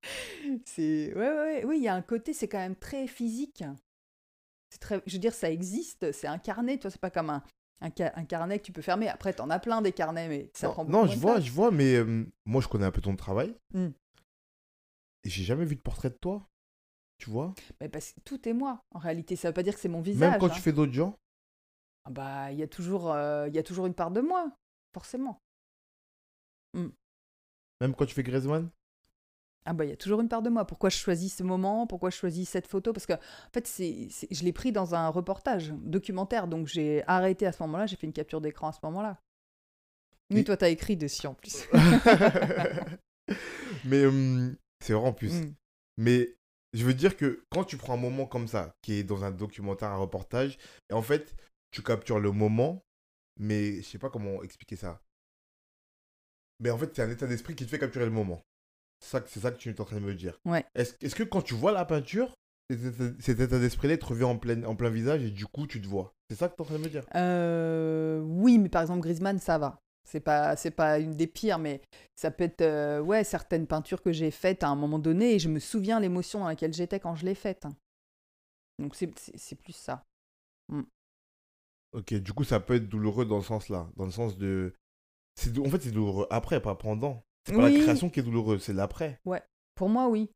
c'est. 0.65 1.13
Ouais, 1.15 1.30
ouais, 1.30 1.65
Oui, 1.65 1.78
il 1.78 1.84
y 1.84 1.88
a 1.88 1.96
un 1.96 2.02
côté, 2.02 2.34
c'est 2.34 2.50
quand 2.50 2.58
même 2.58 2.76
très 2.76 3.08
physique. 3.08 3.63
C'est 4.69 4.80
très. 4.80 5.02
Je 5.06 5.13
veux 5.13 5.19
dire, 5.19 5.34
ça 5.34 5.50
existe, 5.50 6.12
c'est 6.12 6.28
incarné, 6.28 6.78
tu 6.78 6.84
vois, 6.84 6.91
c'est 6.91 7.02
pas 7.02 7.12
comme 7.12 7.30
un. 7.30 7.43
Un, 7.82 7.89
carnet 7.89 8.60
que 8.60 8.63
tu 8.63 8.72
peux 8.72 8.82
fermer. 8.82 9.10
Après, 9.10 9.34
t'en 9.34 9.50
as 9.50 9.60
plein 9.60 9.82
des 9.82 9.91
carnets, 9.91 10.30
mais 10.30 10.50
ça 10.54 10.67
non, 10.67 10.74
prend 10.74 10.86
Non, 10.86 11.06
je 11.06 11.19
vois, 11.19 11.41
je 11.41 11.52
vois, 11.52 11.69
mais 11.69 11.96
euh, 11.96 12.26
moi, 12.46 12.62
je 12.62 12.69
connais 12.69 12.86
un 12.86 12.91
peu 12.91 13.02
ton 13.02 13.13
travail. 13.17 13.54
Mmh. 13.74 13.88
Et 15.26 15.30
j'ai 15.30 15.43
jamais 15.43 15.65
vu 15.65 15.76
de 15.76 15.82
portrait 15.82 16.10
de 16.10 16.15
toi. 16.15 16.48
Tu 17.24 17.30
vois 17.30 17.54
Mais 17.80 17.88
parce 17.88 18.12
que 18.12 18.20
tout 18.26 18.50
est 18.50 18.54
moi, 18.54 18.84
en 18.92 19.00
réalité. 19.00 19.38
Ça 19.38 19.48
veut 19.48 19.54
pas 19.54 19.64
dire 19.64 19.76
que 19.76 19.80
c'est 19.80 19.88
mon 19.88 20.02
visage. 20.02 20.32
Même 20.32 20.40
quand 20.42 20.50
tu 20.50 20.58
hein. 20.58 20.62
fais 20.62 20.74
d'autres 20.74 20.92
gens 20.92 21.18
ah 22.04 22.10
Bah, 22.10 22.52
il 22.52 22.60
y, 22.60 22.64
a 22.64 22.68
toujours, 22.68 23.14
euh, 23.14 23.48
il 23.48 23.56
y 23.56 23.58
a 23.58 23.64
toujours 23.64 23.86
une 23.86 23.94
part 23.94 24.12
de 24.12 24.20
moi, 24.20 24.52
forcément. 24.94 25.40
Hmm. 26.74 26.90
Même 27.80 27.96
quand 27.96 28.06
tu 28.06 28.14
fais 28.14 28.24
Griezmann 28.24 28.70
ah 29.66 29.72
bah 29.72 29.86
il 29.86 29.92
y 29.92 29.94
a 29.94 29.96
toujours 29.96 30.20
une 30.20 30.28
part 30.28 30.42
de 30.42 30.50
moi. 30.50 30.68
Pourquoi 30.68 30.90
je 30.90 30.98
choisis 30.98 31.38
ce 31.38 31.44
moment? 31.44 31.88
Pourquoi 31.88 32.10
je 32.10 32.18
choisis 32.18 32.50
cette 32.50 32.68
photo? 32.68 32.92
Parce 32.92 33.06
que 33.06 33.14
en 33.14 33.52
fait, 33.54 33.66
c'est, 33.66 34.10
je 34.30 34.44
l'ai 34.44 34.52
pris 34.52 34.74
dans 34.74 34.94
un 34.94 35.08
reportage 35.08 35.70
documentaire, 35.70 36.50
donc 36.50 36.68
j'ai 36.68 37.02
arrêté 37.08 37.46
à 37.46 37.54
ce 37.54 37.64
moment-là, 37.64 37.86
j'ai 37.86 37.96
fait 37.96 38.06
une 38.06 38.12
capture 38.12 38.42
d'écran 38.42 38.68
à 38.68 38.74
ce 38.74 38.80
moment-là. 38.84 39.22
Mais 40.30 40.44
toi, 40.44 40.58
t'as 40.58 40.68
écrit 40.68 40.98
dessus 40.98 41.28
en 41.28 41.34
plus. 41.34 41.64
Mais 43.86 44.06
hum, 44.06 44.58
c'est 44.82 44.92
vrai 44.92 45.08
en 45.08 45.14
plus. 45.14 45.32
Hmm. 45.32 45.54
Mais 45.96 46.36
je 46.74 46.86
veux 46.86 46.94
dire 46.94 47.16
que 47.16 47.44
quand 47.52 47.64
tu 47.64 47.78
prends 47.78 47.94
un 47.94 47.98
moment 47.98 48.26
comme 48.26 48.48
ça, 48.48 48.76
qui 48.82 48.94
est 48.94 49.04
dans 49.04 49.24
un 49.24 49.32
documentaire, 49.32 49.90
un 49.90 49.98
reportage, 49.98 50.58
et 50.90 50.94
en 50.94 51.02
fait, 51.02 51.36
tu 51.72 51.82
captures 51.82 52.20
le 52.20 52.32
moment, 52.32 52.84
mais 53.40 53.78
je 53.78 53.82
sais 53.84 53.98
pas 54.00 54.10
comment 54.10 54.44
expliquer 54.44 54.76
ça. 54.76 55.02
Mais 56.60 56.70
en 56.70 56.78
fait, 56.78 56.92
c'est 56.96 57.02
un 57.02 57.10
état 57.10 57.28
d'esprit 57.28 57.56
qui 57.56 57.66
te 57.66 57.70
fait 57.70 57.80
capturer 57.80 58.06
le 58.06 58.12
moment. 58.12 58.42
C'est 59.00 59.10
ça, 59.40 59.52
que 59.52 59.58
tu 59.58 59.70
es 59.70 59.82
en 59.82 59.86
train 59.86 59.98
de 59.98 60.06
me 60.06 60.16
dire. 60.16 60.40
Ouais. 60.46 60.64
Est-ce 60.76 61.16
que 61.16 61.24
quand 61.24 61.42
tu 61.42 61.56
vois 61.56 61.74
la 61.74 61.84
peinture, 61.84 62.34
cet 62.70 63.40
état 63.40 63.60
d'esprit-là 63.60 63.98
te 63.98 64.06
revient 64.06 64.24
en 64.24 64.38
plein, 64.38 64.64
en 64.64 64.76
plein 64.76 64.90
visage 64.90 65.24
et 65.24 65.30
du 65.30 65.46
coup, 65.46 65.68
tu 65.68 65.82
te 65.82 65.88
vois? 65.88 66.14
C'est 66.30 66.38
ça 66.38 66.48
que 66.48 66.56
tu 66.56 66.60
es 66.60 66.62
en 66.62 66.66
train 66.66 66.78
de 66.78 66.84
me 66.84 66.90
dire? 66.90 67.06
Euh, 67.16 68.22
Oui, 68.22 68.58
mais 68.58 68.70
par 68.70 68.82
exemple, 68.82 69.02
Griezmann, 69.02 69.40
ça 69.40 69.58
va. 69.58 69.82
C'est 70.13 70.19
pas, 70.19 70.56
c'est 70.56 70.69
pas 70.69 70.99
une 70.99 71.17
des 71.17 71.26
pires, 71.26 71.58
mais 71.58 71.82
ça 72.15 72.30
peut 72.30 72.43
être 72.43 72.62
euh, 72.62 73.02
ouais, 73.02 73.23
certaines 73.23 73.65
peintures 73.65 74.04
que 74.04 74.12
j'ai 74.12 74.30
faites 74.30 74.62
à 74.62 74.67
un 74.67 74.76
moment 74.76 74.99
donné 74.99 75.34
et 75.34 75.39
je 75.39 75.49
me 75.49 75.58
souviens 75.58 75.99
l'émotion 75.99 76.41
dans 76.41 76.45
laquelle 76.45 76.71
j'étais 76.71 76.99
quand 76.99 77.15
je 77.15 77.26
l'ai 77.26 77.34
faite. 77.34 77.65
Donc 78.78 78.93
c'est, 78.93 79.12
c'est, 79.17 79.56
plus 79.56 79.73
ça. 79.73 80.06
Mm. 80.69 80.84
Ok, 81.93 82.13
du 82.13 82.32
coup 82.32 82.43
ça 82.43 82.60
peut 82.60 82.76
être 82.76 82.88
douloureux 82.88 83.26
dans 83.26 83.38
le 83.38 83.43
sens 83.43 83.69
là, 83.69 83.89
dans 83.95 84.06
le 84.06 84.12
sens 84.12 84.38
de... 84.38 84.76
C'est, 85.34 85.58
en 85.58 85.65
fait 85.65 85.82
c'est 85.82 85.89
douloureux 85.89 86.28
après, 86.30 86.62
pas 86.62 86.76
pendant. 86.76 87.23
C'est 87.47 87.56
pas 87.56 87.67
la 87.67 87.80
création 87.80 88.12
qui 88.12 88.19
est 88.19 88.23
douloureuse, 88.23 88.62
c'est 88.62 88.73
l'après. 88.73 89.19
Ouais, 89.26 89.41
pour 89.73 89.89
moi 89.89 90.10
oui. 90.10 90.30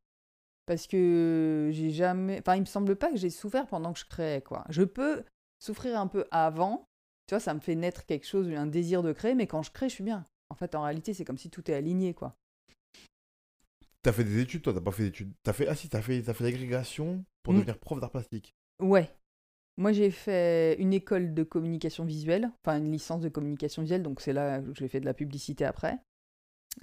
Parce 0.66 0.88
que 0.88 1.70
j'ai 1.72 1.92
jamais... 1.92 2.40
Enfin 2.40 2.56
il 2.56 2.62
me 2.62 2.66
semble 2.66 2.96
pas 2.96 3.12
que 3.12 3.18
j'ai 3.18 3.30
souffert 3.30 3.68
pendant 3.68 3.94
que 3.94 4.00
je 4.00 4.06
créais, 4.06 4.42
quoi. 4.42 4.66
Je 4.70 4.82
peux 4.82 5.24
souffrir 5.60 6.00
un 6.00 6.08
peu 6.08 6.26
avant, 6.32 6.87
tu 7.28 7.36
vois, 7.36 7.40
ça 7.40 7.54
me 7.54 7.60
fait 7.60 7.76
naître 7.76 8.06
quelque 8.06 8.26
chose, 8.26 8.50
un 8.50 8.68
désir 8.68 9.04
de 9.04 9.12
créer, 9.12 9.36
mais 9.36 9.48
quand 9.48 9.62
je 9.62 9.72
crée, 9.72 9.90
je 9.90 9.96
suis 9.96 10.04
bien. 10.04 10.26
En 10.50 10.56
fait, 10.56 10.76
en 10.76 10.84
réalité, 10.84 11.14
c'est 11.14 11.26
comme 11.26 11.38
si 11.38 11.50
tout 11.50 11.70
est 11.70 11.74
aligné, 11.74 12.14
quoi. 12.14 12.36
T'as 14.02 14.14
fait 14.14 14.24
des 14.24 14.40
études, 14.40 14.62
toi, 14.62 14.74
t'as 14.74 14.82
pas 14.82 14.92
fait 14.92 15.04
d'études. 15.04 15.34
T'as 15.44 15.52
fait, 15.54 15.68
ah 15.68 15.76
si, 15.76 15.90
t'as 15.90 16.02
fait, 16.02 16.28
as 16.30 16.34
fait 16.34 16.44
l'agrégation 16.46 17.26
pour 17.44 17.54
mm. 17.54 17.58
devenir 17.58 17.78
prof 17.78 18.00
d'art 18.00 18.12
plastique. 18.12 18.56
Ouais. 18.82 19.12
Moi, 19.76 19.92
j'ai 19.92 20.10
fait 20.10 20.76
une 20.80 20.94
école 20.94 21.34
de 21.34 21.44
communication 21.44 22.06
visuelle, 22.06 22.50
enfin 22.64 22.80
une 22.80 22.92
licence 22.92 23.22
de 23.22 23.30
communication 23.30 23.84
visuelle, 23.84 24.02
donc 24.02 24.22
c'est 24.22 24.34
là 24.34 24.60
que 24.60 24.74
j'ai 24.74 24.88
fait 24.88 25.00
de 25.00 25.06
la 25.06 25.14
publicité 25.14 25.66
après. 25.66 26.00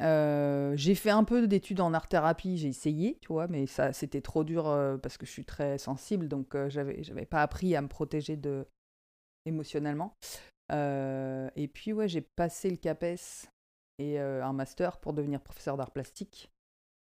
Euh, 0.00 0.74
j'ai 0.76 0.94
fait 0.94 1.10
un 1.10 1.24
peu 1.24 1.46
d'études 1.46 1.80
en 1.80 1.94
art 1.94 2.08
thérapie, 2.08 2.56
j'ai 2.56 2.68
essayé, 2.68 3.18
tu 3.20 3.28
vois, 3.28 3.48
mais 3.48 3.66
ça 3.66 3.92
c'était 3.92 4.20
trop 4.20 4.44
dur 4.44 4.68
euh, 4.68 4.96
parce 4.96 5.16
que 5.18 5.26
je 5.26 5.30
suis 5.30 5.44
très 5.44 5.78
sensible, 5.78 6.28
donc 6.28 6.54
euh, 6.54 6.68
j'avais 6.68 7.02
j'avais 7.04 7.26
pas 7.26 7.42
appris 7.42 7.76
à 7.76 7.82
me 7.82 7.88
protéger 7.88 8.36
de, 8.36 8.66
émotionnellement. 9.46 10.14
Euh, 10.72 11.48
et 11.56 11.68
puis, 11.68 11.92
ouais, 11.92 12.08
j'ai 12.08 12.20
passé 12.20 12.70
le 12.70 12.76
CAPES 12.76 13.48
et 13.98 14.18
euh, 14.18 14.44
un 14.44 14.52
master 14.52 14.98
pour 14.98 15.12
devenir 15.12 15.40
professeur 15.40 15.76
d'art 15.76 15.90
plastique. 15.90 16.50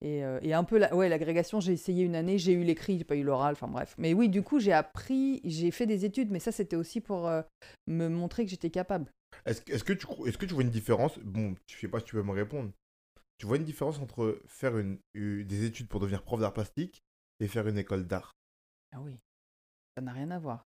Et, 0.02 0.24
euh, 0.24 0.38
et, 0.42 0.52
un 0.52 0.64
peu, 0.64 0.78
la, 0.78 0.94
ouais, 0.94 1.08
l'agrégation, 1.08 1.60
j'ai 1.60 1.72
essayé 1.72 2.04
une 2.04 2.16
année, 2.16 2.38
j'ai 2.38 2.52
eu 2.52 2.64
l'écrit, 2.64 2.98
j'ai 2.98 3.04
pas 3.04 3.16
eu 3.16 3.22
l'oral, 3.22 3.52
enfin 3.52 3.68
bref. 3.68 3.94
Mais 3.98 4.12
oui, 4.12 4.28
du 4.28 4.42
coup, 4.42 4.60
j'ai 4.60 4.72
appris, 4.72 5.40
j'ai 5.44 5.70
fait 5.70 5.86
des 5.86 6.04
études, 6.04 6.30
mais 6.30 6.40
ça, 6.40 6.52
c'était 6.52 6.76
aussi 6.76 7.00
pour 7.00 7.30
me 7.86 8.08
montrer 8.08 8.44
que 8.44 8.50
j'étais 8.50 8.70
capable. 8.70 9.10
Est-ce, 9.46 9.62
est 9.72 9.82
que 9.82 9.92
tu, 9.92 10.06
est-ce 10.26 10.36
que 10.36 10.46
tu 10.46 10.54
vois 10.54 10.62
une 10.62 10.70
différence? 10.70 11.18
Bon, 11.20 11.54
je 11.66 11.76
sais 11.78 11.88
pas 11.88 12.00
si 12.00 12.06
tu 12.06 12.14
peux 12.14 12.22
me 12.22 12.32
répondre. 12.32 12.72
Tu 13.38 13.46
vois 13.46 13.56
une 13.56 13.64
différence 13.64 13.98
entre 13.98 14.40
faire 14.46 14.78
une, 14.78 14.98
des 15.14 15.64
études 15.64 15.88
pour 15.88 16.00
devenir 16.00 16.22
prof 16.22 16.40
d'art 16.40 16.52
plastique 16.52 17.02
et 17.40 17.48
faire 17.48 17.66
une 17.66 17.78
école 17.78 18.06
d'art? 18.06 18.32
Ah 18.92 19.00
oui, 19.00 19.16
ça 19.96 20.02
n'a 20.02 20.12
rien 20.12 20.30
à 20.30 20.38
voir. 20.38 20.64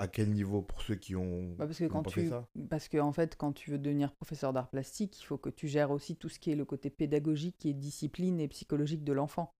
À 0.00 0.06
quel 0.06 0.30
niveau 0.30 0.62
pour 0.62 0.80
ceux 0.82 0.94
qui 0.94 1.16
ont 1.16 1.54
bah 1.58 1.66
parce 1.66 1.78
que 1.78 1.86
quand 1.86 2.04
tu 2.04 2.30
parce 2.70 2.88
que 2.88 2.98
en 2.98 3.12
fait 3.12 3.36
quand 3.36 3.52
tu 3.52 3.70
veux 3.72 3.78
devenir 3.78 4.12
professeur 4.12 4.52
d'art 4.52 4.70
plastique, 4.70 5.20
il 5.20 5.24
faut 5.24 5.38
que 5.38 5.50
tu 5.50 5.66
gères 5.66 5.90
aussi 5.90 6.14
tout 6.14 6.28
ce 6.28 6.38
qui 6.38 6.52
est 6.52 6.56
le 6.56 6.64
côté 6.64 6.88
pédagogique 6.88 7.66
et 7.66 7.74
discipline 7.74 8.40
et 8.40 8.46
psychologique 8.46 9.02
de 9.02 9.12
l'enfant. 9.12 9.50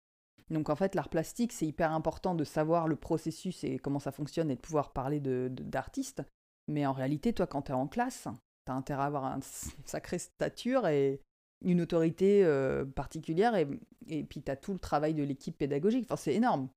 Donc 0.50 0.70
en 0.70 0.76
fait 0.76 0.94
l'art 0.94 1.08
plastique 1.08 1.52
c'est 1.52 1.66
hyper 1.66 1.92
important 1.92 2.36
de 2.36 2.44
savoir 2.44 2.86
le 2.86 2.94
processus 2.94 3.64
et 3.64 3.78
comment 3.78 3.98
ça 3.98 4.12
fonctionne 4.12 4.50
et 4.50 4.54
de 4.54 4.60
pouvoir 4.60 4.92
parler 4.92 5.18
de 5.18 5.48
d'artiste. 5.50 6.22
Mais 6.68 6.86
en 6.86 6.92
réalité 6.92 7.32
toi 7.32 7.48
quand 7.48 7.62
tu 7.62 7.72
es 7.72 7.74
en 7.74 7.88
classe, 7.88 8.28
tu 8.64 8.72
as 8.72 8.76
intérêt 8.76 9.02
à 9.02 9.06
avoir 9.06 9.24
une 9.24 9.42
sacrée 9.86 10.20
stature 10.20 10.86
et 10.86 11.20
une 11.64 11.80
autorité 11.80 12.44
euh, 12.44 12.84
particulière 12.84 13.56
et, 13.56 13.68
et 14.06 14.22
puis 14.22 14.42
tu 14.42 14.50
as 14.50 14.56
tout 14.56 14.72
le 14.72 14.78
travail 14.78 15.14
de 15.14 15.22
l'équipe 15.22 15.56
pédagogique. 15.58 16.04
Enfin, 16.06 16.16
c'est 16.16 16.34
énorme. 16.34 16.68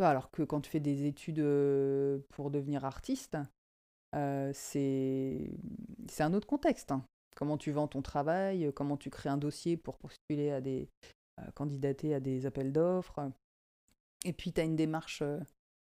Alors 0.00 0.30
que 0.30 0.42
quand 0.42 0.60
tu 0.60 0.70
fais 0.70 0.80
des 0.80 1.06
études 1.06 1.44
pour 2.30 2.50
devenir 2.50 2.84
artiste, 2.84 3.36
c'est 4.12 5.50
un 6.20 6.34
autre 6.34 6.46
contexte. 6.46 6.92
hein. 6.92 7.04
Comment 7.36 7.56
tu 7.56 7.70
vends 7.72 7.88
ton 7.88 8.02
travail, 8.02 8.70
comment 8.74 8.96
tu 8.96 9.08
crées 9.10 9.30
un 9.30 9.38
dossier 9.38 9.76
pour 9.76 9.98
postuler 9.98 10.50
à 10.50 10.60
des 10.60 10.88
candidater 11.54 12.14
à 12.14 12.20
des 12.20 12.46
appels 12.46 12.72
d'offres. 12.72 13.30
Et 14.24 14.32
puis 14.32 14.52
tu 14.52 14.60
as 14.60 14.64
une 14.64 14.76
démarche 14.76 15.22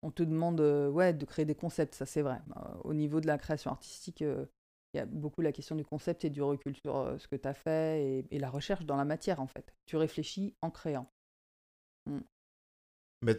on 0.06 0.12
te 0.12 0.22
demande 0.22 0.62
ouais, 0.62 1.14
de 1.14 1.26
créer 1.26 1.46
des 1.46 1.56
concepts, 1.56 1.96
ça 1.96 2.06
c'est 2.06 2.22
vrai. 2.22 2.40
Euh, 2.56 2.76
au 2.84 2.94
niveau 2.94 3.20
de 3.22 3.28
la 3.28 3.40
création 3.40 3.72
artistique, 3.72 4.22
il 4.22 4.48
y 4.94 5.00
a 5.00 5.06
beaucoup 5.06 5.42
la 5.42 5.52
question 5.52 5.76
du 5.76 5.84
concept 5.84 6.24
et 6.26 6.30
du 6.30 6.44
recul 6.44 6.76
sur 6.78 7.20
ce 7.20 7.28
que 7.28 7.36
tu 7.36 7.48
as 7.48 7.56
fait 7.56 8.04
et, 8.04 8.26
et 8.30 8.40
la 8.40 8.50
recherche 8.50 8.86
dans 8.86 8.98
la 8.98 9.06
matière 9.06 9.42
en 9.42 9.48
fait. 9.48 9.74
Tu 9.88 9.98
réfléchis 9.98 10.54
en 10.62 10.70
créant. 10.70 11.10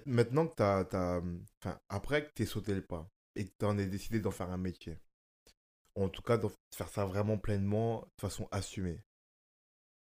Maintenant 0.07 0.47
que 0.49 0.55
t'as, 0.55 0.85
t'as- 0.85 1.23
Enfin, 1.63 1.81
après 1.89 2.27
que 2.27 2.33
t'aies 2.35 2.45
sauté 2.47 2.75
le 2.75 2.85
pas 2.85 3.09
et 3.37 3.47
que 3.47 3.53
t'en 3.59 3.79
aies 3.79 3.87
décidé 3.87 4.21
d'en 4.21 4.31
faire 4.31 4.51
un 4.51 4.57
métier, 4.59 4.99
en 5.97 6.09
tout 6.09 6.23
cas 6.23 6.39
de 6.39 6.49
faire 6.77 6.89
ça 6.89 7.05
vraiment 7.07 7.39
pleinement, 7.39 8.03
de 8.17 8.23
façon 8.23 8.49
assumée, 8.53 9.03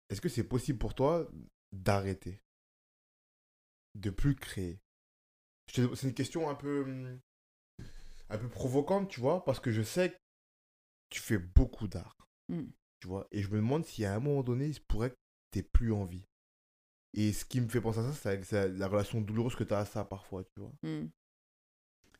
est-ce 0.08 0.20
que 0.22 0.28
c'est 0.30 0.44
possible 0.44 0.78
pour 0.78 0.94
toi 0.94 1.28
d'arrêter? 1.72 2.40
De 3.96 4.10
plus 4.10 4.36
créer? 4.36 4.78
C'est 5.68 6.02
une 6.04 6.14
question 6.14 6.50
un 6.50 6.54
peu... 6.56 6.82
hum, 6.82 7.20
Un 8.28 8.36
peu 8.36 8.48
provocante, 8.50 9.08
tu 9.08 9.20
vois, 9.20 9.42
parce 9.46 9.60
que 9.60 9.72
je 9.72 9.80
sais 9.80 10.10
que 10.10 10.16
tu 11.10 11.20
fais 11.20 11.38
beaucoup 11.38 11.88
d'art, 11.88 12.16
Mm. 12.50 12.64
tu 13.00 13.08
vois, 13.08 13.26
et 13.32 13.42
je 13.42 13.48
me 13.50 13.56
demande 13.56 13.86
si 13.86 14.04
à 14.04 14.14
un 14.14 14.20
moment 14.20 14.42
donné, 14.42 14.66
il 14.66 14.74
se 14.74 14.80
pourrait 14.80 15.10
que 15.10 15.16
t'aies 15.52 15.62
plus 15.62 15.92
envie. 15.92 16.26
Et 17.14 17.32
ce 17.32 17.46
qui 17.46 17.62
me 17.62 17.68
fait 17.68 17.80
penser 17.80 18.00
à 18.00 18.12
ça, 18.12 18.42
c'est 18.44 18.68
la- 18.68 18.88
relation 18.88 19.20
douloureuse 19.22 19.56
que 19.56 19.64
tu 19.64 19.72
as 19.72 19.78
à 19.78 19.84
ça 19.86 20.04
parfois, 20.04 20.44
tu 20.44 20.60
vois. 20.60 20.72
Hmm. 20.82 21.06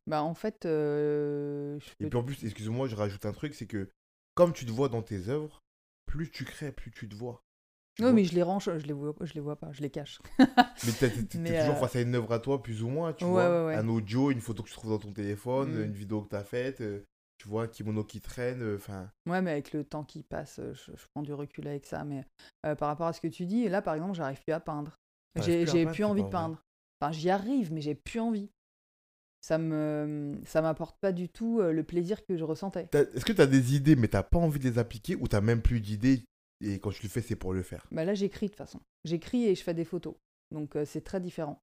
Bah 0.07 0.23
en 0.23 0.35
fait, 0.35 0.67
euh, 0.67 1.79
Et 1.99 2.07
puis 2.07 2.17
en 2.17 2.23
plus, 2.23 2.45
excuse-moi, 2.45 2.87
je 2.87 2.95
rajoute 2.95 3.27
un 3.27 3.33
truc, 3.33 3.53
c'est 3.53 3.67
que 3.67 3.91
comme 4.37 4.53
tu 4.53 4.65
te 4.65 4.71
vois 4.71 4.89
dans 4.89 5.03
tes 5.03 5.29
œuvres, 5.29 5.61
plus 6.07 6.31
tu 6.31 6.45
crées, 6.45 6.71
plus 6.71 6.93
tu 6.93 7.09
te 7.09 7.17
vois. 7.17 7.43
tu 7.95 8.05
Non, 8.05 8.13
vois? 8.13 8.13
mais 8.13 8.25
je 8.25 8.35
les 8.35 8.43
range, 8.43 8.65
je 8.79 8.87
les 8.87 8.93
vois, 8.93 9.15
je 9.23 9.35
les 9.35 9.41
vois 9.41 9.57
pas, 9.57 9.73
je 9.73 9.81
les 9.83 9.91
cache. 9.91 10.21
Mais 10.83 10.93
t'es 10.93 11.11
Mais, 11.35 11.57
toujours 11.57 11.79
euh, 11.79 11.79
face 11.79 11.97
à 11.97 12.01
une 12.03 12.15
œuvre 12.15 12.33
à 12.33 12.39
toi, 12.39 12.63
plus 12.63 12.83
ou 12.83 12.89
moins, 12.89 13.13
tu 13.13 13.29
Ouais, 13.29 13.29
vois? 13.31 13.59
ouais, 13.63 13.67
ouais. 13.67 13.83
Un 13.83 13.89
audio, 13.89 14.31
une 14.31 14.41
photo 14.41 14.63
que 14.63 14.69
tu 14.69 14.75
trouves 14.75 14.91
dans 14.91 14.99
ton 14.99 15.13
téléphone, 15.13 15.77
Mm. 15.77 15.85
une 15.85 15.95
vidéo 15.95 16.23
que 16.23 16.29
tu 16.29 16.37
as 16.37 16.45
faite, 16.45 16.81
euh, 16.81 17.05
tu 17.39 17.49
vois, 17.49 17.69
kimono 17.69 18.05
qui 18.05 18.21
traîne, 18.21 18.63
euh, 18.63 18.77
enfin... 18.77 19.11
Ouais, 19.27 19.43
mais 19.43 19.51
avec 19.51 19.73
le 19.73 19.85
temps 19.85 20.05
qui 20.05 20.23
passe, 20.23 20.59
euh, 20.59 20.73
je, 20.75 20.93
je 20.97 21.07
prends 21.15 21.23
du 21.23 21.33
recul 21.33 21.67
avec 21.67 21.87
ça. 21.87 22.05
Mais 22.05 22.25
euh, 22.65 22.75
par 22.75 22.89
rapport 22.89 23.07
à 23.07 23.13
ce 23.13 23.21
que 23.21 23.29
tu 23.29 23.47
dis, 23.47 23.69
là 23.69 23.83
par 23.83 23.95
exemple, 23.95 24.15
j'arrive 24.15 24.41
plus 24.43 24.53
à 24.53 24.61
peindre. 24.61 24.97
J'ai 25.37 25.87
plus 25.87 26.05
envie 26.05 26.23
de 26.23 26.29
peindre. 26.29 26.63
Enfin, 27.01 27.13
j'y 27.13 27.31
arrive, 27.31 27.73
mais 27.73 27.81
j'ai 27.81 27.95
plus 27.95 28.21
envie. 28.21 28.51
Ça 29.41 29.59
me, 29.59 30.41
ça 30.47 30.63
m'apporte 30.63 30.97
pas 31.01 31.13
du 31.13 31.29
tout 31.29 31.61
le 31.61 31.83
plaisir 31.83 32.25
que 32.25 32.37
je 32.37 32.45
ressentais. 32.45 32.89
Est-ce 32.93 33.25
que 33.25 33.33
tu 33.33 33.43
as 33.43 33.47
des 33.47 33.75
idées, 33.75 33.97
mais 33.97 34.09
t'as 34.09 34.23
pas 34.23 34.39
envie 34.39 34.59
de 34.59 34.65
les 34.65 34.79
appliquer, 34.79 35.17
ou 35.17 35.29
t'as 35.29 35.41
même 35.41 35.61
plus 35.61 35.81
d'idées, 35.81 36.25
et 36.63 36.79
quand 36.79 36.91
tu 36.91 37.03
le 37.03 37.09
fais, 37.09 37.21
c'est 37.21 37.37
pour 37.37 37.53
le 37.53 37.63
faire? 37.63 37.87
Bah 37.91 38.05
là, 38.05 38.15
j'écris 38.15 38.47
de 38.47 38.53
toute 38.53 38.59
façon. 38.59 38.81
J'écris 39.05 39.45
et 39.45 39.55
je 39.55 39.63
fais 39.63 39.75
des 39.75 39.85
photos. 39.85 40.15
Donc 40.51 40.77
euh, 40.77 40.85
c'est 40.85 41.03
très 41.03 41.21
différent. 41.21 41.61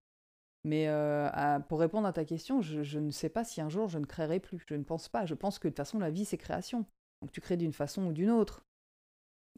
Mais 0.63 0.87
euh, 0.87 1.27
à- 1.33 1.59
pour 1.59 1.79
répondre 1.79 2.07
à 2.07 2.13
ta 2.13 2.23
question, 2.25 2.61
je, 2.61 2.83
je 2.83 2.99
ne 2.99 3.09
sais 3.11 3.29
pas 3.29 3.43
si 3.43 3.61
un 3.61 3.69
jour 3.69 3.87
je 3.89 3.97
ne 3.97 4.05
créerai 4.05 4.39
plus. 4.39 4.63
Je 4.67 4.75
ne 4.75 4.83
pense 4.83 5.09
pas. 5.09 5.25
Je 5.25 5.33
pense 5.33 5.57
que 5.59 5.67
de 5.67 5.71
toute 5.71 5.77
façon, 5.77 5.97
la 5.99 6.11
vie, 6.11 6.25
c'est 6.25 6.37
création. 6.37 6.85
Donc 7.21 7.31
tu 7.31 7.41
crées 7.41 7.57
d'une 7.57 7.73
façon 7.73 8.05
ou 8.07 8.13
d'une 8.13 8.29
autre. 8.29 8.63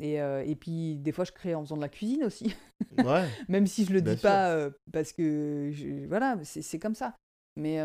Et, 0.02 0.22
euh, 0.22 0.44
et 0.46 0.56
puis, 0.56 0.98
des 0.98 1.12
fois, 1.12 1.24
je 1.24 1.32
crée 1.32 1.54
en 1.56 1.62
faisant 1.63 1.76
de 1.78 1.82
la 1.82 1.89
cuisine 1.89 2.24
aussi. 2.24 2.56
Ouais. 3.06 3.28
Même 3.48 3.66
si 3.66 3.86
je 3.86 3.94
le 3.94 4.02
dis 4.02 4.12
sûr. 4.12 4.22
pas 4.22 4.52
euh, 4.52 4.70
parce 4.92 5.13
que. 5.13 5.70
je- 5.74 6.06
voilà, 6.08 6.38
c'est 6.44 6.78
comme 6.80 6.96
ça. 6.96 7.16
Mais. 7.58 7.78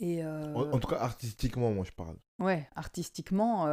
et. 0.00 0.24
En, 0.24 0.72
en 0.72 0.78
tout 0.78 0.88
cas, 0.88 0.96
artistiquement, 0.98 1.70
moi, 1.72 1.84
je 1.84 1.92
parle. 1.92 2.16
ouais, 2.40 2.68
artistiquement. 2.76 3.64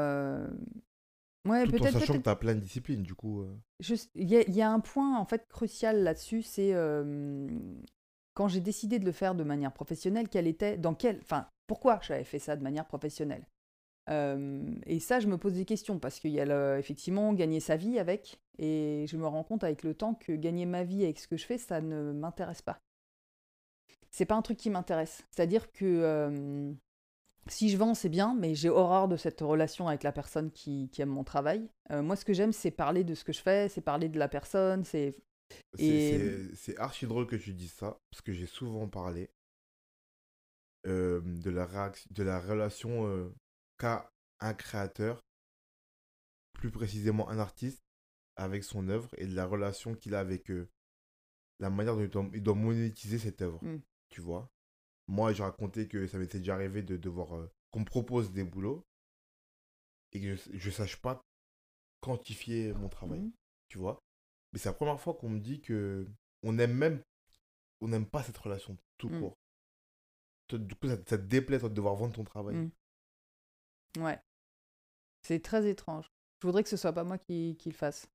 Ouais, 1.47 1.63
Tout 1.65 1.75
en 1.75 1.77
peut-être. 1.77 1.99
sachant 1.99 2.13
que 2.17 2.23
t'as 2.23 2.35
plein 2.35 2.55
de 2.55 2.59
disciplines, 2.59 3.03
du 3.03 3.15
coup... 3.15 3.41
euh. 3.41 3.55
Il 4.15 4.27
y, 4.29 4.35
a- 4.35 4.41
il 4.47 4.53
y 4.55 4.61
a 4.61 4.69
un 4.69 4.79
point 4.81 5.17
en 5.17 5.23
fait 5.25 5.45
crucial 5.47 6.03
là-dessus, 6.03 6.41
c'est 6.41 6.73
euh, 6.73 7.47
quand 8.37 8.47
j'ai 8.47 8.61
décidé 8.61 8.99
de 8.99 9.05
le 9.05 9.11
faire 9.11 9.33
de 9.33 9.43
manière 9.43 9.73
professionnelle, 9.73 10.29
quelle 10.29 10.45
était, 10.45 10.77
dans 10.77 10.93
quel, 10.93 11.17
enfin, 11.23 11.47
pourquoi 11.65 11.99
j'avais 12.03 12.23
fait 12.23 12.37
ça 12.37 12.55
de 12.55 12.61
manière 12.61 12.85
professionnelle. 12.85 13.47
Euh, 14.11 14.61
et 14.85 14.99
ça, 14.99 15.19
je 15.19 15.25
me 15.25 15.39
pose 15.39 15.53
des 15.53 15.65
questions 15.65 15.97
parce 15.97 16.19
qu'il 16.19 16.29
y 16.29 16.39
a 16.39 16.77
effectivement 16.77 17.33
gagner 17.33 17.59
sa 17.59 17.77
vie 17.77 17.97
avec, 17.97 18.39
et 18.59 19.07
je 19.09 19.17
me 19.17 19.25
rends 19.25 19.43
compte 19.43 19.63
avec 19.63 19.81
le 19.81 19.95
temps 19.95 20.13
que 20.13 20.33
gagner 20.33 20.67
ma 20.67 20.83
vie 20.83 21.03
avec 21.03 21.17
ce 21.17 21.27
que 21.27 21.35
je 21.35 21.45
fais, 21.47 21.57
ça 21.57 21.81
ne 21.81 22.11
m'intéresse 22.11 22.61
pas. 22.61 22.77
C'est 24.11 24.25
pas 24.25 24.35
un 24.35 24.43
truc 24.43 24.57
qui 24.57 24.69
m'intéresse. 24.69 25.25
C'est-à-dire 25.31 25.71
que 25.71 25.85
euh, 25.85 26.71
si 27.47 27.69
je 27.69 27.77
vends, 27.77 27.95
c'est 27.95 28.07
bien, 28.07 28.35
mais 28.37 28.53
j'ai 28.53 28.69
horreur 28.69 29.07
de 29.07 29.17
cette 29.17 29.41
relation 29.41 29.87
avec 29.87 30.03
la 30.03 30.11
personne 30.11 30.51
qui, 30.51 30.91
aime 30.99 31.09
mon 31.09 31.23
travail. 31.23 31.67
Euh, 31.89 32.03
moi, 32.03 32.15
ce 32.15 32.23
que 32.23 32.33
j'aime, 32.33 32.53
c'est 32.53 32.69
parler 32.69 33.03
de 33.03 33.15
ce 33.15 33.23
que 33.23 33.33
je 33.33 33.41
fais, 33.41 33.67
c'est 33.67 33.81
parler 33.81 34.09
de 34.09 34.19
la 34.19 34.27
personne, 34.27 34.83
C'est- 34.83 35.15
Et- 35.77 36.45
C'est 36.49 36.55
c'est 36.55 36.77
archi 36.77 37.07
drôle 37.07 37.27
que 37.27 37.35
tu 37.35 37.53
dises 37.53 37.73
ça, 37.73 37.99
parce 38.11 38.21
que 38.21 38.33
j'ai 38.33 38.47
souvent 38.47 38.87
parlé 38.89 39.29
euh, 40.87 41.21
de, 41.23 41.49
la 41.49 41.67
de 42.11 42.23
la 42.23 42.39
relation 42.39 43.05
euh, 43.07 43.29
qu'a 43.77 44.11
un 44.39 44.53
créateur, 44.53 45.21
plus 46.53 46.71
précisément 46.71 47.29
un 47.29 47.39
artiste, 47.39 47.81
avec 48.35 48.63
son 48.63 48.89
œuvre, 48.89 49.09
et 49.17 49.27
de 49.27 49.35
la 49.35 49.45
relation 49.45 49.95
qu'il 49.95 50.15
a 50.15 50.19
avec 50.19 50.51
euh, 50.51 50.69
la 51.59 51.69
manière 51.69 51.95
dont 51.95 52.01
il 52.03 52.09
doit, 52.09 52.29
il 52.33 52.43
doit 52.43 52.55
monétiser 52.55 53.19
cette 53.19 53.41
œuvre. 53.41 53.63
Mm. 53.63 53.77
Tu 54.09 54.21
vois 54.21 54.49
Moi, 55.07 55.33
j'ai 55.33 55.43
raconté 55.43 55.87
que 55.87 56.07
ça 56.07 56.17
m'était 56.19 56.39
déjà 56.39 56.55
arrivé 56.55 56.83
de 56.83 56.97
devoir... 56.97 57.49
qu'on 57.71 57.81
me 57.81 57.85
propose 57.85 58.31
des 58.33 58.43
boulots, 58.43 58.85
et 60.11 60.19
que 60.21 60.35
je 60.35 60.67
ne 60.67 60.73
sache 60.73 60.97
pas 60.97 61.21
quantifier 62.01 62.73
mon 62.73 62.89
travail 62.89 63.21
Mhm. 63.21 63.31
tu 63.69 63.77
vois. 63.77 63.99
Mais 64.53 64.59
c'est 64.59 64.69
la 64.69 64.73
première 64.73 64.99
fois 64.99 65.13
qu'on 65.13 65.29
me 65.29 65.39
dit 65.39 65.61
que 65.61 66.07
on 66.43 66.57
aime 66.59 66.73
même, 66.73 67.01
on 67.81 67.87
n'aime 67.87 68.05
pas 68.05 68.23
cette 68.23 68.37
relation 68.37 68.77
tout 68.97 69.09
Mm. 69.09 69.19
court. 69.19 69.37
Du 70.53 70.75
coup, 70.75 70.87
ça, 70.87 70.95
ça 71.05 71.17
te 71.17 71.23
déplaît 71.23 71.59
toi, 71.59 71.69
de 71.69 71.73
devoir 71.73 71.95
vendre 71.95 72.13
ton 72.15 72.23
travail. 72.23 72.55
Mm. 72.55 74.03
Ouais. 74.03 74.19
C'est 75.23 75.41
très 75.41 75.67
étrange. 75.69 76.09
Je 76.41 76.47
voudrais 76.47 76.63
que 76.63 76.69
ce 76.69 76.77
soit 76.77 76.93
pas 76.93 77.03
moi 77.03 77.17
qui, 77.17 77.55
qui 77.59 77.69
le 77.69 77.75
fasse. 77.75 78.07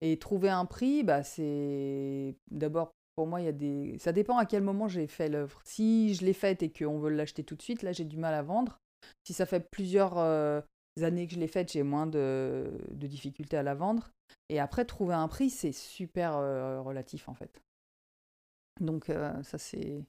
Et 0.00 0.18
trouver 0.18 0.50
un 0.50 0.66
prix, 0.66 1.02
bah 1.02 1.22
c'est 1.24 2.36
d'abord 2.50 2.92
pour 3.14 3.26
moi 3.26 3.40
il 3.40 3.44
y 3.44 3.48
a 3.48 3.52
des 3.52 3.96
ça 3.98 4.12
dépend 4.12 4.36
à 4.36 4.44
quel 4.44 4.62
moment 4.62 4.86
j'ai 4.86 5.06
fait 5.06 5.28
l'œuvre. 5.28 5.60
Si 5.64 6.14
je 6.14 6.24
l'ai 6.24 6.34
faite 6.34 6.62
et 6.62 6.70
qu'on 6.70 6.98
veut 6.98 7.10
l'acheter 7.10 7.42
tout 7.42 7.54
de 7.56 7.62
suite, 7.62 7.82
là 7.82 7.92
j'ai 7.92 8.04
du 8.04 8.16
mal 8.18 8.34
à 8.34 8.42
vendre. 8.42 8.78
Si 9.24 9.32
ça 9.32 9.46
fait 9.46 9.60
plusieurs 9.70 10.18
euh, 10.18 10.60
années 11.02 11.26
que 11.26 11.34
je 11.34 11.40
l'ai 11.40 11.48
faite, 11.48 11.72
j'ai 11.72 11.82
moins 11.82 12.06
de, 12.06 12.70
de 12.90 13.06
difficultés 13.06 13.56
à 13.56 13.62
la 13.62 13.74
vendre. 13.74 14.10
Et 14.48 14.60
après 14.60 14.84
trouver 14.84 15.14
un 15.14 15.28
prix, 15.28 15.50
c'est 15.50 15.72
super 15.72 16.36
euh, 16.36 16.80
relatif 16.80 17.28
en 17.28 17.34
fait. 17.34 17.62
Donc 18.80 19.10
euh, 19.10 19.42
ça 19.42 19.58
c'est 19.58 20.04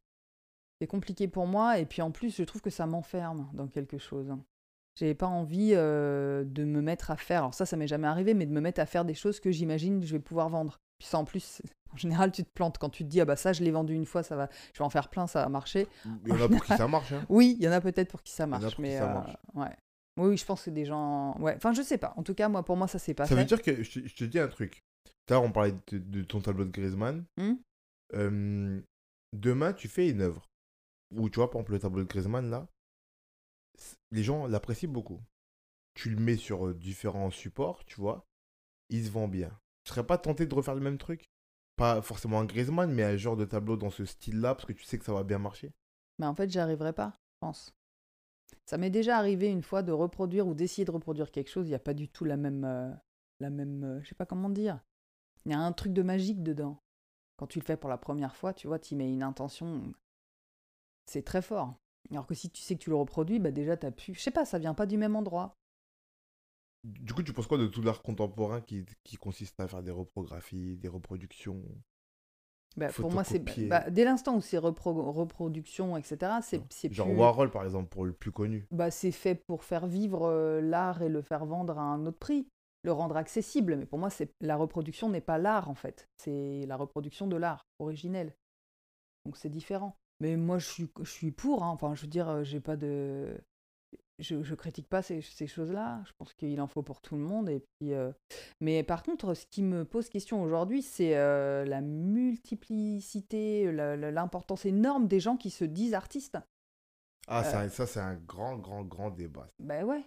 compliqué 0.88 1.28
pour 1.28 1.48
moi 1.48 1.80
et 1.80 1.86
puis 1.88 2.04
en 2.04 2.12
plus 2.12 2.36
je 2.38 2.44
trouve 2.44 2.62
que 2.62 2.70
ça 2.70 2.86
m'enferme 2.86 3.50
dans 3.54 3.68
quelque 3.68 3.98
chose. 3.98 4.32
J'ai 4.98 5.16
pas 5.16 5.28
envie 5.28 5.72
euh, 5.74 6.44
de 6.46 6.64
me 6.64 6.82
mettre 6.82 7.12
à 7.12 7.18
faire, 7.18 7.40
alors 7.40 7.54
ça 7.54 7.66
ça 7.66 7.76
m'est 7.76 7.88
jamais 7.88 8.08
arrivé, 8.08 8.34
mais 8.34 8.46
de 8.46 8.52
me 8.52 8.62
mettre 8.62 8.80
à 8.80 8.86
faire 8.86 9.04
des 9.04 9.14
choses 9.16 9.40
que 9.40 9.52
j'imagine 9.52 10.04
je 10.04 10.12
vais 10.12 10.20
pouvoir 10.20 10.50
vendre. 10.50 10.78
Puis 11.00 11.08
ça 11.08 11.18
en 11.18 11.26
plus, 11.26 11.62
en 11.94 11.98
général 11.98 12.32
tu 12.32 12.44
te 12.44 12.50
plantes 12.54 12.78
quand 12.78 12.90
tu 12.90 13.04
te 13.04 13.10
dis 13.10 13.22
ah 13.22 13.26
bah 13.26 13.36
ça 13.36 13.52
je 13.54 13.64
l'ai 13.64 13.72
vendu 13.72 13.94
une 13.96 14.06
fois, 14.06 14.22
ça 14.22 14.36
va, 14.36 14.50
je 14.74 14.80
vais 14.80 14.86
en 14.86 14.90
faire 14.90 15.10
plein, 15.10 15.28
ça 15.28 15.42
va 15.42 15.50
marcher. 15.50 15.88
Il 16.26 16.30
y 16.30 16.34
en 16.34 16.42
a 16.42 16.50
pour 16.50 16.64
qui 16.64 16.76
ça 16.76 16.88
marche. 16.88 17.12
Hein. 17.14 17.26
Oui, 17.30 17.56
il 17.60 17.64
y 17.64 17.68
en 17.68 17.72
a 17.72 17.82
peut-être 17.82 18.10
pour 18.10 18.22
qui 18.22 18.32
ça 18.32 18.46
marche, 18.46 18.76
qui 18.76 18.82
mais 18.82 18.98
ça 18.98 19.10
euh, 19.10 19.14
marche. 19.14 19.38
ouais. 19.56 19.76
Oui, 20.18 20.38
je 20.38 20.46
pense 20.46 20.64
que 20.64 20.70
des 20.70 20.86
gens, 20.86 21.38
ouais, 21.40 21.56
enfin 21.58 21.74
je 21.74 21.82
sais 21.82 21.98
pas. 21.98 22.14
En 22.16 22.24
tout 22.24 22.34
cas 22.34 22.48
moi 22.48 22.64
pour 22.64 22.78
moi 22.78 22.88
ça 22.88 23.00
s'est 23.00 23.14
pas 23.14 23.26
Ça 23.26 23.36
fait. 23.36 23.42
veut 23.42 23.46
dire 23.46 23.62
que 23.62 23.84
je 23.84 24.00
te, 24.00 24.08
je 24.08 24.16
te 24.16 24.24
dis 24.24 24.40
un 24.40 24.48
truc. 24.48 24.82
L'heure, 25.30 25.44
on 25.44 25.52
parlait 25.52 25.74
de, 25.88 25.98
de 25.98 26.24
ton 26.24 26.40
tableau 26.40 26.66
de 26.66 26.72
Griezmann. 26.72 27.26
Hmm 27.38 27.56
Euh, 28.14 28.80
demain, 29.34 29.74
tu 29.74 29.88
fais 29.88 30.10
une 30.10 30.22
œuvre 30.22 30.48
où 31.16 31.30
tu 31.30 31.38
vois, 31.38 31.50
par 31.50 31.60
exemple, 31.62 31.74
le 31.74 31.80
tableau 31.80 32.04
de 32.04 32.08
Griezmann 32.08 32.50
là, 32.50 32.68
les 34.12 34.24
gens 34.24 34.48
l'apprécient 34.48 34.90
beaucoup. 34.90 35.22
Tu 35.96 36.10
le 36.10 36.18
mets 36.18 36.38
sur 36.38 36.68
euh, 36.68 36.74
différents 36.74 37.32
supports, 37.32 37.86
tu 37.86 37.96
vois, 38.00 38.26
il 38.90 39.06
se 39.06 39.12
vend 39.12 39.28
bien. 39.28 39.50
Tu 39.84 39.92
serais 39.92 40.06
pas 40.06 40.18
tenté 40.18 40.46
de 40.46 40.56
refaire 40.56 40.76
le 40.76 40.82
même 40.82 40.98
truc? 40.98 41.26
Pas 41.78 42.02
forcément 42.02 42.40
un 42.40 42.46
Griezmann, 42.46 42.92
mais 42.94 43.04
un 43.04 43.18
genre 43.18 43.38
de 43.38 43.46
tableau 43.46 43.78
dans 43.78 43.90
ce 43.92 44.06
style-là, 44.06 44.56
parce 44.56 44.66
que 44.66 44.74
tu 44.74 44.84
sais 44.84 44.98
que 44.98 45.06
ça 45.06 45.14
va 45.14 45.24
bien 45.24 45.40
marcher? 45.40 45.74
Mais 46.20 46.26
en 46.26 46.36
fait, 46.36 46.50
j'y 46.50 46.60
arriverai 46.60 46.94
pas, 46.94 47.14
je 47.34 47.38
pense. 47.40 47.76
Ça 48.66 48.78
m'est 48.78 48.90
déjà 48.90 49.18
arrivé 49.18 49.48
une 49.50 49.62
fois 49.62 49.84
de 49.84 49.92
reproduire 49.92 50.48
ou 50.48 50.54
d'essayer 50.54 50.86
de 50.86 50.92
reproduire 50.92 51.32
quelque 51.32 51.50
chose, 51.50 51.68
il 51.68 51.70
n'y 51.70 51.76
a 51.76 51.80
pas 51.80 51.94
du 51.94 52.10
tout 52.10 52.26
la 52.26 52.38
même. 52.38 52.64
euh, 52.66 52.92
la 53.40 53.50
même 53.50 53.84
euh, 53.84 54.02
je 54.02 54.10
sais 54.10 54.16
pas 54.16 54.26
comment 54.26 54.50
dire. 54.50 54.80
Il 55.46 55.52
y 55.52 55.56
a 55.56 55.60
un 55.60 55.72
truc 55.74 55.94
de 55.94 56.02
magique 56.02 56.44
dedans. 56.44 56.82
Quand 57.38 57.48
tu 57.48 57.60
le 57.60 57.66
fais 57.66 57.78
pour 57.78 57.90
la 57.90 57.98
première 57.98 58.36
fois, 58.36 58.54
tu 58.54 58.68
vois, 58.68 58.80
tu 58.80 58.96
mets 58.96 59.12
une 59.12 59.24
intention. 59.24 59.94
C'est 61.06 61.24
très 61.24 61.42
fort. 61.42 61.76
Alors 62.12 62.28
que 62.28 62.36
si 62.36 62.50
tu 62.50 62.62
sais 62.62 62.76
que 62.76 62.84
tu 62.84 62.90
le 62.90 62.96
reproduis, 62.96 63.40
bah 63.40 63.52
déjà, 63.52 63.78
t'as 63.78 63.92
pu. 63.92 64.14
Je 64.14 64.22
sais 64.22 64.32
pas, 64.32 64.46
ça 64.46 64.60
vient 64.60 64.74
pas 64.74 64.86
du 64.86 64.98
même 64.98 65.16
endroit. 65.16 65.58
Du 66.84 67.14
coup, 67.14 67.24
tu 67.24 67.34
penses 67.34 67.48
quoi 67.48 67.58
de 67.58 67.68
tout 67.68 67.82
l'art 67.82 68.02
contemporain 68.02 68.62
qui 68.62 68.86
consiste 69.20 69.60
à 69.60 69.68
faire 69.68 69.84
des 69.84 69.92
reprographies, 69.92 70.78
des 70.78 70.88
reproductions? 70.88 71.62
Bah, 72.78 72.88
pour 72.90 73.10
moi, 73.12 73.24
c'est 73.24 73.40
bah, 73.70 73.90
dès 73.90 74.04
l'instant 74.04 74.36
où 74.36 74.42
c'est 74.42 74.58
repro- 74.58 75.12
reproduction, 75.12 75.96
etc. 75.96 76.34
C'est 76.42 76.62
Genre 76.92 77.08
plus- 77.08 77.16
Warhol, 77.18 77.50
par 77.52 77.64
exemple, 77.64 77.88
pour 77.90 78.04
le 78.06 78.12
plus 78.14 78.32
connu. 78.32 78.68
bah, 78.72 78.92
c'est 78.92 79.12
fait 79.12 79.36
pour 79.48 79.64
faire 79.64 79.88
vivre 79.88 80.24
euh, 80.28 80.60
l'art 80.62 81.02
et 81.02 81.08
le 81.10 81.22
faire 81.22 81.46
vendre 81.46 81.78
à 81.80 81.82
un 81.84 82.06
autre 82.06 82.18
prix, 82.20 82.48
le 82.84 82.92
rendre 82.92 83.16
accessible. 83.16 83.78
Mais 83.78 83.86
pour 83.86 83.98
moi, 84.00 84.10
c'est 84.10 84.30
la 84.42 84.58
reproduction 84.58 85.08
n'est 85.10 85.22
pas 85.22 85.38
l'art 85.38 85.70
en 85.70 85.76
fait, 85.76 86.10
c'est 86.18 86.66
la 86.68 86.76
reproduction 86.76 87.28
de 87.28 87.38
l'art 87.38 87.66
originel. 87.80 88.34
Donc 89.26 89.38
c'est 89.38 89.50
différent. 89.50 89.96
Mais 90.20 90.36
moi, 90.38 90.60
je 90.60 90.68
suis, 90.70 90.90
je 91.02 91.10
suis 91.10 91.32
pour. 91.32 91.64
hein. 91.64 91.70
Enfin, 91.70 91.94
je 91.96 92.02
veux 92.02 92.08
dire, 92.08 92.30
euh, 92.30 92.44
j'ai 92.44 92.60
pas 92.60 92.76
de, 92.78 93.38
je, 94.20 94.44
je 94.44 94.56
critique 94.56 94.88
pas 94.88 95.02
ces, 95.02 95.22
ces 95.22 95.48
choses-là. 95.48 96.02
Je 96.06 96.12
pense 96.18 96.34
qu'il 96.34 96.60
en 96.62 96.68
faut 96.68 96.84
pour 96.84 97.02
tout 97.02 97.16
le 97.16 97.22
monde. 97.22 97.50
Et 97.50 97.60
puis, 97.60 97.94
euh, 97.94 98.12
mais 98.62 98.84
par 98.84 99.04
contre, 99.04 99.34
ce 99.34 99.46
qui 99.46 99.62
me 99.62 99.86
pose 99.86 100.10
question 100.10 100.42
aujourd'hui, 100.42 100.82
c'est 100.82 101.16
euh, 101.18 101.66
la 101.66 101.82
multiplicité, 101.82 103.72
l'importance 103.72 104.66
énorme 104.66 105.08
des 105.08 105.20
gens 105.20 105.38
qui 105.38 105.50
se 105.50 105.66
disent 105.66 105.94
artistes. 105.94 106.38
Ah, 107.28 107.44
Euh. 107.64 107.70
ça, 107.70 107.88
c'est 107.88 108.00
un 108.00 108.16
grand, 108.16 108.58
grand, 108.58 108.84
grand 108.84 109.10
débat. 109.10 109.50
Ben 109.60 109.84
ouais. 109.84 110.04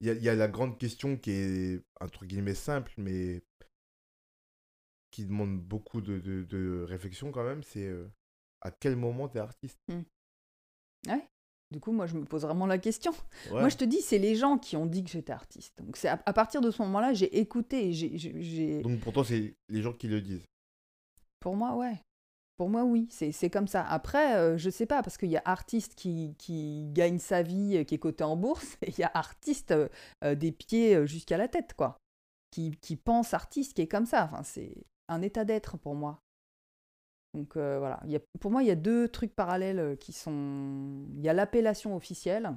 Il 0.00 0.06
y 0.06 0.10
a, 0.10 0.14
il 0.14 0.22
y 0.22 0.28
a 0.28 0.34
la 0.34 0.48
grande 0.48 0.78
question 0.78 1.16
qui 1.16 1.30
est, 1.30 1.82
entre 2.00 2.24
guillemets, 2.24 2.54
simple, 2.54 2.92
mais 2.96 3.42
qui 5.12 5.26
demande 5.26 5.60
beaucoup 5.60 6.00
de, 6.00 6.18
de, 6.18 6.42
de 6.44 6.84
réflexion 6.88 7.30
quand 7.30 7.44
même, 7.44 7.62
c'est 7.62 7.86
euh, 7.86 8.08
à 8.62 8.70
quel 8.70 8.96
moment 8.96 9.28
t'es 9.28 9.38
artiste? 9.40 9.78
Du 11.72 11.80
coup, 11.80 11.90
moi, 11.90 12.06
je 12.06 12.14
me 12.14 12.24
pose 12.24 12.42
vraiment 12.42 12.66
la 12.66 12.78
question. 12.78 13.10
Ouais. 13.50 13.60
Moi, 13.60 13.68
je 13.68 13.76
te 13.76 13.84
dis, 13.84 14.00
c'est 14.02 14.18
les 14.18 14.36
gens 14.36 14.58
qui 14.58 14.76
ont 14.76 14.86
dit 14.86 15.02
que 15.02 15.10
j'étais 15.10 15.32
artiste. 15.32 15.76
Donc, 15.82 15.96
c'est 15.96 16.08
à, 16.08 16.22
à 16.26 16.32
partir 16.32 16.60
de 16.60 16.70
ce 16.70 16.80
moment-là, 16.82 17.12
j'ai 17.14 17.38
écouté. 17.38 17.88
et 17.88 17.92
j'ai- 17.92 18.16
j'ai- 18.18 18.42
j'ai- 18.42 18.82
Donc 18.82 19.00
pour 19.00 19.12
toi, 19.12 19.24
c'est 19.24 19.54
les 19.68 19.82
gens 19.82 19.92
qui 19.92 20.06
le 20.06 20.20
disent. 20.20 20.44
Pour 21.40 21.56
moi, 21.56 21.74
ouais. 21.74 22.00
Pour 22.56 22.68
moi, 22.68 22.84
oui. 22.84 23.08
C'est 23.10 23.32
c'est 23.32 23.50
comme 23.50 23.66
ça. 23.66 23.82
Après, 23.84 24.36
euh, 24.36 24.58
je 24.58 24.70
sais 24.70 24.86
pas, 24.86 25.02
parce 25.02 25.16
qu'il 25.18 25.30
y 25.30 25.36
a 25.36 25.42
artiste 25.44 25.94
qui, 25.96 26.34
qui 26.38 26.84
gagne 26.92 27.18
sa 27.18 27.42
vie, 27.42 27.78
euh, 27.78 27.84
qui 27.84 27.94
est 27.96 27.98
coté 27.98 28.22
en 28.22 28.36
bourse, 28.36 28.76
et 28.82 28.90
il 28.90 28.98
y 28.98 29.02
a 29.02 29.10
artiste 29.14 29.72
euh, 29.72 29.88
euh, 30.22 30.34
des 30.34 30.52
pieds 30.52 31.06
jusqu'à 31.06 31.38
la 31.38 31.48
tête, 31.48 31.74
quoi. 31.76 31.96
Qui, 32.50 32.72
qui 32.82 32.96
pense 32.96 33.32
artiste, 33.34 33.74
qui 33.74 33.82
est 33.82 33.88
comme 33.88 34.04
ça. 34.06 34.24
Enfin, 34.30 34.42
c'est 34.42 34.74
un 35.08 35.22
état 35.22 35.44
d'être 35.44 35.78
pour 35.78 35.94
moi. 35.94 36.18
Donc 37.34 37.56
euh, 37.56 37.78
voilà, 37.78 38.00
il 38.04 38.10
y 38.10 38.16
a, 38.16 38.20
pour 38.40 38.50
moi, 38.50 38.62
il 38.62 38.68
y 38.68 38.70
a 38.70 38.76
deux 38.76 39.08
trucs 39.08 39.34
parallèles 39.34 39.78
euh, 39.78 39.96
qui 39.96 40.12
sont... 40.12 41.06
Il 41.14 41.20
y 41.22 41.28
a 41.28 41.32
l'appellation 41.32 41.96
officielle 41.96 42.52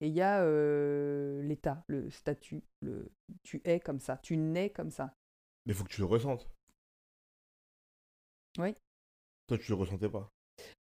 et 0.00 0.08
il 0.08 0.14
y 0.14 0.20
a 0.20 0.42
euh, 0.42 1.42
l'état, 1.42 1.84
le 1.86 2.10
statut. 2.10 2.64
Le... 2.82 3.10
Tu 3.44 3.60
es 3.64 3.78
comme 3.78 4.00
ça, 4.00 4.18
tu 4.22 4.36
nais 4.36 4.70
comme 4.70 4.90
ça. 4.90 5.14
Mais 5.66 5.72
il 5.72 5.76
faut 5.76 5.84
que 5.84 5.90
tu 5.90 6.00
le 6.00 6.06
ressentes. 6.06 6.48
Oui. 8.58 8.74
Toi, 9.46 9.58
tu 9.58 9.70
le 9.70 9.76
ressentais 9.76 10.08
pas. 10.08 10.28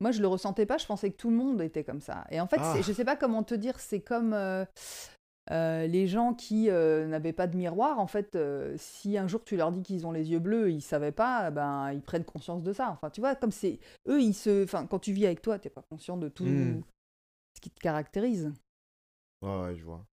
Moi, 0.00 0.10
je 0.10 0.20
le 0.20 0.26
ressentais 0.26 0.66
pas, 0.66 0.78
je 0.78 0.86
pensais 0.86 1.10
que 1.10 1.16
tout 1.16 1.30
le 1.30 1.36
monde 1.36 1.60
était 1.60 1.84
comme 1.84 2.00
ça. 2.00 2.26
Et 2.30 2.40
en 2.40 2.46
fait, 2.46 2.58
Ah. 2.58 2.80
je 2.80 2.92
sais 2.92 3.04
pas 3.04 3.16
comment 3.16 3.42
te 3.42 3.54
dire, 3.54 3.78
c'est 3.78 4.00
comme 4.00 4.32
euh, 4.32 4.64
euh, 5.50 5.86
les 5.86 6.06
gens 6.06 6.34
qui 6.34 6.70
euh, 6.70 7.06
n'avaient 7.06 7.32
pas 7.32 7.46
de 7.46 7.56
miroir. 7.56 7.98
En 7.98 8.06
fait, 8.06 8.36
euh, 8.36 8.74
si 8.78 9.18
un 9.18 9.26
jour 9.26 9.42
tu 9.44 9.56
leur 9.56 9.72
dis 9.72 9.82
qu'ils 9.82 10.06
ont 10.06 10.12
les 10.12 10.30
yeux 10.30 10.38
bleus, 10.38 10.70
ils 10.70 10.80
savaient 10.82 11.12
pas, 11.12 11.50
ben 11.50 11.92
ils 11.92 12.02
prennent 12.02 12.24
conscience 12.24 12.62
de 12.62 12.72
ça. 12.72 12.90
Enfin, 12.90 13.10
tu 13.10 13.20
vois, 13.20 13.34
comme 13.34 13.52
c'est 13.52 13.78
eux, 14.08 14.20
ils 14.22 14.34
se, 14.34 14.64
enfin, 14.64 14.86
quand 14.86 14.98
tu 15.00 15.12
vis 15.12 15.26
avec 15.26 15.42
toi, 15.42 15.58
t'es 15.58 15.70
pas 15.70 15.82
conscient 15.90 16.16
de 16.16 16.28
tout 16.28 16.44
Hmm. 16.44 16.80
ce 17.56 17.60
qui 17.60 17.70
te 17.70 17.80
caractérise. 17.80 18.52
Ouais, 19.42 19.60
ouais, 19.62 19.76
je 19.76 19.84
vois. 19.84 20.06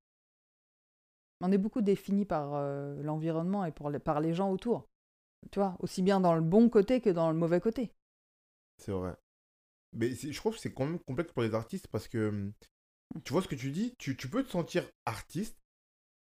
On 1.41 1.51
est 1.51 1.57
beaucoup 1.57 1.81
défini 1.81 2.25
par 2.25 2.51
l'environnement 3.03 3.63
et 3.65 3.71
pour 3.71 3.89
les- 3.89 3.99
par 3.99 4.19
les 4.21 4.33
gens 4.33 4.51
autour. 4.51 4.87
Tu 5.51 5.59
vois, 5.59 5.75
aussi 5.79 6.01
bien 6.01 6.19
dans 6.19 6.35
le 6.35 6.41
bon 6.41 6.69
côté 6.69 7.01
que 7.01 7.09
dans 7.11 7.31
le 7.31 7.37
mauvais 7.37 7.61
côté. 7.61 7.91
C'est 8.77 8.91
vrai. 8.91 9.15
Mais 9.93 10.11
je 10.15 10.35
trouve 10.37 10.55
que 10.55 10.59
c'est 10.61 10.73
quand 10.73 10.85
même 10.85 10.99
complexe 10.99 11.31
pour 11.33 11.43
les 11.43 11.55
artistes 11.55 11.87
parce 11.87 12.07
que 12.07 12.29
hum, 12.29 12.53
tu 13.23 13.33
vois 13.33 13.41
ce 13.41 13.47
que 13.47 13.55
tu 13.55 13.71
dis, 13.71 13.93
tu, 13.97 14.15
tu 14.15 14.29
peux 14.29 14.43
te 14.43 14.49
sentir 14.49 14.89
artiste, 15.05 15.57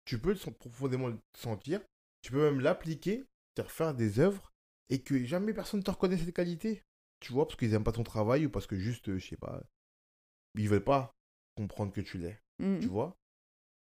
tu 0.06 0.20
peux 0.20 0.36
te 0.36 0.50
profondément 0.50 1.08
le 1.08 1.18
sentir, 1.38 1.82
tu 2.22 2.32
peux 2.32 2.50
même 2.50 2.60
l'appliquer, 2.62 3.24
c'est-à-dire 3.56 3.72
faire 3.72 3.94
des 3.94 4.20
œuvres 4.20 4.52
et 4.90 5.02
que 5.02 5.24
jamais 5.24 5.54
personne 5.54 5.80
ne 5.80 5.86
te 5.86 5.92
reconnaît 5.92 6.18
cette 6.18 6.34
qualité. 6.34 6.84
Tu 7.20 7.34
vois, 7.34 7.46
parce 7.46 7.56
qu'ils 7.58 7.74
aiment 7.74 7.84
pas 7.84 7.92
ton 7.92 8.04
travail 8.04 8.46
ou 8.46 8.50
parce 8.50 8.66
que 8.68 8.76
juste, 8.76 9.18
je 9.18 9.26
sais 9.26 9.38
pas, 9.38 9.62
ils 10.56 10.70
veulent 10.70 10.84
pas 10.84 11.14
comprendre 11.56 11.94
que 11.94 12.02
tu 12.02 12.18
l'es. 12.18 12.40
Tu 12.80 12.88
vois? 12.88 13.16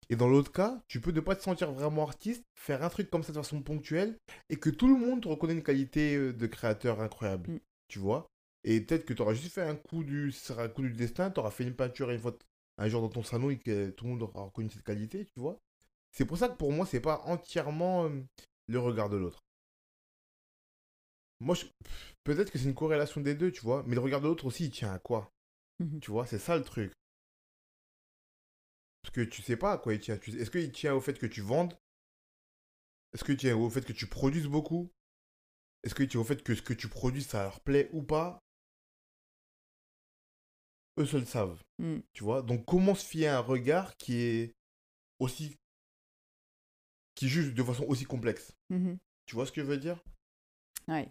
Et 0.08 0.16
dans 0.16 0.28
l'autre 0.28 0.52
cas, 0.52 0.80
tu 0.88 1.00
peux 1.00 1.10
ne 1.10 1.20
pas 1.20 1.34
te 1.36 1.42
sentir 1.42 1.72
vraiment 1.72 2.04
artiste, 2.06 2.44
faire 2.54 2.82
un 2.82 2.88
truc 2.88 3.10
comme 3.10 3.22
ça 3.22 3.32
de 3.32 3.38
façon 3.38 3.60
ponctuelle, 3.62 4.16
et 4.48 4.56
que 4.56 4.70
tout 4.70 4.86
le 4.86 4.96
monde 4.98 5.22
te 5.22 5.28
reconnaît 5.28 5.54
une 5.54 5.62
qualité 5.62 6.14
euh, 6.16 6.32
de 6.32 6.46
créateur 6.46 7.00
incroyable, 7.00 7.50
Mm. 7.50 7.58
tu 7.88 7.98
vois? 7.98 8.26
Et 8.64 8.80
peut-être 8.80 9.04
que 9.04 9.12
tu 9.14 9.22
auras 9.22 9.34
juste 9.34 9.52
fait 9.54 9.62
un 9.62 9.76
coup 9.76 10.04
du, 10.04 10.32
un 10.56 10.68
coup 10.68 10.82
du 10.82 10.92
destin, 10.92 11.30
tu 11.30 11.40
auras 11.40 11.50
fait 11.50 11.64
une 11.64 11.74
peinture 11.74 12.10
une 12.10 12.18
fois, 12.20 12.36
un 12.78 12.88
jour 12.88 13.02
dans 13.02 13.08
ton 13.08 13.22
salon 13.22 13.50
et 13.50 13.58
que 13.58 13.90
tout 13.90 14.04
le 14.06 14.12
monde 14.12 14.22
aura 14.22 14.42
reconnu 14.44 14.70
cette 14.70 14.84
qualité, 14.84 15.24
tu 15.26 15.40
vois. 15.40 15.58
C'est 16.12 16.24
pour 16.26 16.38
ça 16.38 16.48
que 16.48 16.56
pour 16.56 16.72
moi, 16.72 16.86
c'est 16.86 17.00
pas 17.00 17.22
entièrement 17.26 18.06
euh, 18.06 18.22
le 18.68 18.78
regard 18.80 19.10
de 19.10 19.16
l'autre. 19.18 19.40
Moi, 21.40 21.54
je- 21.54 21.64
peut-être 22.24 22.50
que 22.50 22.58
c'est 22.58 22.66
une 22.66 22.74
corrélation 22.74 23.22
des 23.22 23.34
deux, 23.34 23.50
tu 23.50 23.62
vois, 23.62 23.82
mais 23.86 23.94
le 23.94 24.02
regard 24.02 24.20
de 24.20 24.26
l'autre 24.28 24.44
aussi, 24.44 24.64
il 24.66 24.70
tient 24.70 24.92
à 24.92 24.98
quoi? 24.98 25.30
Mhm. 25.80 26.00
Tu 26.00 26.10
vois, 26.10 26.26
c'est 26.26 26.38
ça 26.38 26.56
le 26.56 26.64
truc. 26.64 26.92
Parce 29.00 29.14
que 29.14 29.22
tu 29.22 29.40
sais 29.40 29.56
pas 29.56 29.72
à 29.72 29.78
quoi 29.78 29.94
il 29.94 30.00
tient. 30.00 30.16
Est-ce 30.16 30.50
qu'il 30.50 30.70
tient 30.70 30.92
au 30.94 31.00
fait 31.00 31.18
que 31.18 31.24
tu 31.24 31.40
vendes? 31.40 31.72
Est-ce 33.12 33.24
qu'il 33.24 33.36
tient 33.36 33.56
au 33.56 33.68
fait 33.68 33.84
que 33.84 33.92
tu 33.92 34.06
produises 34.06 34.46
beaucoup? 34.46 34.92
Est-ce 35.84 35.94
qu'il 35.94 36.08
tient 36.08 36.20
au 36.20 36.24
fait 36.24 36.42
que 36.42 36.54
ce 36.54 36.62
que 36.62 36.74
tu 36.74 36.88
produis, 36.88 37.22
ça 37.24 37.44
leur 37.44 37.60
plaît 37.60 37.90
ou 37.92 38.02
pas? 38.02 38.44
Eux 40.98 41.06
seuls 41.06 41.26
savent, 41.26 41.62
Mm. 41.78 41.98
tu 42.12 42.24
vois? 42.24 42.42
Donc 42.42 42.64
comment 42.64 42.94
se 42.94 43.04
fier 43.06 43.28
à 43.28 43.38
un 43.38 43.40
regard 43.40 43.96
qui 43.96 44.16
est 44.16 44.54
aussi... 45.18 45.56
qui 47.14 47.28
juge 47.28 47.54
de 47.54 47.62
façon 47.62 47.84
aussi 47.84 48.04
complexe? 48.04 48.52
Mhm. 48.70 48.98
Tu 49.26 49.34
vois 49.34 49.46
ce 49.46 49.52
que 49.52 49.60
je 49.62 49.66
veux 49.66 49.78
dire? 49.78 50.02
Ouais. 50.88 51.10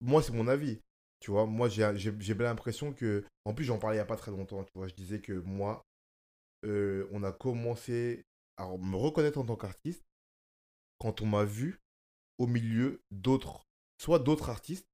moi, 0.00 0.22
c'est 0.22 0.32
mon 0.32 0.48
avis. 0.48 0.80
Tu 1.20 1.30
vois, 1.30 1.46
moi, 1.46 1.68
j'ai 1.68 1.88
j'ai- 1.96 2.14
j'ai 2.20 2.34
bien 2.34 2.46
l'impression 2.46 2.92
que. 2.92 3.24
En 3.44 3.54
plus, 3.54 3.64
j'en 3.64 3.78
parlais 3.78 3.96
il 3.96 4.00
n'y 4.00 4.02
a 4.02 4.06
pas 4.06 4.16
très 4.16 4.30
longtemps. 4.32 4.64
Tu 4.64 4.72
vois, 4.74 4.88
je 4.88 4.94
disais 4.94 5.20
que 5.20 5.32
moi, 5.32 5.84
euh, 6.64 7.08
on 7.12 7.22
a 7.22 7.32
commencé 7.32 8.24
à 8.56 8.66
me 8.66 8.96
reconnaître 8.96 9.38
en 9.38 9.44
tant 9.44 9.56
qu'artiste 9.56 10.04
quand 10.98 11.22
on 11.22 11.26
m'a 11.26 11.44
vu 11.44 11.80
au 12.38 12.46
milieu 12.46 13.00
d'autres. 13.10 13.64
Soit 13.98 14.18
d'autres 14.20 14.50
artistes, 14.50 14.86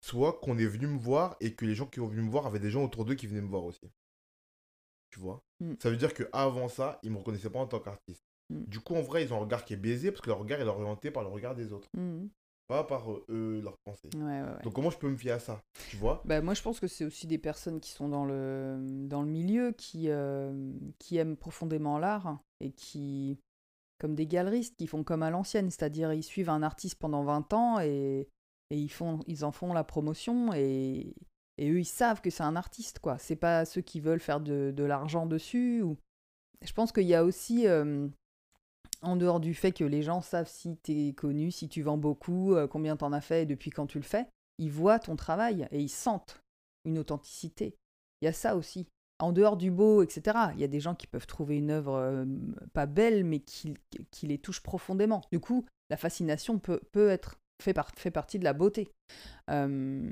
soit 0.00 0.34
qu'on 0.40 0.58
est 0.58 0.66
venu 0.66 0.86
me 0.86 0.98
voir 0.98 1.36
et 1.40 1.54
que 1.54 1.64
les 1.64 1.74
gens 1.74 1.86
qui 1.86 2.00
ont 2.00 2.06
venu 2.06 2.22
me 2.22 2.30
voir 2.30 2.46
avaient 2.46 2.60
des 2.60 2.70
gens 2.70 2.84
autour 2.84 3.04
d'eux 3.04 3.14
qui 3.14 3.26
venaient 3.26 3.40
me 3.40 3.48
voir 3.48 3.64
aussi. 3.64 3.90
Tu 5.10 5.20
vois? 5.20 5.42
Mm. 5.60 5.74
Ça 5.80 5.90
veut 5.90 5.96
dire 5.96 6.14
qu'avant 6.14 6.68
ça, 6.68 6.98
ils 7.02 7.08
ne 7.08 7.14
me 7.14 7.18
reconnaissaient 7.18 7.50
pas 7.50 7.58
en 7.60 7.66
tant 7.66 7.80
qu'artiste. 7.80 8.24
Mm. 8.50 8.64
Du 8.64 8.80
coup, 8.80 8.94
en 8.94 9.02
vrai, 9.02 9.24
ils 9.24 9.32
ont 9.32 9.36
un 9.36 9.40
regard 9.40 9.64
qui 9.64 9.74
est 9.74 9.78
biaisé 9.78 10.10
parce 10.10 10.20
que 10.20 10.28
leur 10.28 10.38
regard 10.38 10.60
est 10.60 10.64
orienté 10.64 11.10
par 11.10 11.22
le 11.22 11.28
regard 11.28 11.54
des 11.54 11.72
autres, 11.72 11.88
Mhm. 11.96 12.28
pas 12.68 12.84
par 12.84 13.10
euh, 13.10 13.24
eux, 13.30 13.60
leur 13.62 13.76
pensée. 13.84 14.08
Ouais, 14.14 14.22
ouais, 14.22 14.42
ouais. 14.42 14.62
Donc 14.62 14.74
comment 14.74 14.90
je 14.90 14.98
peux 14.98 15.08
me 15.08 15.16
fier 15.16 15.32
à 15.32 15.38
ça? 15.38 15.62
Tu 15.90 15.96
vois? 15.96 16.22
Bah, 16.26 16.40
moi, 16.42 16.54
je 16.54 16.62
pense 16.62 16.80
que 16.80 16.86
c'est 16.86 17.04
aussi 17.04 17.26
des 17.26 17.38
personnes 17.38 17.80
qui 17.80 17.90
sont 17.90 18.08
dans 18.08 18.24
le, 18.24 18.78
dans 19.06 19.22
le 19.22 19.28
milieu, 19.28 19.72
qui, 19.72 20.10
euh, 20.10 20.72
qui 20.98 21.16
aiment 21.16 21.36
profondément 21.36 21.98
l'art 21.98 22.38
et 22.60 22.72
qui, 22.72 23.38
comme 23.98 24.14
des 24.14 24.26
galeristes, 24.26 24.76
qui 24.76 24.86
font 24.86 25.02
comme 25.02 25.22
à 25.22 25.30
l'ancienne, 25.30 25.70
c'est-à-dire 25.70 26.12
ils 26.12 26.22
suivent 26.22 26.50
un 26.50 26.62
artiste 26.62 26.96
pendant 26.98 27.24
20 27.24 27.52
ans 27.54 27.80
et, 27.80 28.28
et 28.70 28.78
ils, 28.78 28.90
font, 28.90 29.20
ils 29.26 29.44
en 29.44 29.52
font 29.52 29.72
la 29.72 29.84
promotion 29.84 30.52
et, 30.52 31.14
et 31.58 31.70
eux, 31.70 31.80
ils 31.80 31.84
savent 31.84 32.20
que 32.20 32.30
c'est 32.30 32.42
un 32.42 32.56
artiste, 32.56 33.00
quoi. 33.00 33.18
C'est 33.18 33.36
pas 33.36 33.64
ceux 33.64 33.80
qui 33.80 34.00
veulent 34.00 34.20
faire 34.20 34.40
de, 34.40 34.72
de 34.74 34.84
l'argent 34.84 35.26
dessus. 35.26 35.82
Ou... 35.82 35.96
Je 36.62 36.72
pense 36.72 36.92
qu'il 36.92 37.06
y 37.06 37.14
a 37.14 37.24
aussi, 37.24 37.66
en 39.02 39.16
dehors 39.16 39.40
du 39.40 39.54
fait 39.54 39.72
que 39.72 39.84
les 39.84 40.02
gens 40.02 40.20
savent 40.20 40.48
si 40.48 40.76
tu 40.82 41.08
es 41.08 41.12
connu, 41.12 41.50
si 41.50 41.68
tu 41.68 41.82
vends 41.82 41.98
beaucoup, 41.98 42.54
euh, 42.54 42.66
combien 42.66 42.96
t'en 42.96 43.12
as 43.12 43.20
fait 43.20 43.42
et 43.42 43.46
depuis 43.46 43.70
quand 43.70 43.86
tu 43.86 43.98
le 43.98 44.04
fais, 44.04 44.26
ils 44.58 44.70
voient 44.70 44.98
ton 44.98 45.16
travail 45.16 45.68
et 45.70 45.80
ils 45.80 45.88
sentent 45.88 46.40
une 46.84 46.98
authenticité. 46.98 47.74
Il 48.20 48.24
y 48.24 48.28
a 48.28 48.32
ça 48.32 48.56
aussi. 48.56 48.86
En 49.20 49.32
dehors 49.32 49.56
du 49.56 49.72
beau, 49.72 50.02
etc., 50.02 50.36
il 50.54 50.60
y 50.60 50.64
a 50.64 50.68
des 50.68 50.80
gens 50.80 50.94
qui 50.94 51.08
peuvent 51.08 51.26
trouver 51.26 51.56
une 51.56 51.70
œuvre 51.70 52.24
pas 52.72 52.86
belle, 52.86 53.24
mais 53.24 53.40
qui, 53.40 53.74
qui 54.12 54.28
les 54.28 54.38
touche 54.38 54.62
profondément. 54.62 55.22
Du 55.32 55.40
coup, 55.40 55.66
la 55.90 55.96
fascination 55.96 56.60
peut, 56.60 56.80
peut 56.92 57.08
être 57.08 57.40
fait, 57.62 57.74
par- 57.74 57.90
fait 57.96 58.10
partie 58.10 58.38
de 58.38 58.44
la 58.44 58.52
beauté. 58.52 58.88
Euh, 59.50 60.10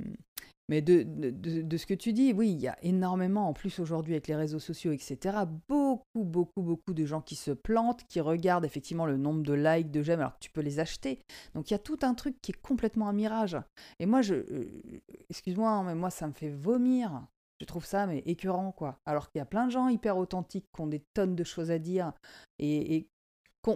mais 0.69 0.83
de, 0.83 1.05
de, 1.05 1.31
de- 1.31 1.63
de 1.63 1.77
ce 1.77 1.87
que 1.87 1.95
tu 1.95 2.13
dis, 2.13 2.33
oui, 2.33 2.51
il 2.51 2.61
y 2.61 2.67
a 2.67 2.77
énormément, 2.83 3.49
en 3.49 3.53
plus 3.53 3.79
aujourd'hui 3.79 4.15
avec 4.15 4.27
les 4.27 4.35
réseaux 4.35 4.59
sociaux, 4.59 4.91
etc., 4.91 5.39
beaucoup, 5.69 6.25
beaucoup, 6.25 6.63
beaucoup 6.63 6.93
de 6.93 7.05
gens 7.05 7.21
qui 7.21 7.37
se 7.37 7.53
plantent, 7.53 8.03
qui 8.09 8.21
regardent 8.21 8.65
effectivement 8.65 9.07
le 9.07 9.17
nombre 9.17 9.43
de 9.43 9.53
likes, 9.53 9.93
de 9.93 10.03
j'aime, 10.03 10.21
alors 10.21 10.35
que 10.35 10.41
tu 10.41 10.51
peux 10.51 10.63
les 10.63 10.81
acheter. 10.81 11.21
Donc 11.55 11.71
il 11.71 11.75
y 11.75 11.77
a 11.77 11.79
tout 11.79 11.99
un 12.03 12.15
truc 12.15 12.35
qui 12.43 12.51
est 12.51 12.61
complètement 12.61 13.09
un 13.09 13.13
mirage. 13.13 13.57
Et 14.01 14.07
moi, 14.07 14.23
je, 14.23 14.35
euh, 14.35 14.83
excuse-moi, 15.31 15.71
hein, 15.71 15.85
mais 15.85 15.95
moi, 15.95 16.11
ça 16.11 16.27
me 16.27 16.33
fait 16.33 16.51
vomir. 16.51 17.27
Je 17.61 17.65
trouve 17.65 17.87
ça 17.87 18.07
mais 18.07 18.19
écœurant, 18.27 18.73
quoi. 18.73 18.99
Alors 19.07 19.31
qu'il 19.31 19.39
y 19.39 19.43
a 19.43 19.47
plein 19.47 19.67
de 19.67 19.71
gens 19.73 19.89
hyper 19.89 20.19
authentiques 20.19 20.67
qui 20.75 20.81
ont 20.81 20.89
des 20.89 21.05
tonnes 21.15 21.37
de 21.37 21.45
choses 21.45 21.71
à 21.71 21.79
dire. 21.79 22.13
Et, 22.59 22.97
et 22.97 23.09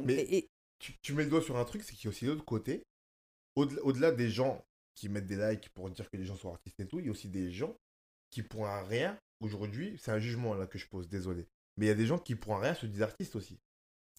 Mais 0.05 0.49
tu, 1.03 1.15
mets 1.15 1.25
le 1.25 1.31
doigt 1.31 1.41
sur 1.41 1.57
un 1.57 1.65
truc, 1.65 1.83
c'est 1.83 1.95
qu'il 1.95 2.07
y 2.07 2.09
a 2.09 2.11
aussi 2.11 2.25
l'autre 2.25 2.45
côté. 2.45 2.83
Au-delà 3.57 4.13
des 4.13 4.31
gens 4.31 4.65
qui 4.95 5.09
mettent 5.09 5.27
des 5.27 5.37
likes 5.37 5.71
pour 5.71 5.91
dire 5.91 6.11
que 6.11 6.17
les 6.17 6.25
gens 6.25 6.37
sont 6.37 6.51
artistes 6.51 6.81
et 6.81 6.87
tout, 6.87 6.99
il 6.99 7.07
y 7.07 7.09
a 7.09 7.13
aussi 7.13 7.29
des 7.29 7.51
gens 7.51 7.77
qui, 8.31 8.43
pour 8.43 8.67
un 8.67 8.83
rien, 8.83 9.19
aujourd'hui, 9.41 9.97
c'est 9.99 10.13
un 10.13 10.19
jugement 10.19 10.55
là 10.55 10.67
que 10.67 10.79
je 10.79 10.87
pose, 10.87 11.09
désolé. 11.09 11.47
Mais 11.77 11.87
il 11.87 11.89
y 11.89 11.93
a 11.93 11.97
des 11.97 12.07
gens 12.07 12.19
qui, 12.19 12.35
pour 12.35 12.55
un 12.55 12.61
rien, 12.61 12.75
se 12.75 12.87
disent 12.87 13.03
artistes 13.03 13.37
aussi. 13.37 13.59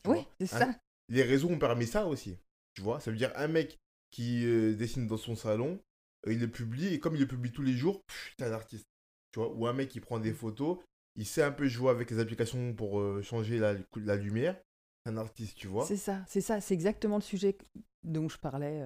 oui, 0.05 0.25
c'est 0.39 0.47
ça. 0.47 0.75
Les 1.09 1.23
réseaux 1.23 1.49
ont 1.49 1.59
permis 1.59 1.87
ça 1.87 2.07
aussi. 2.07 2.37
Tu 2.73 2.81
vois, 2.81 2.99
ça 2.99 3.11
veut 3.11 3.17
dire 3.17 3.31
un 3.35 3.47
mec 3.47 3.79
qui 4.11 4.45
euh, 4.45 4.73
dessine 4.75 5.07
dans 5.07 5.17
son 5.17 5.35
salon, 5.35 5.79
euh, 6.27 6.33
il 6.33 6.39
le 6.39 6.49
publie, 6.49 6.93
et 6.93 6.99
comme 6.99 7.15
il 7.15 7.21
le 7.21 7.27
publie 7.27 7.51
tous 7.51 7.63
les 7.63 7.73
jours, 7.73 8.01
t'es 8.37 8.45
un 8.45 8.51
artiste. 8.53 8.87
Tu 9.31 9.39
vois, 9.39 9.53
ou 9.53 9.67
un 9.67 9.73
mec 9.73 9.89
qui 9.89 9.99
prend 9.99 10.19
des 10.19 10.33
photos, 10.33 10.79
il 11.15 11.25
sait 11.25 11.43
un 11.43 11.51
peu 11.51 11.67
jouer 11.67 11.89
avec 11.89 12.11
les 12.11 12.19
applications 12.19 12.73
pour 12.73 12.99
euh, 12.99 13.21
changer 13.21 13.59
la, 13.59 13.75
la 13.97 14.15
lumière. 14.15 14.59
Un 15.05 15.17
artiste, 15.17 15.57
tu 15.57 15.67
vois. 15.67 15.85
C'est 15.85 15.97
ça, 15.97 16.23
c'est 16.27 16.41
ça, 16.41 16.61
c'est 16.61 16.73
exactement 16.73 17.17
le 17.17 17.23
sujet 17.23 17.57
dont 18.03 18.29
je 18.29 18.37
parlais. 18.37 18.85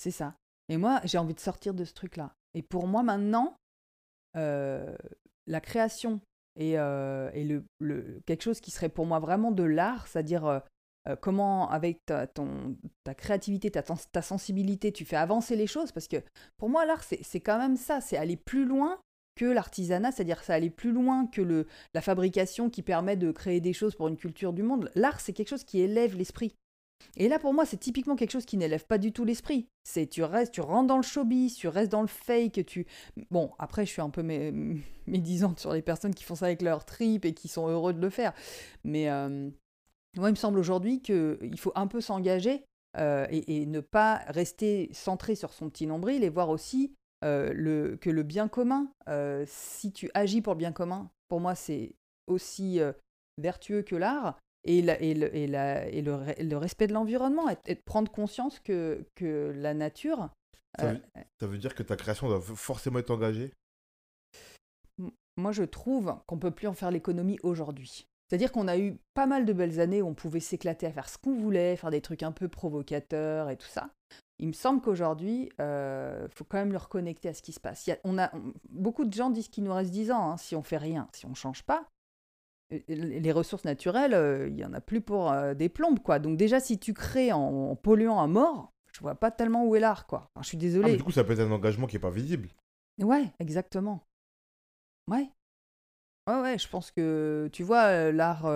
C'est 0.00 0.10
ça. 0.10 0.34
Et 0.68 0.76
moi, 0.76 1.00
j'ai 1.04 1.18
envie 1.18 1.34
de 1.34 1.40
sortir 1.40 1.74
de 1.74 1.84
ce 1.84 1.92
truc-là. 1.92 2.32
Et 2.54 2.62
pour 2.62 2.86
moi, 2.86 3.02
maintenant, 3.02 3.56
la 4.34 5.60
création 5.60 6.20
et, 6.56 6.72
et 6.72 7.44
le, 7.44 8.20
quelque 8.26 8.42
chose 8.42 8.60
qui 8.60 8.70
serait 8.70 8.88
pour 8.88 9.06
moi 9.06 9.18
vraiment 9.18 9.50
de 9.50 9.64
l'art, 9.64 10.06
c'est-à-dire 10.06 10.62
euh, 11.08 11.16
comment, 11.16 11.70
avec 11.70 12.04
ta, 12.04 12.26
créativité, 13.14 13.70
ta, 13.70 13.82
ta, 13.82 14.22
sensibilité, 14.22 14.92
tu 14.92 15.04
fais 15.04 15.16
avancer 15.16 15.56
les 15.56 15.66
choses. 15.66 15.92
Parce 15.92 16.08
que 16.08 16.22
pour 16.58 16.68
moi, 16.68 16.84
l'art, 16.84 17.02
c'est 17.02 17.40
quand 17.40 17.58
même 17.58 17.76
ça, 17.76 18.00
c'est 18.00 18.16
aller 18.16 18.36
plus 18.36 18.66
loin 18.66 19.00
que 19.36 19.46
l'artisanat, 19.46 20.12
c'est-à-dire 20.12 20.42
ça 20.42 20.54
aller 20.54 20.70
plus 20.70 20.92
loin 20.92 21.26
que 21.26 21.40
le, 21.40 21.66
la 21.94 22.02
fabrication 22.02 22.68
qui 22.68 22.82
permet 22.82 23.16
de 23.16 23.32
créer 23.32 23.60
des 23.60 23.72
choses 23.72 23.94
pour 23.94 24.08
une 24.08 24.16
culture 24.16 24.52
du 24.52 24.62
monde. 24.62 24.90
L'art, 24.94 25.20
c'est 25.20 25.32
quelque 25.32 25.48
chose 25.48 25.64
qui 25.64 25.80
élève 25.80 26.16
l'esprit. 26.16 26.54
Et 27.16 27.28
là, 27.28 27.38
pour 27.38 27.54
moi, 27.54 27.66
c'est 27.66 27.76
typiquement 27.76 28.16
quelque 28.16 28.30
chose 28.30 28.44
qui 28.44 28.56
n'élève 28.56 28.86
pas 28.86 28.98
du 28.98 29.12
tout 29.12 29.24
l'esprit. 29.24 29.66
C'est 29.84 30.06
tu 30.06 30.22
restes, 30.22 30.52
tu 30.52 30.60
rentres 30.60 30.86
dans 30.86 30.96
le 30.96 31.02
showbiz, 31.02 31.54
tu 31.54 31.68
restes 31.68 31.90
dans 31.90 32.02
le 32.02 32.08
fake, 32.08 32.64
tu. 32.66 32.86
Bon, 33.30 33.52
après, 33.58 33.86
je 33.86 33.90
suis 33.90 34.02
un 34.02 34.10
peu 34.10 34.22
médisante 35.06 35.58
sur 35.58 35.72
les 35.72 35.82
personnes 35.82 36.14
qui 36.14 36.24
font 36.24 36.34
ça 36.34 36.46
avec 36.46 36.62
leur 36.62 36.84
trip 36.84 37.24
et 37.24 37.34
qui 37.34 37.48
sont 37.48 37.68
heureux 37.68 37.92
de 37.92 38.00
le 38.00 38.10
faire. 38.10 38.32
Mais, 38.84 39.10
euh, 39.10 39.50
moi, 40.16 40.28
il 40.28 40.32
me 40.32 40.36
semble 40.36 40.58
aujourd'hui 40.58 41.00
qu'il 41.00 41.58
faut 41.58 41.72
un 41.74 41.86
peu 41.86 42.00
s'engager 42.00 42.64
euh, 42.98 43.26
et, 43.30 43.66
ne 43.66 43.80
pas 43.80 44.22
rester 44.26 44.88
centré 44.92 45.34
sur 45.34 45.52
son 45.52 45.70
petit 45.70 45.86
nombril 45.86 46.24
et 46.24 46.28
voir 46.28 46.48
aussi 46.48 46.92
euh, 47.24 47.96
que 47.98 48.10
le 48.10 48.22
bien 48.22 48.48
commun, 48.48 48.92
si 49.46 49.92
tu 49.92 50.10
agis 50.14 50.42
pour 50.42 50.54
le 50.54 50.58
bien 50.58 50.72
commun, 50.72 51.10
pour 51.28 51.40
moi, 51.40 51.54
c'est 51.54 51.94
aussi 52.26 52.80
vertueux 53.38 53.82
que 53.82 53.96
l'art 53.96 54.38
et, 54.64 54.78
et, 54.78 55.14
le, 55.14 55.34
et, 55.34 55.44
et 55.44 56.02
le, 56.02 56.56
respect 56.56 56.86
de 56.86 56.92
l'environnement 56.92 57.48
et, 57.48 57.74
de 57.74 57.80
prendre 57.80 58.10
conscience 58.10 58.58
que, 58.60 59.04
que 59.14 59.52
la 59.56 59.74
nature. 59.74 60.30
Ça 60.78 60.92
veut, 60.92 61.02
ça 61.40 61.46
veut 61.46 61.58
dire 61.58 61.74
que 61.74 61.82
ta 61.82 61.96
création 61.96 62.28
doit 62.28 62.40
forcément 62.40 62.98
être 62.98 63.10
engagée? 63.10 63.52
Moi, 65.36 65.52
je 65.52 65.62
trouve 65.62 66.14
qu'on 66.26 66.36
ne 66.36 66.40
peut 66.40 66.50
plus 66.50 66.68
en 66.68 66.74
faire 66.74 66.90
l'économie 66.90 67.38
aujourd'hui. 67.42 68.06
C'est-à-dire 68.28 68.52
qu'on 68.52 68.68
a 68.68 68.78
eu 68.78 68.96
pas 69.14 69.26
mal 69.26 69.44
de 69.44 69.52
belles 69.52 69.80
années 69.80 70.02
où 70.02 70.06
on 70.06 70.14
pouvait 70.14 70.38
s'éclater 70.38 70.86
à 70.86 70.92
faire 70.92 71.08
ce 71.08 71.18
qu'on 71.18 71.34
voulait, 71.34 71.74
faire 71.74 71.90
des 71.90 72.00
trucs 72.00 72.22
un 72.22 72.30
peu 72.30 72.46
provocateurs 72.46 73.50
et 73.50 73.56
tout 73.56 73.66
ça. 73.66 73.90
Il 74.38 74.46
me 74.46 74.52
semble 74.52 74.80
qu'aujourd'hui, 74.80 75.50
il 75.58 75.62
euh, 75.62 76.28
faut 76.28 76.44
quand 76.44 76.58
même 76.58 76.70
le 76.70 76.78
reconnecter 76.78 77.28
à 77.28 77.34
ce 77.34 77.42
qui 77.42 77.52
se 77.52 77.58
passe. 77.58 77.88
Il 77.88 77.98
on 78.04 78.18
a, 78.18 78.30
beaucoup 78.68 79.04
de 79.04 79.12
gens 79.12 79.30
disent 79.30 79.48
qu'il 79.48 79.64
nous 79.64 79.72
reste 79.74 79.90
10 79.90 80.12
ans 80.12 80.30
hein, 80.30 80.36
si 80.36 80.54
on 80.54 80.62
fait 80.62 80.76
rien, 80.76 81.08
si 81.12 81.26
on 81.26 81.34
change 81.34 81.64
pas. 81.64 81.88
Euh, 82.72 82.78
les 82.88 83.32
ressources 83.32 83.64
naturelles, 83.64 84.14
euh, 84.14 84.48
il 84.48 84.58
y 84.58 84.64
en 84.64 84.72
a 84.72 84.80
plus 84.80 85.00
pour 85.00 85.32
des 85.56 85.68
plombes, 85.68 86.00
quoi. 86.00 86.18
Donc 86.18 86.36
déjà, 86.36 86.60
si 86.60 86.78
tu 86.78 86.94
crées 86.94 87.32
en, 87.32 87.76
polluant 87.76 88.20
à 88.20 88.26
mort, 88.26 88.72
je 88.92 89.00
vois 89.00 89.14
pas 89.14 89.30
tellement 89.30 89.66
où 89.66 89.76
est 89.76 89.80
l'art, 89.80 90.06
quoi. 90.06 90.30
je 90.40 90.46
suis 90.46 90.58
désolé. 90.58 90.92
Ah, 90.92 90.96
du 90.96 91.02
coup, 91.02 91.12
ça 91.12 91.24
peut 91.24 91.32
être 91.32 91.40
un 91.40 91.52
engagement 91.52 91.86
qui 91.86 91.96
est 91.96 92.00
pas 92.00 92.10
visible. 92.10 92.48
Ouais, 93.00 93.32
exactement. 93.38 94.06
Ouais. 95.08 95.30
Ouais, 96.26 96.40
ouais, 96.40 96.58
je 96.58 96.68
pense 96.68 96.90
que, 96.90 97.48
tu 97.52 97.62
vois, 97.62 97.84
euh, 97.86 98.12
l'art. 98.12 98.46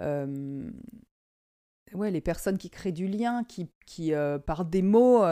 Euh, 0.00 0.70
ouais, 1.92 2.10
les 2.10 2.20
personnes 2.20 2.58
qui 2.58 2.70
créent 2.70 2.92
du 2.92 3.08
lien, 3.08 3.44
qui, 3.44 3.68
qui 3.86 4.14
euh, 4.14 4.38
par 4.38 4.64
des 4.64 4.82
mots, 4.82 5.22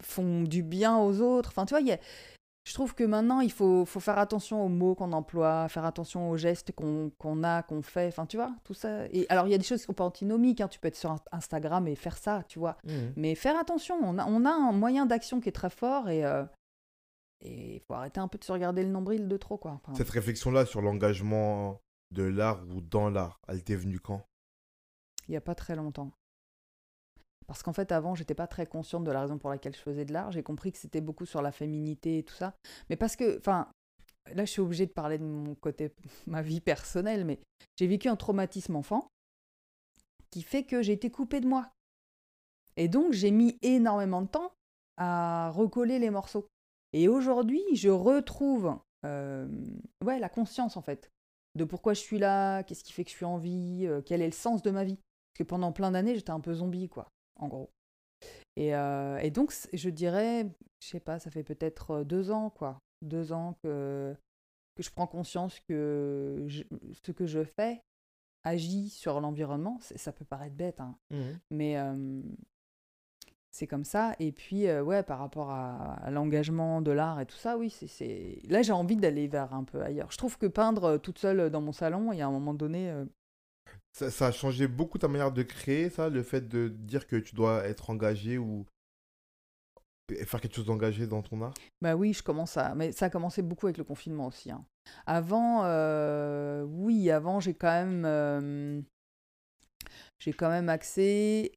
font 0.00 0.42
du 0.42 0.62
bien 0.62 0.98
aux 0.98 1.20
autres. 1.20 1.50
Enfin, 1.50 1.64
tu 1.64 1.74
vois, 1.74 1.80
y 1.80 1.92
a, 1.92 1.98
je 2.64 2.74
trouve 2.74 2.94
que 2.94 3.04
maintenant, 3.04 3.40
il 3.40 3.50
faut, 3.50 3.84
faut 3.84 4.00
faire 4.00 4.18
attention 4.18 4.64
aux 4.64 4.68
mots 4.68 4.94
qu'on 4.94 5.12
emploie, 5.12 5.68
faire 5.68 5.84
attention 5.84 6.30
aux 6.30 6.36
gestes 6.36 6.72
qu'on 6.72 7.42
a, 7.42 7.62
qu'on 7.62 7.82
fait. 7.82 8.08
Enfin, 8.08 8.26
tu 8.26 8.36
vois, 8.36 8.54
tout 8.64 8.74
ça. 8.74 9.06
Et 9.06 9.26
alors, 9.28 9.46
il 9.46 9.50
y 9.50 9.54
a 9.54 9.58
des 9.58 9.64
choses 9.64 9.80
qui 9.80 9.86
sont 9.86 9.92
pas 9.92 10.04
antinomiques. 10.04 10.60
Hein. 10.60 10.68
Tu 10.68 10.78
peux 10.78 10.88
être 10.88 10.96
sur 10.96 11.16
Instagram 11.32 11.88
et 11.88 11.96
faire 11.96 12.18
ça, 12.18 12.44
tu 12.46 12.58
vois. 12.58 12.76
Mmh. 12.84 12.92
Mais 13.16 13.34
faire 13.34 13.58
attention. 13.58 13.96
On 14.02 14.18
a, 14.18 14.26
on 14.26 14.44
a 14.44 14.50
un 14.50 14.72
moyen 14.72 15.06
d'action 15.06 15.40
qui 15.40 15.48
est 15.48 15.52
très 15.52 15.70
fort 15.70 16.08
et. 16.08 16.24
Et 17.42 17.76
il 17.76 17.80
faut 17.80 17.94
arrêter 17.94 18.20
un 18.20 18.28
peu 18.28 18.36
de 18.36 18.44
se 18.44 18.52
regarder 18.52 18.82
le 18.82 18.90
nombril 18.90 19.26
de 19.26 19.36
trop, 19.38 19.56
quoi. 19.56 19.80
Cette 19.96 20.10
réflexion-là 20.10 20.66
sur 20.66 20.82
l'engagement 20.82 21.80
de 22.10 22.24
l'art 22.24 22.62
ou 22.68 22.82
dans 22.82 23.08
l'art, 23.08 23.40
elle 23.48 23.64
t'est 23.64 23.76
venue 23.76 23.98
quand? 23.98 24.26
Il 25.26 25.30
n'y 25.30 25.36
a 25.38 25.40
pas 25.40 25.54
très 25.54 25.74
longtemps. 25.74 26.10
Parce 27.50 27.64
qu'en 27.64 27.72
fait, 27.72 27.90
avant, 27.90 28.14
j'étais 28.14 28.36
pas 28.36 28.46
très 28.46 28.64
consciente 28.64 29.02
de 29.02 29.10
la 29.10 29.22
raison 29.22 29.36
pour 29.36 29.50
laquelle 29.50 29.74
je 29.74 29.80
faisais 29.80 30.04
de 30.04 30.12
l'art. 30.12 30.30
J'ai 30.30 30.44
compris 30.44 30.70
que 30.70 30.78
c'était 30.78 31.00
beaucoup 31.00 31.26
sur 31.26 31.42
la 31.42 31.50
féminité 31.50 32.18
et 32.18 32.22
tout 32.22 32.36
ça. 32.36 32.54
Mais 32.88 32.94
parce 32.94 33.16
que, 33.16 33.38
enfin, 33.38 33.66
là, 34.32 34.44
je 34.44 34.52
suis 34.52 34.60
obligée 34.60 34.86
de 34.86 34.92
parler 34.92 35.18
de 35.18 35.24
mon 35.24 35.56
côté, 35.56 35.92
ma 36.28 36.42
vie 36.42 36.60
personnelle, 36.60 37.24
mais 37.24 37.40
j'ai 37.76 37.88
vécu 37.88 38.06
un 38.06 38.14
traumatisme 38.14 38.76
enfant 38.76 39.08
qui 40.30 40.42
fait 40.42 40.62
que 40.62 40.80
j'ai 40.80 40.92
été 40.92 41.10
coupée 41.10 41.40
de 41.40 41.48
moi. 41.48 41.72
Et 42.76 42.86
donc, 42.86 43.14
j'ai 43.14 43.32
mis 43.32 43.58
énormément 43.62 44.22
de 44.22 44.28
temps 44.28 44.52
à 44.96 45.50
recoller 45.50 45.98
les 45.98 46.10
morceaux. 46.10 46.46
Et 46.92 47.08
aujourd'hui, 47.08 47.64
je 47.74 47.88
retrouve 47.88 48.78
euh, 49.04 49.48
ouais, 50.04 50.20
la 50.20 50.28
conscience, 50.28 50.76
en 50.76 50.82
fait, 50.82 51.10
de 51.56 51.64
pourquoi 51.64 51.94
je 51.94 52.00
suis 52.00 52.20
là, 52.20 52.62
qu'est-ce 52.62 52.84
qui 52.84 52.92
fait 52.92 53.02
que 53.02 53.10
je 53.10 53.16
suis 53.16 53.26
en 53.26 53.38
vie, 53.38 53.88
euh, 53.88 54.02
quel 54.06 54.22
est 54.22 54.26
le 54.26 54.32
sens 54.32 54.62
de 54.62 54.70
ma 54.70 54.84
vie. 54.84 54.98
Parce 55.32 55.38
que 55.38 55.42
pendant 55.42 55.72
plein 55.72 55.90
d'années, 55.90 56.14
j'étais 56.14 56.30
un 56.30 56.38
peu 56.38 56.54
zombie, 56.54 56.88
quoi, 56.88 57.08
en 57.40 57.48
gros. 57.48 57.70
Et, 58.56 58.74
euh, 58.74 59.18
et 59.18 59.30
donc, 59.30 59.52
je 59.72 59.90
dirais, 59.90 60.48
je 60.80 60.88
sais 60.88 61.00
pas, 61.00 61.18
ça 61.18 61.30
fait 61.30 61.44
peut-être 61.44 62.04
deux 62.04 62.30
ans, 62.30 62.50
quoi. 62.50 62.80
Deux 63.02 63.32
ans 63.32 63.56
que, 63.62 64.14
que 64.74 64.82
je 64.82 64.90
prends 64.90 65.06
conscience 65.06 65.58
que 65.60 66.46
ce 67.02 67.12
que 67.12 67.26
je 67.26 67.44
fais 67.44 67.82
agit 68.44 68.90
sur 68.90 69.20
l'environnement. 69.20 69.78
Ça 69.80 70.12
peut 70.12 70.24
paraître 70.24 70.56
bête, 70.56 70.80
hein. 70.80 70.96
Mmh 71.10 71.16
mais 71.50 71.76
c'est 73.50 73.66
comme 73.66 73.84
ça. 73.84 74.14
Et 74.18 74.32
puis, 74.32 74.68
euh, 74.68 74.82
ouais, 74.82 75.02
par 75.02 75.18
rapport 75.18 75.50
à, 75.50 76.08
l'engagement 76.10 76.80
de 76.80 76.92
l'art 76.92 77.20
et 77.20 77.26
tout 77.26 77.36
ça, 77.36 77.56
oui, 77.58 77.70
c'est. 77.70 78.38
Là, 78.48 78.62
j'ai 78.62 78.72
envie 78.72 78.96
d'aller 78.96 79.26
vers 79.28 79.52
un 79.54 79.64
peu 79.64 79.82
ailleurs. 79.82 80.10
Je 80.10 80.16
trouve 80.16 80.38
que 80.38 80.46
peindre 80.46 80.84
euh, 80.84 80.98
toute 80.98 81.18
seule 81.18 81.50
dans 81.50 81.60
mon 81.60 81.72
salon, 81.72 82.12
il 82.12 82.18
y 82.18 82.22
a 82.22 82.26
un 82.26 82.32
moment 82.32 82.54
donné. 82.54 82.90
Euh, 82.90 83.04
ça, 83.92 84.26
a 84.26 84.32
changé 84.32 84.66
beaucoup 84.66 84.98
ta 84.98 85.08
manière 85.08 85.32
de 85.32 85.42
créer, 85.42 85.90
ça, 85.90 86.08
le 86.08 86.22
fait 86.22 86.48
de 86.48 86.68
dire 86.68 87.06
que 87.06 87.16
tu 87.16 87.34
dois 87.34 87.64
être 87.64 87.90
engagé 87.90 88.38
ou 88.38 88.66
faire 90.24 90.40
quelque 90.40 90.56
chose 90.56 90.66
d'engagé 90.66 91.06
dans 91.06 91.22
ton 91.22 91.40
art? 91.42 91.54
Bah 91.80 91.94
oui, 91.94 92.12
je 92.12 92.22
commence 92.22 92.56
à. 92.56 92.74
Mais 92.74 92.92
ça 92.92 93.06
a 93.06 93.10
commencé 93.10 93.42
beaucoup 93.42 93.66
avec 93.66 93.78
le 93.78 93.84
confinement 93.84 94.26
aussi. 94.26 94.50
Hein. 94.50 94.64
Avant, 95.06 95.62
oui, 96.64 97.10
avant, 97.10 97.40
j'ai 97.40 97.54
quand 97.54 97.70
même 97.70 98.84
j'ai 100.20 100.34
quand 100.34 100.50
même 100.50 100.70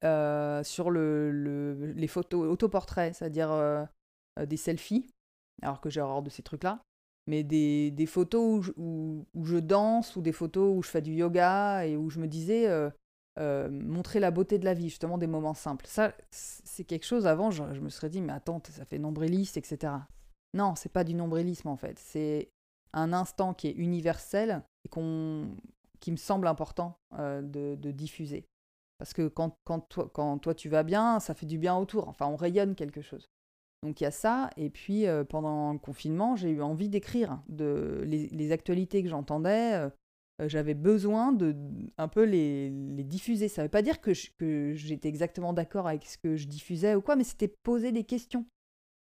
euh, 0.03 0.63
sur 0.63 0.89
le, 0.89 1.93
les 1.95 2.07
photos 2.07 2.47
autoportraits, 2.47 3.13
c'est-à-dire 3.13 3.51
euh, 3.51 3.83
euh, 4.39 4.45
des 4.45 4.57
selfies, 4.57 5.09
alors 5.61 5.81
que 5.81 5.89
j'ai 5.89 5.99
horreur 5.99 6.23
de 6.23 6.29
ces 6.29 6.43
trucs-là, 6.43 6.81
mais 7.27 7.43
des, 7.43 7.91
des 7.91 8.05
photos 8.05 8.59
où 8.59 8.61
je, 8.61 8.71
où, 8.77 9.45
je, 9.45 9.57
danse 9.57 10.15
ou 10.15 10.21
des 10.21 10.31
photos 10.31 10.75
où 10.75 10.83
je 10.83 10.89
fais 10.89 11.01
du 11.01 11.13
yoga 11.13 11.85
et 11.85 11.95
où 11.95 12.09
je 12.09 12.19
me 12.19 12.27
disais 12.27 12.67
montrer 13.37 14.19
la 14.19 14.31
beauté 14.31 14.59
de 14.59 14.65
la 14.65 14.73
vie, 14.73 14.89
justement 14.89 15.17
des 15.17 15.27
moments 15.27 15.53
simples. 15.53 15.85
Ça, 15.87 16.13
c'est 16.31 16.83
quelque 16.83 17.05
chose, 17.05 17.25
avant, 17.25 17.51
je, 17.51 17.63
me 17.63 17.89
serais 17.89 18.09
dit, 18.09 18.21
mais 18.21 18.33
attends, 18.33 18.61
ça 18.69 18.85
fait 18.85 18.99
nombriliste, 18.99 19.57
etc. 19.57 19.93
Non, 20.53 20.75
c'est 20.75 20.91
pas 20.91 21.03
du 21.03 21.15
nombrilisme 21.15 21.67
en 21.67 21.77
fait, 21.77 21.97
c'est 21.97 22.49
un 22.93 23.11
instant 23.11 23.53
qui 23.53 23.67
est 23.67 23.71
universel 23.71 24.61
et 24.85 24.89
qui 25.99 26.11
me 26.11 26.17
semble 26.17 26.47
important 26.47 26.99
de, 27.17 27.75
de, 27.75 27.91
diffuser. 27.91 28.45
Parce 28.99 29.13
que 29.13 29.27
quand, 29.27 29.57
quand, 29.63 29.79
toi, 29.89 30.09
quand 30.13 30.37
toi 30.37 30.53
tu 30.53 30.69
vas 30.69 30.83
bien, 30.83 31.19
ça 31.19 31.33
fait 31.33 31.45
du 31.45 31.57
bien 31.57 31.75
autour. 31.75 32.07
Enfin, 32.07 32.27
on 32.27 32.35
rayonne 32.35 32.75
quelque 32.75 33.01
chose. 33.01 33.29
Donc 33.83 33.99
il 33.99 34.05
y 34.05 34.07
a 34.07 34.11
ça. 34.11 34.49
Et 34.57 34.69
puis 34.69 35.05
euh, 35.05 35.23
pendant 35.23 35.73
le 35.73 35.79
confinement, 35.79 36.35
j'ai 36.35 36.49
eu 36.49 36.61
envie 36.61 36.89
d'écrire 36.89 37.41
de 37.49 38.01
les, 38.05 38.51
actualités 38.51 39.03
que 39.03 39.09
j'entendais. 39.09 39.73
Euh, 39.73 39.89
euh, 40.41 40.47
j'avais 40.47 40.73
besoin 40.73 41.33
de 41.33 41.55
un 41.97 42.07
peu 42.07 42.23
les, 42.23 42.71
diffuser. 43.03 43.49
Ça 43.49 43.61
ne 43.61 43.67
veut 43.67 43.71
pas 43.71 43.81
dire 43.81 43.99
que, 44.01 44.13
j'étais 44.73 45.09
exactement 45.09 45.53
d'accord 45.53 45.87
avec 45.87 46.05
ce 46.05 46.17
que 46.17 46.37
je 46.37 46.47
diffusais 46.47 46.95
ou 46.95 47.01
quoi, 47.01 47.15
mais 47.15 47.25
c'était 47.25 47.49
poser 47.49 47.91
des 47.91 48.05
questions. 48.05 48.45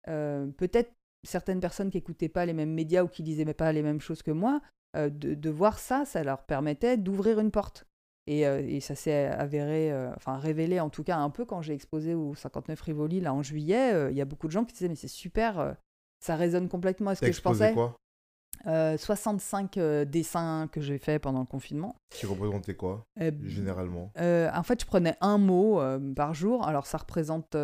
Peut-être 0.05 0.91
certaines 1.23 1.59
personnes 1.59 1.89
qui 1.89 1.97
n'écoutaient 1.97 2.29
pas 2.29 2.45
les 2.45 2.53
mêmes 2.53 2.73
médias 2.73 3.03
ou 3.03 3.07
qui 3.07 3.23
disaient 3.23 3.45
pas 3.53 3.71
les 3.71 3.81
mêmes 3.81 4.01
choses 4.01 4.21
que 4.21 4.31
moi, 4.31 4.61
de, 4.95 5.49
voir 5.49 5.79
ça, 5.79 6.05
ça 6.05 6.23
leur 6.23 6.43
permettait 6.43 6.97
d'ouvrir 6.97 7.39
une 7.39 7.49
porte. 7.49 7.87
Et, 8.27 8.47
euh, 8.47 8.61
et 8.67 8.79
ça 8.79 8.95
s'est 8.95 9.27
avéré, 9.27 9.91
euh, 9.91 10.11
enfin 10.15 10.37
révélé 10.37 10.79
en 10.79 10.89
tout 10.89 11.03
cas 11.03 11.17
un 11.17 11.29
peu 11.29 11.45
quand 11.45 11.61
j'ai 11.61 11.73
exposé 11.73 12.15
au 12.15 12.33
59 12.33 12.81
Rivoli 12.81 13.21
là 13.21 13.33
en 13.33 13.43
juillet. 13.43 13.93
euh, 13.93 14.09
Il 14.11 14.17
y 14.17 14.21
a 14.21 14.25
beaucoup 14.25 14.47
de 14.47 14.51
gens 14.51 14.65
qui 14.65 14.73
disaient 14.73 14.89
mais 14.89 14.95
c'est 14.95 15.07
super, 15.07 15.75
ça 16.19 16.35
résonne 16.35 16.67
complètement 16.67 17.11
à 17.11 17.15
ce 17.15 17.21
que 17.21 17.31
je 17.31 17.41
pensais. 17.41 17.73
quoi? 17.73 17.95
Euh, 18.67 18.97
65 18.97 19.77
euh, 19.77 20.05
dessins 20.05 20.67
que 20.71 20.81
j'ai 20.81 20.97
fait 20.97 21.19
pendant 21.19 21.41
le 21.41 21.45
confinement. 21.45 21.95
Qui 22.09 22.25
représentait 22.25 22.73
quoi 22.73 23.03
Euh, 23.21 23.29
Généralement? 23.43 24.11
en 24.17 24.63
fait, 24.63 24.81
je 24.81 24.85
prenais 24.87 25.15
un 25.21 25.37
mot 25.37 25.79
par 26.15 26.33
jour. 26.33 26.65
Alors, 26.65 26.87
ça 26.87 26.97
représente 26.97 27.55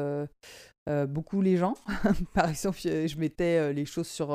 beaucoup 1.07 1.41
les 1.41 1.57
gens. 1.57 1.76
par 2.36 2.49
exemple, 2.49 2.78
je 2.84 3.18
mettais 3.18 3.74
les 3.74 3.86
choses 3.86 4.07
sur 4.07 4.28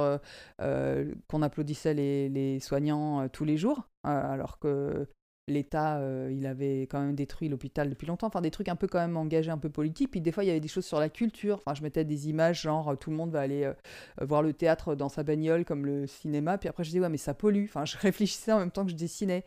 qu'on 0.59 1.43
applaudissait 1.43 1.95
les, 1.95 2.29
les 2.31 2.59
soignants 2.59 3.29
tous 3.29 3.45
les 3.45 3.59
jours, 3.59 3.89
alors 4.03 4.59
que 4.59 5.07
l'État, 5.49 5.99
euh, 5.99 6.31
il 6.33 6.47
avait 6.47 6.83
quand 6.83 7.01
même 7.01 7.15
détruit 7.15 7.49
l'hôpital 7.49 7.89
depuis 7.89 8.07
longtemps. 8.07 8.27
Enfin, 8.27 8.41
des 8.41 8.51
trucs 8.51 8.69
un 8.69 8.77
peu 8.77 8.87
quand 8.89 8.99
même 8.99 9.17
engagés, 9.17 9.51
un 9.51 9.59
peu 9.59 9.71
politiques. 9.71 10.11
Puis 10.11 10.21
des 10.21 10.33
fois, 10.33 10.43
il 10.45 10.49
y 10.49 10.51
avait 10.51 10.61
des 10.61 10.69
choses 10.69 10.85
sur 10.87 10.99
la 10.99 11.09
culture. 11.09 11.57
Enfin, 11.65 11.75
je 11.75 11.83
mettais 11.83 12.05
des 12.05 12.29
images 12.29 12.63
genre 12.63 12.89
euh, 12.91 12.97
tout 12.97 13.11
le 13.11 13.17
monde 13.17 13.31
va 13.31 13.41
aller 13.41 13.65
euh, 13.65 13.73
voir 14.21 14.43
le 14.43 14.53
théâtre 14.53 14.95
dans 14.95 15.09
sa 15.09 15.23
bagnole 15.23 15.65
comme 15.65 15.87
le 15.87 16.07
cinéma. 16.07 16.59
Puis 16.59 16.69
après, 16.69 16.85
je 16.85 16.91
disais 16.91 17.01
ouais, 17.01 17.09
mais 17.09 17.17
ça 17.17 17.35
pollue. 17.35 17.65
Enfin, 17.65 17.85
je 17.85 17.97
réfléchissais 17.99 18.53
en 18.53 18.59
même 18.59 18.71
temps 18.71 18.85
que 18.85 18.91
je 18.91 18.97
dessinais. 18.97 19.45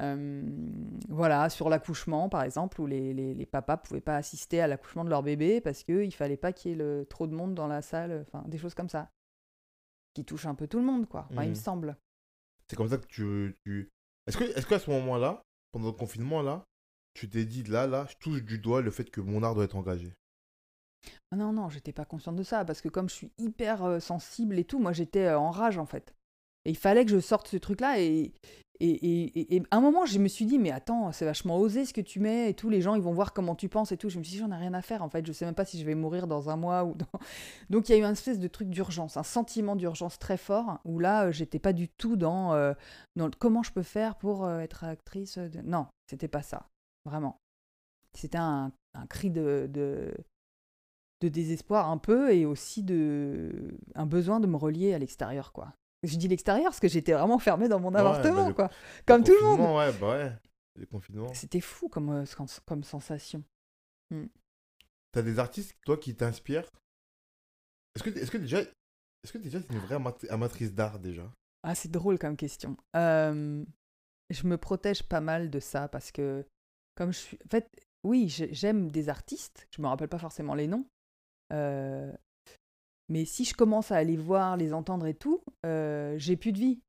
Euh, 0.00 0.42
voilà, 1.10 1.50
sur 1.50 1.68
l'accouchement 1.68 2.30
par 2.30 2.42
exemple, 2.44 2.80
où 2.80 2.86
les, 2.86 3.12
les, 3.12 3.34
les 3.34 3.44
papas 3.46 3.76
pouvaient 3.76 4.00
pas 4.00 4.16
assister 4.16 4.58
à 4.62 4.66
l'accouchement 4.66 5.04
de 5.04 5.10
leur 5.10 5.22
bébé 5.22 5.60
parce 5.60 5.82
qu'il 5.84 6.14
fallait 6.14 6.38
pas 6.38 6.52
qu'il 6.54 6.70
y 6.70 6.74
ait 6.74 6.78
le, 6.78 7.04
trop 7.04 7.26
de 7.26 7.34
monde 7.34 7.54
dans 7.54 7.66
la 7.66 7.82
salle, 7.82 8.24
enfin 8.26 8.42
des 8.48 8.56
choses 8.56 8.72
comme 8.72 8.88
ça, 8.88 9.10
qui 10.14 10.24
touchent 10.24 10.46
un 10.46 10.54
peu 10.54 10.66
tout 10.66 10.78
le 10.78 10.86
monde, 10.86 11.06
quoi, 11.06 11.26
Enfin, 11.30 11.42
il 11.42 11.50
me 11.50 11.54
Mhm. 11.54 11.60
semble. 11.60 11.96
C'est 12.70 12.76
comme 12.76 12.88
ça 12.88 12.96
que 12.96 13.06
tu. 13.06 13.54
tu... 13.66 13.90
Est-ce 14.26 14.66
qu'à 14.66 14.78
ce 14.78 14.90
moment-là, 14.90 15.42
pendant 15.72 15.88
le 15.88 15.92
confinement 15.92 16.42
là, 16.42 16.64
tu 17.14 17.28
t'es 17.28 17.44
dit 17.44 17.62
là 17.64 17.86
là, 17.86 18.06
je 18.08 18.16
touche 18.16 18.42
du 18.42 18.58
doigt 18.58 18.82
le 18.82 18.90
fait 18.90 19.10
que 19.10 19.20
mon 19.20 19.42
art 19.42 19.54
doit 19.54 19.64
être 19.64 19.76
engagé? 19.76 20.14
Ah 21.30 21.36
non, 21.36 21.52
non, 21.52 21.68
j'étais 21.68 21.92
pas 21.92 22.04
consciente 22.04 22.36
de 22.36 22.42
ça, 22.42 22.64
parce 22.64 22.80
que 22.80 22.88
comme 22.88 23.08
je 23.08 23.14
suis 23.14 23.32
hyper 23.38 23.84
euh, 23.84 24.00
sensible 24.00 24.58
et 24.58 24.64
tout, 24.64 24.78
moi 24.78 24.92
j'étais 24.92 25.26
euh, 25.26 25.38
en 25.38 25.50
rage 25.50 25.78
en 25.78 25.86
fait. 25.86 26.14
Et 26.64 26.70
il 26.70 26.76
fallait 26.76 27.04
que 27.04 27.10
je 27.10 27.18
sorte 27.18 27.48
ce 27.48 27.56
truc-là, 27.56 28.00
et, 28.00 28.32
et, 28.84 29.62
à 29.70 29.76
un 29.76 29.80
moment 29.80 30.06
je 30.06 30.18
me 30.18 30.28
suis 30.28 30.44
dit, 30.46 30.58
mais 30.58 30.70
attends, 30.70 31.12
c'est 31.12 31.24
vachement 31.24 31.58
osé 31.58 31.84
ce 31.84 31.92
que 31.92 32.00
tu 32.00 32.18
mets, 32.20 32.50
et 32.50 32.54
tout, 32.54 32.68
les 32.68 32.80
gens 32.80 32.94
ils 32.94 33.02
vont 33.02 33.12
voir 33.12 33.32
comment 33.32 33.54
tu 33.54 33.68
penses 33.68 33.92
et 33.92 33.96
tout. 33.96 34.08
Je 34.08 34.18
me 34.18 34.24
suis 34.24 34.32
dit, 34.34 34.38
j'en 34.38 34.50
ai 34.50 34.56
rien 34.56 34.74
à 34.74 34.82
faire 34.82 35.02
en 35.02 35.08
fait, 35.08 35.24
je 35.26 35.32
sais 35.32 35.44
même 35.44 35.54
pas 35.54 35.64
si 35.64 35.78
je 35.80 35.84
vais 35.86 35.94
mourir 35.94 36.26
dans 36.26 36.50
un 36.50 36.56
mois 36.56 36.84
ou. 36.84 36.96
Donc 37.70 37.88
il 37.88 37.92
y 37.92 37.94
a 37.94 37.98
eu 37.98 38.04
un 38.04 38.12
espèce 38.12 38.38
de 38.38 38.48
truc 38.48 38.68
d'urgence, 38.70 39.16
un 39.16 39.22
sentiment 39.22 39.76
d'urgence 39.76 40.18
très 40.18 40.36
fort, 40.36 40.80
où 40.84 40.98
là 40.98 41.26
euh, 41.26 41.32
j'étais 41.32 41.58
pas 41.58 41.72
du 41.72 41.88
tout 41.88 42.16
dans, 42.16 42.54
euh, 42.54 42.72
comment 43.38 43.62
je 43.62 43.72
peux 43.72 43.82
faire 43.82 44.16
pour 44.16 44.44
euh, 44.44 44.60
être 44.60 44.84
actrice. 44.84 45.38
de- 45.38 45.60
Non, 45.62 45.86
c'était 46.08 46.28
pas 46.28 46.42
ça, 46.42 46.66
vraiment. 47.04 47.36
C'était 48.14 48.38
un, 48.38 48.72
un 48.94 49.06
cri 49.06 49.30
de, 49.30 49.68
de, 49.72 50.12
de 51.22 51.28
désespoir 51.28 51.88
un 51.88 51.98
peu 51.98 52.34
et 52.34 52.44
aussi 52.44 52.82
de 52.82 53.78
un 53.94 54.06
besoin 54.06 54.40
de 54.40 54.46
me 54.46 54.56
relier 54.56 54.92
à 54.92 54.98
l'extérieur 54.98 55.52
quoi. 55.52 55.72
Je 56.02 56.16
dis 56.16 56.28
l'extérieur 56.28 56.66
parce 56.70 56.80
que 56.80 56.88
j'étais 56.88 57.12
vraiment 57.12 57.38
fermée 57.38 57.68
dans 57.68 57.78
mon 57.80 57.94
appartement 57.94 58.42
bah, 58.42 58.48
le- 58.48 58.54
quoi, 58.54 58.70
comme 59.06 59.22
tout 59.22 59.32
le 59.32 59.46
monde. 59.56 59.76
Ouais, 59.76 59.92
bah 60.00 60.10
ouais. 60.10 60.32
Le 60.76 60.86
confinement. 60.86 61.32
C'était 61.34 61.60
fou 61.60 61.88
comme, 61.88 62.10
euh, 62.10 62.24
comme 62.66 62.82
sensation. 62.82 63.42
T'as 65.12 65.22
des 65.22 65.38
artistes, 65.38 65.74
toi, 65.84 65.96
qui 65.96 66.14
t'inspirent? 66.16 66.68
Est-ce 67.94 68.02
que, 68.04 68.10
est 68.10 68.30
que 68.30 68.38
déjà. 68.38 68.60
Est-ce 68.60 69.32
que 69.32 69.38
déjà 69.38 69.60
t'es 69.60 69.72
une 69.74 69.80
vraie 69.80 69.94
amat- 69.96 70.26
amatrice 70.30 70.72
d'art 70.72 70.98
déjà? 70.98 71.30
Ah, 71.62 71.74
c'est 71.74 71.90
drôle 71.90 72.18
comme 72.18 72.36
question. 72.36 72.76
Euh, 72.96 73.64
je 74.30 74.46
me 74.46 74.56
protège 74.56 75.04
pas 75.04 75.20
mal 75.20 75.50
de 75.50 75.60
ça 75.60 75.88
parce 75.88 76.10
que, 76.10 76.44
comme 76.96 77.12
je 77.12 77.18
suis. 77.18 77.38
En 77.46 77.48
fait, 77.50 77.68
oui, 78.02 78.28
j'ai- 78.28 78.52
j'aime 78.52 78.90
des 78.90 79.08
artistes, 79.08 79.68
je 79.70 79.80
me 79.80 79.86
rappelle 79.86 80.08
pas 80.08 80.18
forcément 80.18 80.54
les 80.54 80.66
noms. 80.66 80.86
Euh, 81.52 82.12
mais 83.12 83.26
si 83.26 83.44
je 83.44 83.52
commence 83.52 83.92
à 83.92 83.96
aller 83.96 84.16
voir, 84.16 84.56
les 84.56 84.72
entendre 84.72 85.06
et 85.06 85.12
tout, 85.12 85.42
euh, 85.66 86.14
j'ai 86.16 86.34
plus 86.34 86.50
de 86.52 86.58
vie. 86.58 86.80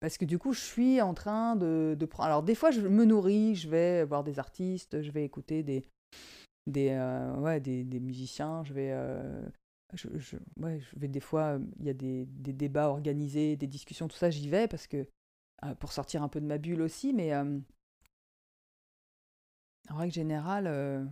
Parce 0.00 0.18
que 0.18 0.26
du 0.26 0.38
coup, 0.38 0.52
je 0.52 0.60
suis 0.60 1.00
en 1.00 1.14
train 1.14 1.56
de, 1.56 1.96
de 1.98 2.06
prendre. 2.06 2.26
Alors, 2.26 2.42
des 2.42 2.54
fois, 2.54 2.70
je 2.70 2.82
me 2.82 3.06
nourris, 3.06 3.54
je 3.54 3.70
vais 3.70 4.04
voir 4.04 4.22
des 4.22 4.38
artistes, 4.38 5.00
je 5.00 5.10
vais 5.10 5.24
écouter 5.24 5.62
des, 5.62 5.86
des, 6.66 6.90
euh, 6.90 7.34
ouais, 7.38 7.58
des, 7.58 7.84
des 7.84 8.00
musiciens, 8.00 8.64
je 8.64 8.74
vais. 8.74 8.90
euh, 8.92 9.48
je, 9.94 10.36
ouais, 10.60 10.78
je 10.80 10.98
vais 10.98 11.08
des 11.08 11.20
fois, 11.20 11.58
il 11.78 11.86
y 11.86 11.90
a 11.90 11.94
des, 11.94 12.26
des 12.26 12.52
débats 12.52 12.90
organisés, 12.90 13.56
des 13.56 13.66
discussions, 13.66 14.08
tout 14.08 14.16
ça, 14.16 14.28
j'y 14.28 14.50
vais 14.50 14.68
parce 14.68 14.86
que 14.86 15.06
pour 15.78 15.92
sortir 15.92 16.22
un 16.22 16.28
peu 16.28 16.40
de 16.40 16.46
ma 16.46 16.58
bulle 16.58 16.82
aussi, 16.82 17.14
mais 17.14 17.34
en 17.34 17.62
règle 19.90 20.12
générale, 20.12 21.10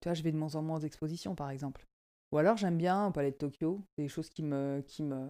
tu 0.00 0.08
vois, 0.08 0.14
je 0.14 0.22
vais 0.22 0.32
de 0.32 0.38
moins 0.38 0.54
en 0.54 0.62
moins 0.62 0.78
aux 0.78 0.84
expositions, 0.84 1.34
par 1.34 1.50
exemple. 1.50 1.86
Ou 2.32 2.38
alors 2.38 2.56
j'aime 2.56 2.76
bien 2.76 3.06
au 3.06 3.10
Palais 3.12 3.30
de 3.30 3.36
Tokyo, 3.36 3.84
des 3.96 4.08
choses 4.08 4.30
qui 4.30 4.42
me, 4.42 4.82
qui 4.86 5.02
me, 5.02 5.28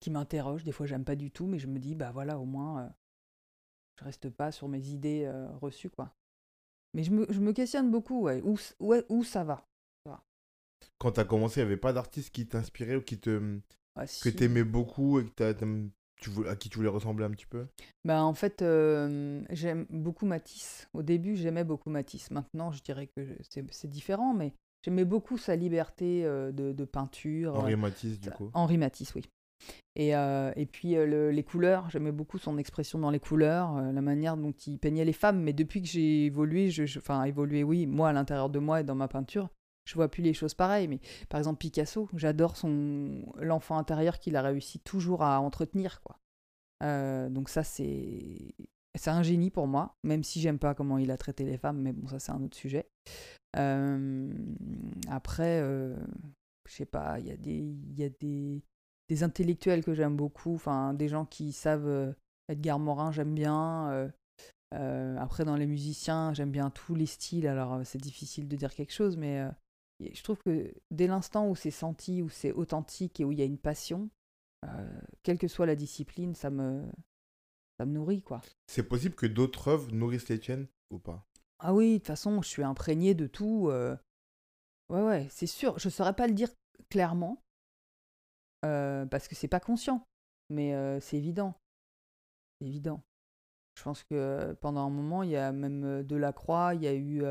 qui 0.00 0.10
m'interrogent. 0.10 0.64
Des 0.64 0.72
fois, 0.72 0.86
j'aime 0.86 1.04
pas 1.04 1.16
du 1.16 1.30
tout, 1.30 1.46
mais 1.46 1.58
je 1.58 1.66
me 1.66 1.78
dis, 1.78 1.94
bah 1.94 2.12
voilà, 2.12 2.38
au 2.38 2.44
moins, 2.44 2.84
euh, 2.84 2.88
je 3.98 4.04
reste 4.04 4.28
pas 4.30 4.52
sur 4.52 4.68
mes 4.68 4.88
idées 4.88 5.24
euh, 5.24 5.48
reçues, 5.58 5.90
quoi. 5.90 6.14
Mais 6.92 7.02
je 7.02 7.10
me, 7.10 7.26
je 7.30 7.40
me 7.40 7.52
questionne 7.52 7.90
beaucoup, 7.90 8.22
ouais, 8.22 8.40
où, 8.42 8.56
où, 8.80 8.94
où 9.08 9.24
ça 9.24 9.44
va. 9.44 9.66
Quand 10.98 11.12
t'as 11.12 11.24
commencé, 11.24 11.60
il 11.60 11.64
n'y 11.64 11.72
avait 11.72 11.80
pas 11.80 11.92
d'artiste 11.92 12.30
qui 12.30 12.46
t'inspirait 12.46 12.96
ou 12.96 13.02
qui 13.02 13.18
te, 13.18 13.60
que 13.96 14.06
si. 14.06 14.34
t'aimais 14.34 14.64
beaucoup 14.64 15.18
et 15.20 15.24
que 15.24 15.88
tu 16.16 16.30
voulais, 16.30 16.50
à 16.50 16.56
qui 16.56 16.68
tu 16.68 16.76
voulais 16.76 16.88
ressembler 16.88 17.24
un 17.24 17.30
petit 17.30 17.46
peu? 17.46 17.66
Bah, 18.04 18.22
en 18.22 18.34
fait, 18.34 18.62
euh, 18.62 19.42
j'aime 19.50 19.86
beaucoup 19.90 20.26
Matisse. 20.26 20.88
Au 20.92 21.02
début, 21.02 21.36
j'aimais 21.36 21.64
beaucoup 21.64 21.90
Matisse. 21.90 22.30
Maintenant, 22.30 22.70
je 22.70 22.82
dirais 22.82 23.08
que 23.08 23.36
c'est 23.70 23.88
différent, 23.88 24.34
mais 24.34 24.52
j'aimais 24.84 25.04
beaucoup 25.04 25.38
sa 25.38 25.56
liberté 25.56 26.24
euh, 26.24 26.52
de, 26.52 26.72
de 26.72 26.84
peinture. 26.84 27.54
Henri 27.56 27.72
euh, 27.72 27.76
Matisse, 27.76 28.20
du 28.20 28.30
coup. 28.30 28.50
Henri 28.52 28.76
Matisse, 28.78 29.14
oui. 29.14 29.22
Et, 29.96 30.14
euh, 30.14 30.52
et 30.56 30.66
puis 30.66 30.96
euh, 30.96 31.06
le- 31.06 31.30
les 31.30 31.42
couleurs, 31.44 31.88
j'aimais 31.88 32.12
beaucoup 32.12 32.36
son 32.36 32.58
expression 32.58 32.98
dans 32.98 33.10
les 33.10 33.20
couleurs, 33.20 33.76
euh, 33.76 33.92
la 33.92 34.02
manière 34.02 34.36
dont 34.36 34.52
il 34.66 34.78
peignait 34.78 35.04
les 35.04 35.12
femmes. 35.12 35.40
Mais 35.40 35.52
depuis 35.52 35.80
que 35.80 35.88
j'ai 35.88 36.26
évolué, 36.26 36.70
je, 36.70 36.84
je- 36.84 36.98
enfin 36.98 37.22
évolué, 37.24 37.62
oui, 37.64 37.86
moi 37.86 38.08
à 38.08 38.12
l'intérieur 38.12 38.50
de 38.50 38.58
moi 38.58 38.80
et 38.80 38.84
dans 38.84 38.96
ma 38.96 39.08
peinture, 39.08 39.48
je 39.86 39.94
vois 39.94 40.08
plus 40.08 40.22
les 40.22 40.34
choses 40.34 40.54
pareilles. 40.54 40.88
Mais 40.88 41.00
par 41.28 41.38
exemple 41.38 41.58
Picasso, 41.58 42.08
j'adore 42.14 42.56
son 42.56 43.24
l'enfant 43.38 43.78
intérieur 43.78 44.18
qu'il 44.18 44.36
a 44.36 44.42
réussi 44.42 44.80
toujours 44.80 45.22
à 45.22 45.40
entretenir, 45.40 46.02
quoi. 46.02 46.18
Donc 47.30 47.48
ça 47.48 47.62
c'est 47.62 48.54
c'est 48.94 49.10
un 49.10 49.22
génie 49.22 49.50
pour 49.50 49.66
moi, 49.66 49.94
même 50.04 50.22
si 50.22 50.40
j'aime 50.40 50.58
pas 50.58 50.74
comment 50.74 50.98
il 50.98 51.10
a 51.10 51.16
traité 51.16 51.44
les 51.44 51.58
femmes, 51.58 51.80
mais 51.80 51.92
bon 51.92 52.06
ça 52.08 52.18
c'est 52.18 52.32
un 52.32 52.42
autre 52.42 52.56
sujet. 52.56 52.86
Euh, 53.56 54.32
après, 55.08 55.60
euh, 55.60 55.96
je 56.68 56.72
sais 56.74 56.86
pas, 56.86 57.18
il 57.20 57.26
y 57.26 57.30
a 57.30 57.36
des 57.36 57.76
y 57.96 58.04
a 58.04 58.08
des 58.08 58.62
des 59.08 59.22
intellectuels 59.22 59.84
que 59.84 59.94
j'aime 59.94 60.16
beaucoup, 60.16 60.54
enfin 60.54 60.94
des 60.94 61.08
gens 61.08 61.26
qui 61.26 61.52
savent. 61.52 61.86
euh, 61.86 62.12
Edgar 62.48 62.78
Morin, 62.78 63.10
j'aime 63.10 63.34
bien. 63.34 63.90
euh, 63.90 64.08
euh, 64.74 65.16
après, 65.18 65.44
dans 65.44 65.56
les 65.56 65.66
musiciens, 65.66 66.34
j'aime 66.34 66.50
bien 66.50 66.70
tous 66.70 66.94
les 66.94 67.06
styles. 67.06 67.46
Alors, 67.46 67.80
c'est 67.86 68.00
difficile 68.00 68.48
de 68.48 68.56
dire 68.56 68.74
quelque 68.74 68.92
chose, 68.92 69.16
mais 69.16 69.42
je 70.00 70.22
trouve 70.22 70.38
que 70.44 70.74
dès 70.90 71.06
l'instant 71.06 71.48
où 71.48 71.54
c'est 71.56 71.70
senti, 71.70 72.22
où 72.22 72.28
c'est 72.28 72.52
authentique 72.52 73.20
et 73.20 73.24
où 73.24 73.32
il 73.32 73.38
y 73.38 73.42
a 73.42 73.46
une 73.46 73.58
passion, 73.58 74.10
quelle 75.22 75.38
que 75.38 75.48
soit 75.48 75.66
la 75.66 75.76
discipline, 75.76 76.34
ça 76.34 76.50
me, 76.50 76.82
ça 77.84 77.88
me 77.90 77.92
nourrit, 77.92 78.22
quoi. 78.22 78.40
C'est 78.66 78.82
possible 78.88 79.14
que 79.14 79.26
d'autres 79.26 79.68
œuvres 79.68 79.92
nourrissent 79.92 80.30
les 80.30 80.38
tiennes 80.40 80.66
ou 80.90 80.98
pas? 80.98 81.26
Ah 81.58 81.74
oui, 81.74 81.92
de 81.92 81.98
toute 81.98 82.06
façon, 82.06 82.40
je 82.40 82.48
suis 82.48 82.62
imprégné 82.62 83.14
de 83.14 83.26
tout. 83.26 83.68
euh, 83.68 83.94
Ouais, 84.88 85.02
ouais, 85.02 85.26
c'est 85.30 85.46
sûr. 85.46 85.78
Je 85.78 85.88
ne 85.88 85.90
saurais 85.90 86.14
pas 86.14 86.26
le 86.26 86.32
dire 86.32 86.48
clairement, 86.88 87.42
euh, 88.64 89.04
parce 89.06 89.28
que 89.28 89.34
c'est 89.34 89.48
pas 89.48 89.60
conscient, 89.60 90.02
mais 90.48 90.74
euh, 90.74 90.98
c'est 91.00 91.18
évident. 91.18 91.54
C'est 92.60 92.68
évident. 92.68 93.02
Je 93.76 93.82
pense 93.82 94.02
que 94.04 94.56
pendant 94.62 94.86
un 94.86 94.90
moment, 94.90 95.22
il 95.22 95.30
y 95.30 95.36
a 95.36 95.52
même 95.52 96.02
Delacroix, 96.04 96.74
il 96.74 96.82
y 96.82 96.86
a 96.86 96.94
eu 96.94 97.22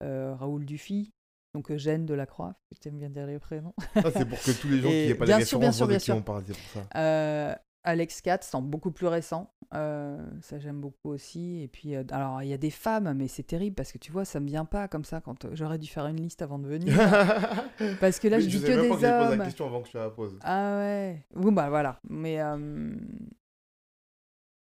Raoul 0.00 0.64
Dufy, 0.64 1.12
donc 1.54 1.70
Eugène 1.70 2.06
Delacroix, 2.06 2.56
je 2.72 2.78
t'aime 2.80 2.98
bien 2.98 3.10
dire 3.10 3.26
les 3.26 3.38
prénoms. 3.38 3.74
Ça, 3.94 4.10
c'est 4.10 4.24
pour 4.28 4.40
que 4.42 4.50
tous 4.60 4.68
les 4.68 4.80
gens 4.80 4.88
qui 4.88 5.06
n'aient 5.06 5.14
pas 5.14 5.26
bien 5.26 5.38
les 5.38 5.44
sûr, 5.44 5.58
bien 5.60 5.68
références 5.70 5.76
sûr, 5.76 5.86
voient 5.86 5.94
de 5.94 5.98
bien 5.98 5.98
sûr. 5.98 6.16
on 6.16 6.22
parle, 6.22 6.44
c'est 6.46 6.56
pour 6.56 6.82
ça. 6.82 6.88
Euh, 6.98 7.54
Alex 7.82 8.20
Katz, 8.20 8.48
c'est 8.50 8.60
beaucoup 8.60 8.90
plus 8.90 9.06
récent. 9.06 9.50
Euh, 9.72 10.22
ça, 10.42 10.58
j'aime 10.58 10.80
beaucoup 10.80 11.08
aussi. 11.10 11.62
Et 11.62 11.68
puis, 11.68 11.94
euh, 11.94 12.04
alors, 12.10 12.42
il 12.42 12.48
y 12.48 12.52
a 12.52 12.58
des 12.58 12.70
femmes, 12.70 13.12
mais 13.14 13.28
c'est 13.28 13.42
terrible 13.42 13.74
parce 13.74 13.92
que 13.92 13.98
tu 13.98 14.12
vois, 14.12 14.24
ça 14.24 14.38
me 14.40 14.46
vient 14.46 14.64
pas 14.66 14.86
comme 14.88 15.04
ça 15.04 15.20
quand 15.20 15.44
euh, 15.44 15.50
j'aurais 15.54 15.78
dû 15.78 15.86
faire 15.88 16.06
une 16.06 16.20
liste 16.20 16.42
avant 16.42 16.58
de 16.58 16.66
venir. 16.66 16.94
parce 18.00 18.18
que 18.18 18.28
là, 18.28 18.36
Mais 18.36 18.42
je 18.42 18.48
dis 18.48 18.60
que 18.60 18.66
même 18.68 18.88
pas 18.88 18.96
des 18.96 19.02
que 19.02 19.32
hommes. 19.32 19.38
la 19.38 19.44
question 19.44 19.66
avant 19.66 19.82
que 19.82 19.88
tu 19.88 19.96
la 19.96 20.10
poses. 20.10 20.38
Ah 20.42 20.76
ouais. 20.78 21.24
Bon, 21.34 21.52
bah 21.52 21.70
voilà. 21.70 22.00
Mais 22.08 22.40
euh, 22.42 22.94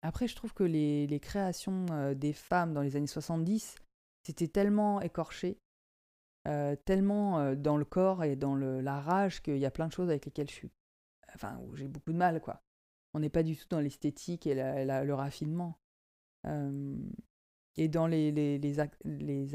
après, 0.02 0.28
je 0.28 0.36
trouve 0.36 0.54
que 0.54 0.64
les, 0.64 1.08
les 1.08 1.20
créations 1.20 1.86
des 2.14 2.34
femmes 2.34 2.74
dans 2.74 2.82
les 2.82 2.96
années 2.98 3.08
70, 3.08 3.76
c'était 4.24 4.48
tellement 4.48 5.00
écorché, 5.02 5.60
tellement 6.86 7.54
dans 7.56 7.78
le 7.78 7.86
corps 7.86 8.24
et 8.24 8.36
dans 8.36 8.56
le, 8.56 8.82
la 8.82 9.00
rage 9.00 9.42
qu'il 9.42 9.58
y 9.58 9.66
a 9.66 9.72
plein 9.72 9.88
de 9.88 9.94
choses 9.94 10.10
avec 10.10 10.26
lesquelles 10.26 10.50
je 10.50 10.56
suis. 10.56 10.72
Enfin, 11.36 11.58
où 11.66 11.76
j'ai 11.76 11.88
beaucoup 11.88 12.12
de 12.14 12.18
mal, 12.18 12.42
quoi. 12.42 12.62
On 13.18 13.20
n'est 13.20 13.30
pas 13.30 13.42
du 13.42 13.58
tout 13.58 13.66
dans 13.70 13.80
l'esthétique 13.80 14.46
et 14.46 14.54
le 14.54 15.14
raffinement. 15.14 15.80
Euh, 16.46 16.96
et 17.76 17.88
dans 17.88 18.06
les, 18.06 18.80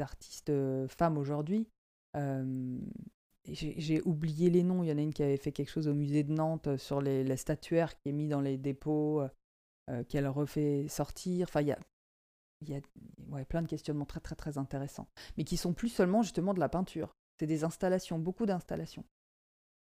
artistes 0.01 0.49
euh, 0.49 0.85
femmes 0.89 1.17
aujourd'hui, 1.17 1.69
euh, 2.17 2.77
j'ai 3.47 4.01
oublié 4.01 4.49
les 4.49 4.63
noms. 4.63 4.83
Il 4.83 4.89
y 4.89 4.91
en 4.91 4.97
a 4.97 5.01
une 5.01 5.13
qui 5.13 5.23
avait 5.23 5.37
fait 5.37 5.53
quelque 5.53 5.69
chose 5.69 5.87
au 5.87 5.93
musée 5.93 6.23
de 6.23 6.33
Nantes 6.33 6.75
sur 6.75 6.99
les, 6.99 7.23
la 7.23 7.37
statuaire 7.37 7.95
qui 7.95 8.09
est 8.09 8.11
mise 8.11 8.31
dans 8.31 8.41
les 8.41 8.57
dépôts, 8.57 9.23
qu'elle 10.09 10.27
refait 10.27 10.89
sortir. 10.89 11.47
Enfin, 11.47 11.61
il 11.61 11.69
y 12.67 12.75
a, 12.75 13.45
plein 13.45 13.61
de 13.61 13.67
questionnements 13.67 14.05
très, 14.05 14.19
très, 14.19 14.35
très 14.35 14.57
intéressants. 14.57 15.07
Mais 15.37 15.45
qui 15.45 15.55
sont 15.55 15.73
plus 15.73 15.89
seulement 15.89 16.21
justement 16.21 16.53
de 16.53 16.59
la 16.59 16.67
peinture. 16.67 17.15
C'est 17.39 17.47
des 17.47 17.63
installations, 17.63 18.19
beaucoup 18.19 18.45
d'installations. 18.45 19.05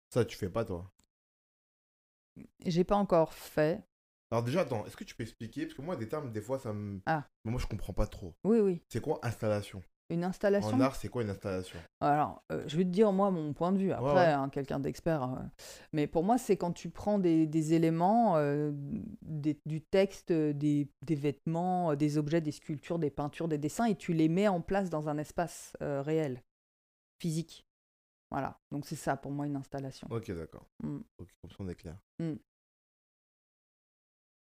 Ça, 0.09 0.25
tu 0.25 0.35
fais 0.35 0.49
pas, 0.49 0.65
toi? 0.65 0.91
J'ai 2.65 2.83
pas 2.83 2.95
encore 2.95 3.33
fait. 3.33 3.83
Alors, 4.31 4.43
déjà, 4.43 4.61
attends, 4.61 4.85
est-ce 4.85 4.97
que 4.97 5.03
tu 5.03 5.15
peux 5.15 5.23
expliquer? 5.23 5.65
Parce 5.65 5.75
que 5.75 5.81
moi, 5.81 5.95
des 5.95 6.07
termes, 6.09 6.31
des 6.31 6.41
fois, 6.41 6.59
ça 6.59 6.73
me. 6.73 7.01
Ah. 7.05 7.25
Mais 7.45 7.51
moi, 7.51 7.61
je 7.61 7.67
comprends 7.67 7.93
pas 7.93 8.07
trop. 8.07 8.35
Oui, 8.43 8.59
oui. 8.59 8.81
C'est 8.89 9.01
quoi 9.01 9.19
installation? 9.23 9.81
Une 10.09 10.23
installation? 10.23 10.77
En 10.77 10.79
art, 10.79 10.95
c'est 10.95 11.09
quoi 11.09 11.21
une 11.21 11.29
installation? 11.29 11.79
Alors, 11.99 12.41
euh, 12.51 12.63
je 12.67 12.77
vais 12.77 12.83
te 12.85 12.89
dire, 12.89 13.11
moi, 13.11 13.29
mon 13.29 13.53
point 13.53 13.73
de 13.73 13.77
vue. 13.77 13.91
Après, 13.91 14.13
ouais. 14.13 14.31
hein, 14.31 14.47
quelqu'un 14.49 14.79
d'expert. 14.79 15.23
euh, 15.23 15.43
mais 15.91 16.07
pour 16.07 16.23
moi, 16.23 16.37
c'est 16.37 16.55
quand 16.55 16.71
tu 16.71 16.89
prends 16.89 17.19
des, 17.19 17.45
des 17.45 17.73
éléments, 17.73 18.37
euh, 18.37 18.71
des- 19.21 19.59
du 19.65 19.81
texte, 19.81 20.31
des, 20.31 20.89
des 21.05 21.15
vêtements, 21.15 21.95
des 21.95 22.17
objets, 22.17 22.39
des 22.39 22.53
sculptures, 22.53 22.99
des 22.99 23.09
peintures, 23.09 23.49
des 23.49 23.57
dessins, 23.57 23.85
et 23.85 23.95
tu 23.95 24.13
les 24.13 24.29
mets 24.29 24.47
en 24.47 24.61
place 24.61 24.89
dans 24.89 25.09
un 25.09 25.17
espace 25.17 25.75
réel, 25.81 26.41
physique. 27.21 27.66
Voilà. 28.29 28.59
Donc, 28.71 28.85
c'est 28.85 28.95
ça, 28.95 29.15
pour 29.17 29.31
moi, 29.31 29.45
une 29.47 29.55
installation. 29.55 30.07
Ok, 30.11 30.29
d'accord. 30.31 30.67
Mm. 30.83 30.97
Ok, 31.17 31.29
comme 31.41 31.51
ça, 31.51 31.57
on 31.59 31.67
est 31.69 31.75
clair. 31.75 31.97
Mm. 32.19 32.33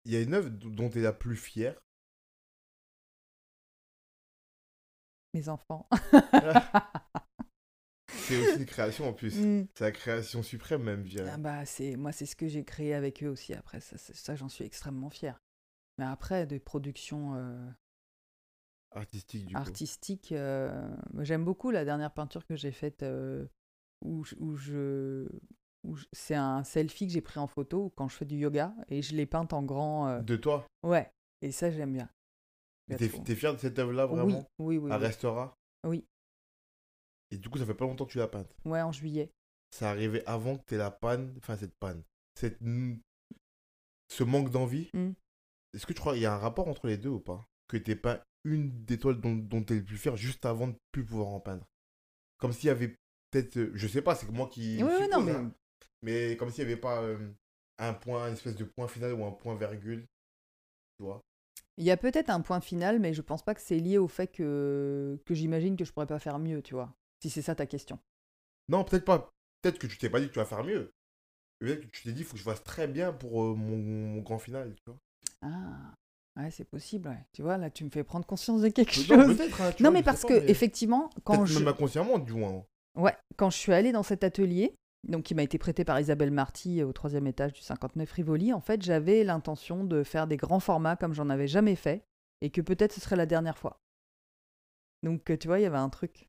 Il 0.06 0.12
y 0.12 0.16
a 0.16 0.22
une 0.22 0.34
œuvre 0.34 0.50
dont 0.50 0.90
tu 0.90 1.00
es 1.00 1.02
la 1.02 1.14
plus 1.14 1.36
fière? 1.36 1.80
Mes 5.34 5.48
enfants. 5.50 5.88
C'est 8.14 8.38
aussi 8.38 8.60
une 8.60 8.66
création 8.66 9.08
en 9.08 9.14
plus. 9.14 9.38
Mm. 9.40 9.68
C'est 9.74 9.84
la 9.86 9.92
création 9.92 10.44
suprême, 10.44 10.84
même, 10.84 11.06
je. 11.06 11.20
Ah 11.20 11.38
bah, 11.38 11.66
c'est, 11.66 11.96
moi, 11.96 12.12
c'est 12.12 12.26
ce 12.26 12.36
que 12.36 12.48
j'ai 12.48 12.64
créé 12.64 12.94
avec 12.94 13.24
eux 13.24 13.30
aussi. 13.30 13.54
Après, 13.54 13.80
ça, 13.80 13.98
ça 13.98 14.36
j'en 14.36 14.50
suis 14.50 14.66
extrêmement 14.66 15.10
fière. 15.10 15.42
Mais 15.98 16.06
après, 16.06 16.46
des 16.46 16.60
productions. 16.60 17.36
euh, 17.36 17.70
Artistique, 18.92 19.46
du 19.46 19.54
coup. 19.54 19.60
artistique. 19.60 20.32
euh, 20.34 20.94
J'aime 21.20 21.46
beaucoup 21.46 21.72
la 21.72 21.86
dernière 21.86 22.14
peinture 22.14 22.46
que 22.46 22.56
j'ai 22.58 22.72
faite 22.74 23.04
euh, 23.04 23.48
où, 24.02 24.24
je- 24.56 25.28
où 25.84 25.98
c'est 26.12 26.36
un 26.36 26.64
selfie 26.64 27.08
que 27.08 27.14
j'ai 27.14 27.22
pris 27.22 27.40
en 27.40 27.48
photo 27.48 27.92
quand 27.96 28.08
je 28.08 28.16
fais 28.18 28.26
du 28.26 28.38
yoga 28.38 28.74
et 28.90 29.02
je 29.02 29.16
l'ai 29.16 29.26
peinte 29.26 29.54
en 29.54 29.64
grand. 29.64 30.08
euh, 30.08 30.22
De 30.22 30.36
toi? 30.36 30.66
Ouais, 30.84 31.12
et 31.42 31.52
ça 31.52 31.72
j'aime 31.72 31.94
bien. 31.94 32.10
T'es 32.90 33.08
t'es 33.10 33.36
fier 33.36 33.54
de 33.54 33.60
cette 33.60 33.80
œuvre-là, 33.80 34.06
vraiment? 34.06 34.46
oui, 34.60 34.78
oui. 34.78 34.92
Elle 34.92 35.00
oui. 35.00 35.06
restera 35.08 35.56
Oui. 35.86 36.06
Et 37.32 37.38
du 37.38 37.48
coup, 37.50 37.58
ça 37.58 37.66
fait 37.66 37.74
pas 37.74 37.86
longtemps 37.86 38.06
que 38.06 38.12
tu 38.12 38.18
l'as 38.18 38.28
peinte. 38.28 38.54
Ouais, 38.66 38.82
en 38.82 38.92
juillet. 38.92 39.32
Ça 39.70 39.90
arrivait 39.90 40.26
avant 40.26 40.58
que 40.58 40.64
tu 40.68 40.76
la 40.76 40.92
panne, 40.92 41.34
enfin 41.38 41.56
cette 41.56 41.76
panne, 41.80 42.04
cette... 42.36 42.60
ce 44.10 44.24
manque 44.24 44.50
d'envie? 44.52 44.90
Mm. 44.94 45.12
Est-ce 45.74 45.86
que 45.86 45.94
tu 45.94 46.00
crois 46.02 46.14
qu'il 46.14 46.24
y 46.24 46.26
a 46.26 46.34
un 46.34 46.38
rapport 46.38 46.68
entre 46.68 46.88
les 46.88 46.98
deux 46.98 47.10
ou 47.10 47.20
pas? 47.22 47.48
Que 47.70 47.78
t'es 47.78 47.96
pas 47.96 48.22
une 48.44 48.84
des 48.84 48.98
toiles 49.00 49.22
dont, 49.22 49.36
dont 49.36 49.64
tu 49.64 49.74
es 49.74 49.78
le 49.78 49.86
plus 49.86 49.98
fier 49.98 50.18
juste 50.18 50.46
avant 50.46 50.68
de 50.68 50.76
plus 50.92 51.06
pouvoir 51.06 51.30
en 51.30 51.40
peindre? 51.40 51.66
Comme 52.38 52.52
s'il 52.52 52.68
y 52.68 52.72
avait 52.72 52.98
peut-être, 53.32 53.58
euh, 53.58 53.72
je 53.74 53.88
sais 53.88 54.02
pas, 54.02 54.16
c'est 54.16 54.26
que 54.28 54.32
moi 54.32 54.48
qui. 54.48 54.84
Oui, 54.84 54.90
oui, 55.00 55.08
non, 55.12 55.20
suppose, 55.20 55.26
mais. 55.26 55.32
hein, 55.32 55.52
mais 56.04 56.38
comme 56.38 56.50
s'il 56.52 56.64
y 56.64 56.68
avait 56.68 56.78
pas 56.78 57.02
euh, 57.02 57.18
un 57.80 57.94
point, 57.94 58.28
une 58.28 58.34
espèce 58.34 58.56
de 58.56 58.64
point 58.66 58.88
final 58.88 59.14
ou 59.14 59.26
un 59.26 59.32
point 59.32 59.56
virgule. 59.56 60.06
Tu 60.98 61.04
vois 61.06 61.22
Il 61.78 61.84
y 61.86 61.92
a 61.92 61.98
peut-être 61.98 62.30
un 62.30 62.42
point 62.42 62.62
final, 62.62 63.00
mais 63.00 63.14
je 63.14 63.22
pense 63.22 63.44
pas 63.44 63.56
que 63.56 63.62
c'est 63.62 63.78
lié 63.80 63.98
au 63.98 64.08
fait 64.08 64.28
que, 64.28 65.20
que 65.26 65.34
j'imagine 65.34 65.76
que 65.76 65.86
je 65.86 65.92
pourrais 65.92 66.08
pas 66.08 66.20
faire 66.20 66.40
mieux, 66.40 66.62
tu 66.62 66.74
vois. 66.76 66.94
Si 67.22 67.30
c'est 67.30 67.42
ça 67.42 67.56
ta 67.56 67.66
question. 67.66 68.00
Non, 68.70 68.84
peut-être 68.84 69.06
pas. 69.06 69.30
Peut-être 69.62 69.78
que 69.80 69.88
tu 69.88 69.98
t'es 69.98 70.10
pas 70.10 70.20
dit 70.20 70.28
que 70.28 70.34
tu 70.34 70.40
vas 70.40 70.46
faire 70.46 70.64
mieux. 70.64 70.92
Peut-être 71.60 71.82
que 71.82 71.88
tu 71.88 72.04
t'es 72.04 72.12
dit, 72.14 72.22
il 72.22 72.26
faut 72.26 72.34
que 72.34 72.40
je 72.40 72.44
fasse 72.44 72.64
très 72.64 72.88
bien 72.88 73.14
pour 73.14 73.44
euh, 73.44 73.56
mon, 73.56 73.78
mon 73.78 74.22
grand 74.22 74.40
final, 74.40 74.74
tu 74.76 74.84
vois. 74.88 74.98
Ah, 75.42 75.94
ouais, 76.38 76.52
c'est 76.52 76.66
possible, 76.66 77.10
ouais. 77.10 77.26
Tu 77.34 77.42
vois, 77.42 77.58
là, 77.58 77.70
tu 77.70 77.84
me 77.84 77.90
fais 77.90 78.04
prendre 78.04 78.26
conscience 78.26 78.62
de 78.62 78.70
quelque 78.70 78.94
Non, 78.94 79.04
chose. 79.28 79.42
hein, 79.42 79.72
Non, 79.80 79.92
vois, 79.92 79.92
mais 79.92 80.00
je 80.00 80.04
sais 80.04 80.04
parce 80.04 80.26
que, 80.26 80.34
mais 80.34 80.50
effectivement, 80.52 81.10
quand 81.24 81.46
je. 81.46 81.60
Même 81.60 81.68
inconsciemment, 81.68 82.20
du 82.20 82.34
moins. 82.34 82.66
Ouais, 82.96 83.16
quand 83.38 83.50
je 83.50 83.58
suis 83.58 83.74
allée 83.74 83.92
dans 83.92 84.04
cet 84.04 84.24
atelier, 84.24 84.76
donc 85.08 85.24
qui 85.24 85.36
m'a 85.36 85.44
été 85.44 85.58
prêté 85.58 85.84
par 85.86 86.00
Isabelle 86.00 86.32
Marty 86.32 86.84
au 86.84 86.92
troisième 86.94 87.26
étage 87.28 87.54
du 87.54 87.62
59 87.62 88.12
Rivoli, 88.12 88.54
en 88.54 88.60
fait, 88.62 88.82
j'avais 88.82 89.24
l'intention 89.24 89.84
de 89.84 90.04
faire 90.04 90.28
des 90.28 90.38
grands 90.38 90.60
formats 90.60 90.96
comme 90.96 91.14
j'en 91.14 91.30
avais 91.30 91.48
jamais 91.48 91.76
fait 91.76 92.04
et 92.42 92.50
que 92.50 92.62
peut-être 92.62 92.92
ce 92.94 93.02
serait 93.02 93.16
la 93.16 93.26
dernière 93.26 93.58
fois. 93.58 93.78
Donc, 95.04 95.30
euh, 95.32 95.38
tu 95.38 95.48
vois, 95.48 95.60
il 95.60 95.64
y 95.64 95.66
avait 95.66 95.78
un 95.78 95.90
truc. 95.90 96.28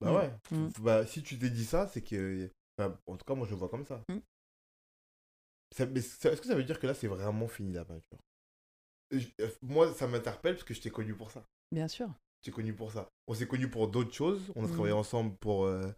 Bah 0.00 0.12
Mm. 0.12 0.16
ouais. 0.16 0.32
Mm. 0.58 0.68
Bah, 0.80 1.06
si 1.06 1.22
tu 1.22 1.38
t'es 1.38 1.50
dit 1.50 1.64
ça, 1.64 1.86
c'est 1.88 2.02
que. 2.02 2.50
enfin, 2.78 2.96
en 3.06 3.16
tout 3.16 3.24
cas, 3.24 3.34
moi, 3.34 3.46
je 3.46 3.52
le 3.52 3.56
vois 3.56 3.68
comme 3.68 3.84
ça. 3.86 4.02
Mm. 4.08 4.18
Ça- 5.74 5.84
Est-ce 5.84 6.40
que 6.40 6.46
ça 6.46 6.54
veut 6.54 6.64
dire 6.64 6.78
que 6.78 6.86
là, 6.86 6.94
c'est 6.94 7.08
vraiment 7.08 7.48
fini 7.48 7.72
la 7.72 7.84
peinture? 7.84 8.18
Je- 9.10 9.28
euh, 9.40 9.50
Moi, 9.62 9.92
ça 9.94 10.06
m'interpelle 10.06 10.54
parce 10.54 10.64
que 10.64 10.74
je 10.74 10.80
t'ai 10.80 10.90
connu 10.90 11.14
pour 11.14 11.30
ça. 11.30 11.44
Bien 11.72 11.88
sûr. 11.88 12.08
T'ai 12.46 12.52
connu 12.52 12.72
pour 12.74 12.92
ça. 12.92 13.08
On 13.26 13.34
s'est 13.34 13.48
connu 13.48 13.68
pour 13.68 13.88
d'autres 13.88 14.14
choses. 14.14 14.52
On 14.54 14.62
a 14.64 14.68
Mm. 14.68 14.70
travaillé 14.70 14.92
ensemble 14.94 15.34
pour, 15.38 15.64
euh, 15.64 15.90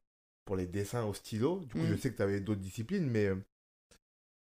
pour 0.46 0.56
les 0.56 0.66
dessins 0.66 1.04
au 1.04 1.12
stylo. 1.12 1.60
Du 1.66 1.74
coup, 1.74 1.80
Mm. 1.80 1.90
je 1.90 1.96
sais 1.96 2.10
que 2.10 2.16
tu 2.16 2.22
avais 2.22 2.40
d'autres 2.40 2.62
disciplines, 2.62 3.06
mais. 3.10 3.26
euh, 3.26 3.36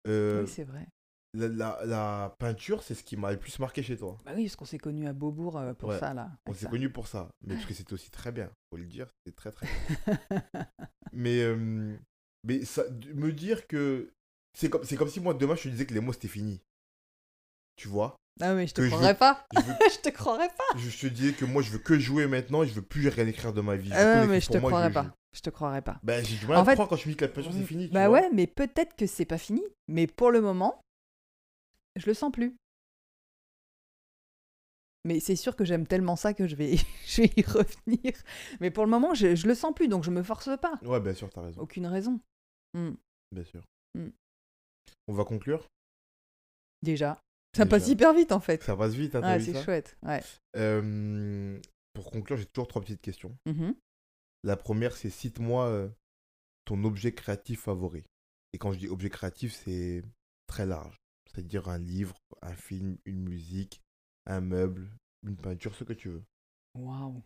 euh, 0.07 0.41
Oui, 0.43 0.49
c'est 0.49 0.65
vrai. 0.65 0.85
la, 1.33 1.47
la- 1.47 1.85
la 1.85 2.35
peinture, 2.39 2.83
c'est 2.83 2.93
ce 2.93 3.03
qui 3.05 3.15
m'a 3.15 3.31
le 3.31 3.39
plus 3.39 3.57
marqué 3.59 3.81
chez 3.83 3.95
toi. 3.95 4.17
Bah 4.25 4.33
oui, 4.35 4.43
parce 4.43 4.57
qu'on 4.57 4.65
s'est 4.65 4.77
connus 4.79 5.07
à 5.07 5.13
Beaubourg 5.13 5.57
euh, 5.57 5.73
pour 5.73 5.89
Ouais, 5.89 5.99
ça, 5.99 6.13
là. 6.13 6.29
On 6.45 6.53
s'est 6.53 6.65
ça. 6.65 6.69
connus 6.69 6.89
pour 6.91 7.07
ça. 7.07 7.29
Mais 7.41 7.53
parce 7.55 7.65
que 7.67 7.73
c'était 7.73 7.93
aussi 7.93 8.11
très 8.11 8.33
bien. 8.33 8.51
Faut 8.69 8.75
le 8.77 8.85
dire, 8.85 9.07
c'était 9.25 9.35
très 9.37 9.51
très 9.51 9.65
bien. 9.65 9.77
Mais, 11.13 11.41
mais 12.43 12.65
ça, 12.65 12.83
me 13.13 13.31
dire 13.31 13.65
que. 13.67 14.11
C'est 14.55 14.69
comme, 14.69 14.83
c'est 14.83 14.97
comme 14.97 15.09
si 15.09 15.21
moi, 15.21 15.33
demain, 15.33 15.55
je 15.55 15.63
te 15.63 15.67
disais 15.69 15.85
que 15.85 15.93
les 15.93 15.99
mots, 16.01 16.11
c'était 16.13 16.27
fini. 16.27 16.59
Tu 17.75 17.87
vois? 17.87 18.15
Ah, 18.41 18.53
mais 18.55 18.65
je 18.67 18.73
te 18.73 18.77
Que 18.81 18.87
je 18.87 18.91
veux- 18.91 18.97
croirais 18.97 19.17
pas. 19.17 19.45
je, 19.55 19.61
veux- 19.61 19.73
je 19.93 19.99
te 19.99 20.09
croirais 20.09 20.49
pas. 20.49 20.77
je 20.79 20.99
te 20.99 21.07
disais 21.07 21.33
que 21.33 21.45
moi, 21.45 21.61
je 21.61 21.71
veux 21.71 21.77
que 21.79 21.99
jouer 21.99 22.27
maintenant 22.27 22.63
et 22.63 22.67
je 22.67 22.73
veux 22.73 22.81
plus 22.81 23.07
rien 23.07 23.27
écrire 23.27 23.53
de 23.53 23.61
ma 23.61 23.75
vie. 23.75 23.89
Je 23.89 23.93
veux 23.93 23.99
Ah, 23.99 24.25
mais 24.25 24.41
je 24.41 24.49
te 24.49 24.57
moi, 24.57 24.69
croirais 24.71 24.91
pas. 24.91 25.15
Je 25.33 25.41
te 25.41 25.49
croirais 25.49 25.81
pas. 25.81 25.99
Ben, 26.03 26.23
j'ai 26.25 26.37
du 26.37 26.45
mal 26.47 26.57
à 26.57 26.65
fait- 26.65 26.73
croire 26.73 26.87
quand 26.87 26.95
tu 26.97 27.07
me 27.09 27.13
dis 27.13 27.17
que 27.17 27.25
la 27.25 27.31
peinture, 27.31 27.51
c'est 27.53 27.63
fini. 27.63 27.87
Bah 27.89 28.09
ouais, 28.09 28.29
mais 28.31 28.47
peut-être 28.47 28.95
que 28.95 29.05
c'est 29.07 29.25
pas 29.25 29.37
fini. 29.37 29.63
Mais 29.87 30.07
pour 30.07 30.31
le 30.31 30.41
moment, 30.41 30.79
je 31.95 32.05
le 32.07 32.13
sens 32.13 32.31
plus. 32.31 32.55
Mais 35.05 35.19
c'est 35.19 35.35
sûr 35.35 35.55
que 35.55 35.65
j'aime 35.65 35.85
tellement 35.85 36.15
ça 36.15 36.33
que 36.33 36.47
je 36.47 36.55
vais, 36.55 36.75
je 37.07 37.21
vais 37.23 37.31
y 37.35 37.41
revenir. 37.43 38.13
Mais 38.61 38.71
pour 38.71 38.85
le 38.85 38.89
moment, 38.89 39.13
je, 39.13 39.35
je 39.35 39.47
le 39.47 39.55
sens 39.55 39.73
plus, 39.75 39.87
donc 39.87 40.03
je 40.03 40.11
me 40.11 40.23
force 40.23 40.49
pas. 40.61 40.79
Ouais, 40.83 40.99
bien 41.01 41.13
sûr, 41.13 41.29
t'as 41.29 41.41
raison. 41.41 41.61
Aucune 41.61 41.87
raison. 41.87 42.19
Hmm. 42.73 42.93
Bien 43.31 43.43
sûr. 43.43 43.61
Mm. 43.95 44.09
On 45.07 45.13
va 45.13 45.25
conclure? 45.25 45.67
Déjà. 46.83 47.19
Ça 47.55 47.65
passe 47.65 47.87
hyper 47.87 48.13
vite 48.13 48.31
en 48.31 48.39
fait. 48.39 48.63
Ça 48.63 48.75
passe 48.75 48.93
vite, 48.93 49.15
hein, 49.15 49.21
Ouais, 49.21 49.39
c'est 49.39 49.61
chouette. 49.63 49.95
Ouais. 50.01 50.21
Euh, 50.57 51.59
Pour 51.93 52.09
conclure, 52.11 52.37
j'ai 52.37 52.45
toujours 52.45 52.67
trois 52.67 52.81
petites 52.81 53.01
questions. 53.01 53.35
Mhm. 53.45 53.75
La 54.43 54.57
première, 54.57 54.95
c'est 54.97 55.09
cite-moi 55.11 55.67
euh, 55.67 55.89
ton 56.65 56.83
objet 56.83 57.13
créatif 57.13 57.61
favori. 57.61 58.03
Et 58.53 58.57
quand 58.57 58.71
je 58.73 58.79
dis 58.79 58.87
objet 58.87 59.09
créatif, 59.09 59.53
c'est 59.53 60.03
très 60.47 60.65
large. 60.65 60.95
C'est-à-dire 61.31 61.69
un 61.69 61.77
livre, 61.79 62.15
un 62.41 62.53
film, 62.55 62.97
une 63.05 63.21
musique, 63.23 63.81
un 64.25 64.41
meuble, 64.41 64.89
une 65.25 65.35
peinture, 65.37 65.75
ce 65.75 65.83
que 65.83 65.93
tu 65.93 66.09
veux. 66.09 66.23
Waouh. 66.75 67.21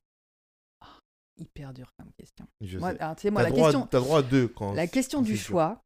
Ah, 0.81 0.99
hyper 1.37 1.73
dur 1.73 1.91
comme 1.97 2.11
question. 2.17 2.45
Je 2.61 2.77
Moi, 2.79 2.91
sais. 2.91 2.99
alors, 2.99 3.15
tu 3.15 3.21
sais, 3.23 3.31
moi, 3.31 3.41
T'as 3.43 3.49
la 3.49 3.55
droit, 3.55 3.71
question, 3.71 3.87
t'as 3.87 3.99
droit 3.99 4.19
à 4.19 4.23
deux 4.23 4.47
quand. 4.47 4.73
la 4.73 4.87
question 4.87 5.21
du 5.21 5.35
choix, 5.37 5.81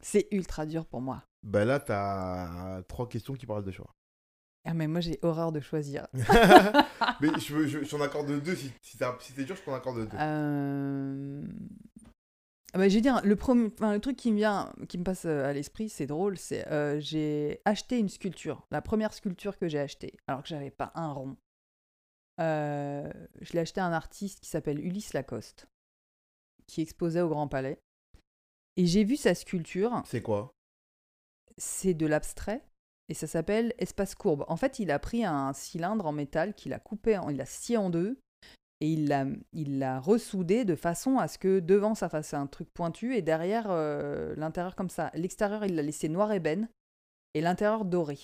c'est 0.00 0.28
ultra 0.30 0.66
dur 0.66 0.86
pour 0.86 1.00
moi. 1.00 1.22
Ben 1.42 1.64
là, 1.64 1.80
t'as 1.80 2.82
trois 2.82 3.08
questions 3.08 3.34
qui 3.34 3.46
parlent 3.46 3.64
de 3.64 3.70
choix. 3.70 3.94
Ah, 4.64 4.74
mais 4.74 4.86
moi, 4.86 5.00
j'ai 5.00 5.18
horreur 5.22 5.52
de 5.52 5.60
choisir. 5.60 6.06
Mais 7.20 7.28
je, 7.38 7.66
je, 7.66 7.82
je 7.82 7.90
t'en 7.90 8.00
accorde 8.02 8.30
deux. 8.42 8.54
Si, 8.54 8.70
si, 8.82 8.98
si 9.20 9.32
t'es 9.32 9.44
dur, 9.44 9.56
je 9.56 9.62
t'en 9.62 9.74
accorde 9.74 10.08
deux. 10.08 10.16
Euh... 10.18 11.42
ah 12.74 12.78
bah, 12.78 12.88
je 12.88 12.94
vais 12.94 13.00
dire, 13.00 13.20
le, 13.24 13.36
premier, 13.36 13.70
enfin, 13.72 13.94
le 13.94 14.00
truc 14.00 14.16
qui 14.16 14.30
me 14.30 14.36
vient, 14.36 14.72
qui 14.88 14.98
me 14.98 15.04
passe 15.04 15.24
euh, 15.24 15.46
à 15.46 15.52
l'esprit, 15.54 15.88
c'est 15.88 16.06
drôle, 16.06 16.36
c'est 16.36 16.68
euh, 16.68 17.00
j'ai 17.00 17.60
acheté 17.64 17.98
une 17.98 18.10
sculpture, 18.10 18.66
la 18.70 18.82
première 18.82 19.14
sculpture 19.14 19.58
que 19.58 19.66
j'ai 19.66 19.78
achetée, 19.78 20.14
alors 20.26 20.42
que 20.42 20.48
j'avais 20.48 20.70
pas 20.70 20.92
un 20.94 21.12
rond. 21.12 21.36
Euh, 22.40 23.10
je 23.40 23.52
l'ai 23.54 23.60
acheté 23.60 23.80
à 23.80 23.86
un 23.86 23.92
artiste 23.92 24.40
qui 24.40 24.48
s'appelle 24.50 24.78
Ulysse 24.78 25.14
Lacoste, 25.14 25.68
qui 26.66 26.82
exposait 26.82 27.22
au 27.22 27.28
Grand 27.28 27.48
Palais. 27.48 27.80
Et 28.76 28.86
j'ai 28.86 29.04
vu 29.04 29.16
sa 29.16 29.34
sculpture, 29.34 30.02
C'est 30.06 30.22
quoi? 30.22 30.54
C'est 31.58 31.94
de 31.94 32.06
l'abstrait, 32.06 32.64
et 33.08 33.14
ça 33.14 33.26
s'appelle 33.26 33.74
Espace 33.78 34.14
Courbe. 34.14 34.44
En 34.48 34.56
fait, 34.56 34.78
il 34.78 34.90
a 34.90 34.98
pris 34.98 35.24
un 35.24 35.52
cylindre 35.52 36.06
en 36.06 36.12
métal 36.12 36.54
qu'il 36.54 36.72
a 36.72 36.78
coupé, 36.78 37.18
en, 37.18 37.28
il 37.28 37.36
l'a 37.36 37.46
scié 37.46 37.76
en 37.76 37.90
deux, 37.90 38.18
et 38.80 38.90
il 38.90 39.08
l'a, 39.08 39.26
il 39.52 39.78
l'a 39.78 40.00
ressoudé 40.00 40.64
de 40.64 40.74
façon 40.74 41.18
à 41.18 41.28
ce 41.28 41.36
que 41.36 41.60
devant 41.60 41.94
ça 41.94 42.08
fasse 42.08 42.32
un 42.32 42.46
truc 42.46 42.72
pointu, 42.72 43.14
et 43.14 43.22
derrière 43.22 43.66
euh, 43.68 44.34
l'intérieur 44.36 44.76
comme 44.76 44.88
ça. 44.88 45.10
L'extérieur, 45.14 45.64
il 45.64 45.74
l'a 45.74 45.82
laissé 45.82 46.08
noir 46.08 46.32
ébène, 46.32 46.68
et 47.34 47.40
l'intérieur 47.40 47.84
doré. 47.84 48.18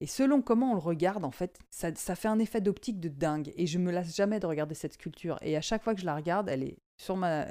Et 0.00 0.06
selon 0.06 0.40
comment 0.40 0.72
on 0.72 0.74
le 0.74 0.80
regarde, 0.80 1.24
en 1.24 1.30
fait, 1.30 1.58
ça, 1.70 1.94
ça 1.94 2.14
fait 2.14 2.28
un 2.28 2.38
effet 2.38 2.60
d'optique 2.60 3.00
de 3.00 3.08
dingue. 3.08 3.52
Et 3.56 3.66
je 3.66 3.78
me 3.78 3.90
lasse 3.90 4.16
jamais 4.16 4.40
de 4.40 4.46
regarder 4.46 4.74
cette 4.74 4.94
sculpture. 4.94 5.38
Et 5.42 5.56
à 5.56 5.60
chaque 5.60 5.82
fois 5.82 5.94
que 5.94 6.00
je 6.00 6.06
la 6.06 6.16
regarde, 6.16 6.48
elle 6.48 6.62
est 6.62 6.78
sur 7.00 7.16
ma, 7.16 7.46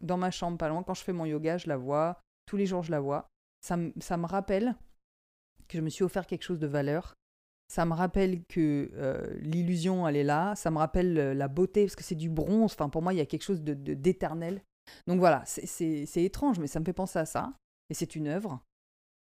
dans 0.00 0.16
ma 0.18 0.30
chambre, 0.30 0.58
pas 0.58 0.68
loin. 0.68 0.82
Quand 0.82 0.94
je 0.94 1.02
fais 1.02 1.12
mon 1.12 1.24
yoga, 1.24 1.56
je 1.58 1.68
la 1.68 1.76
vois. 1.76 2.20
Tous 2.46 2.56
les 2.56 2.66
jours, 2.66 2.82
je 2.82 2.90
la 2.90 3.00
vois. 3.00 3.26
Ça, 3.60 3.76
me- 3.76 3.92
ça 4.00 4.16
me 4.16 4.26
rappelle 4.26 4.74
que 5.68 5.78
je 5.78 5.82
me 5.82 5.88
suis 5.88 6.04
offert 6.04 6.26
quelque 6.26 6.42
chose 6.42 6.58
de 6.58 6.66
valeur. 6.66 7.14
Ça 7.68 7.84
me 7.86 7.94
rappelle 7.94 8.44
que 8.46 8.90
euh, 8.94 9.32
l'illusion, 9.40 10.06
elle 10.08 10.16
est 10.16 10.24
là. 10.24 10.54
Ça 10.56 10.70
me 10.70 10.78
rappelle 10.78 11.16
euh, 11.18 11.34
la 11.34 11.46
beauté, 11.48 11.84
parce 11.84 11.94
que 11.96 12.02
c'est 12.02 12.14
du 12.16 12.28
bronze. 12.28 12.72
Enfin, 12.72 12.88
pour 12.88 13.00
moi, 13.02 13.14
il 13.14 13.16
y 13.18 13.20
a 13.20 13.26
quelque 13.26 13.44
chose 13.44 13.62
de 13.62 13.74
de- 13.74 13.94
d'éternel. 13.94 14.62
Donc 15.06 15.18
voilà, 15.20 15.44
c'est- 15.46 16.04
étrange, 16.16 16.58
mais 16.58 16.66
ça 16.66 16.80
me 16.80 16.84
fait 16.84 16.92
penser 16.92 17.18
à 17.20 17.26
ça. 17.26 17.52
Et 17.90 17.94
c'est 17.94 18.16
une 18.16 18.26
œuvre. 18.26 18.60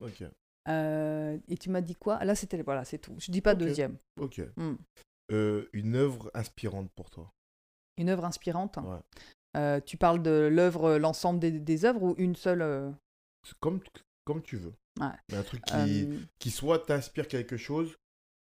Ok. 0.01 0.25
Euh, 0.69 1.39
et 1.49 1.57
tu 1.57 1.71
m'as 1.71 1.81
dit 1.83 1.95
quoi? 1.95 2.25
Là, 2.25 2.35
c'était 2.35 2.63
voilà, 2.63 2.85
c'est 2.85 2.99
tout. 2.99 3.15
Je 3.19 3.31
dis 3.31 3.41
pas 3.43 3.55
deuxième. 3.55 3.97
Ok. 4.19 4.41
Hmm. 4.57 4.75
Euh, 5.31 5.67
une 5.73 5.95
œuvre 5.95 6.31
inspirante 6.35 6.91
pour 6.97 7.11
toi. 7.11 7.31
Une 7.99 8.09
œuvre 8.09 8.25
inspirante? 8.25 8.77
Ouais. 8.79 9.01
Euh, 9.57 9.81
tu 9.81 9.97
parles 9.97 10.23
de 10.23 10.49
l'œuvre, 10.53 10.99
l'ensemble 10.99 11.41
des, 11.41 11.51
des 11.53 11.85
œuvres 11.85 12.03
ou 12.03 12.15
une 12.19 12.37
seule 12.37 12.63
euh, 12.63 12.91
C'est 13.47 13.59
Comme, 13.59 13.81
comme 14.25 14.43
tu 14.43 14.57
veux. 14.57 14.75
Ouais. 15.01 15.07
Mais 15.31 15.37
un 15.39 15.43
truc 15.43 15.65
qui, 15.65 15.75
euh, 15.75 16.19
qui 16.39 16.51
soit 16.51 16.81
t'inspire 16.81 17.29
quelque 17.29 17.57
chose, 17.57 17.97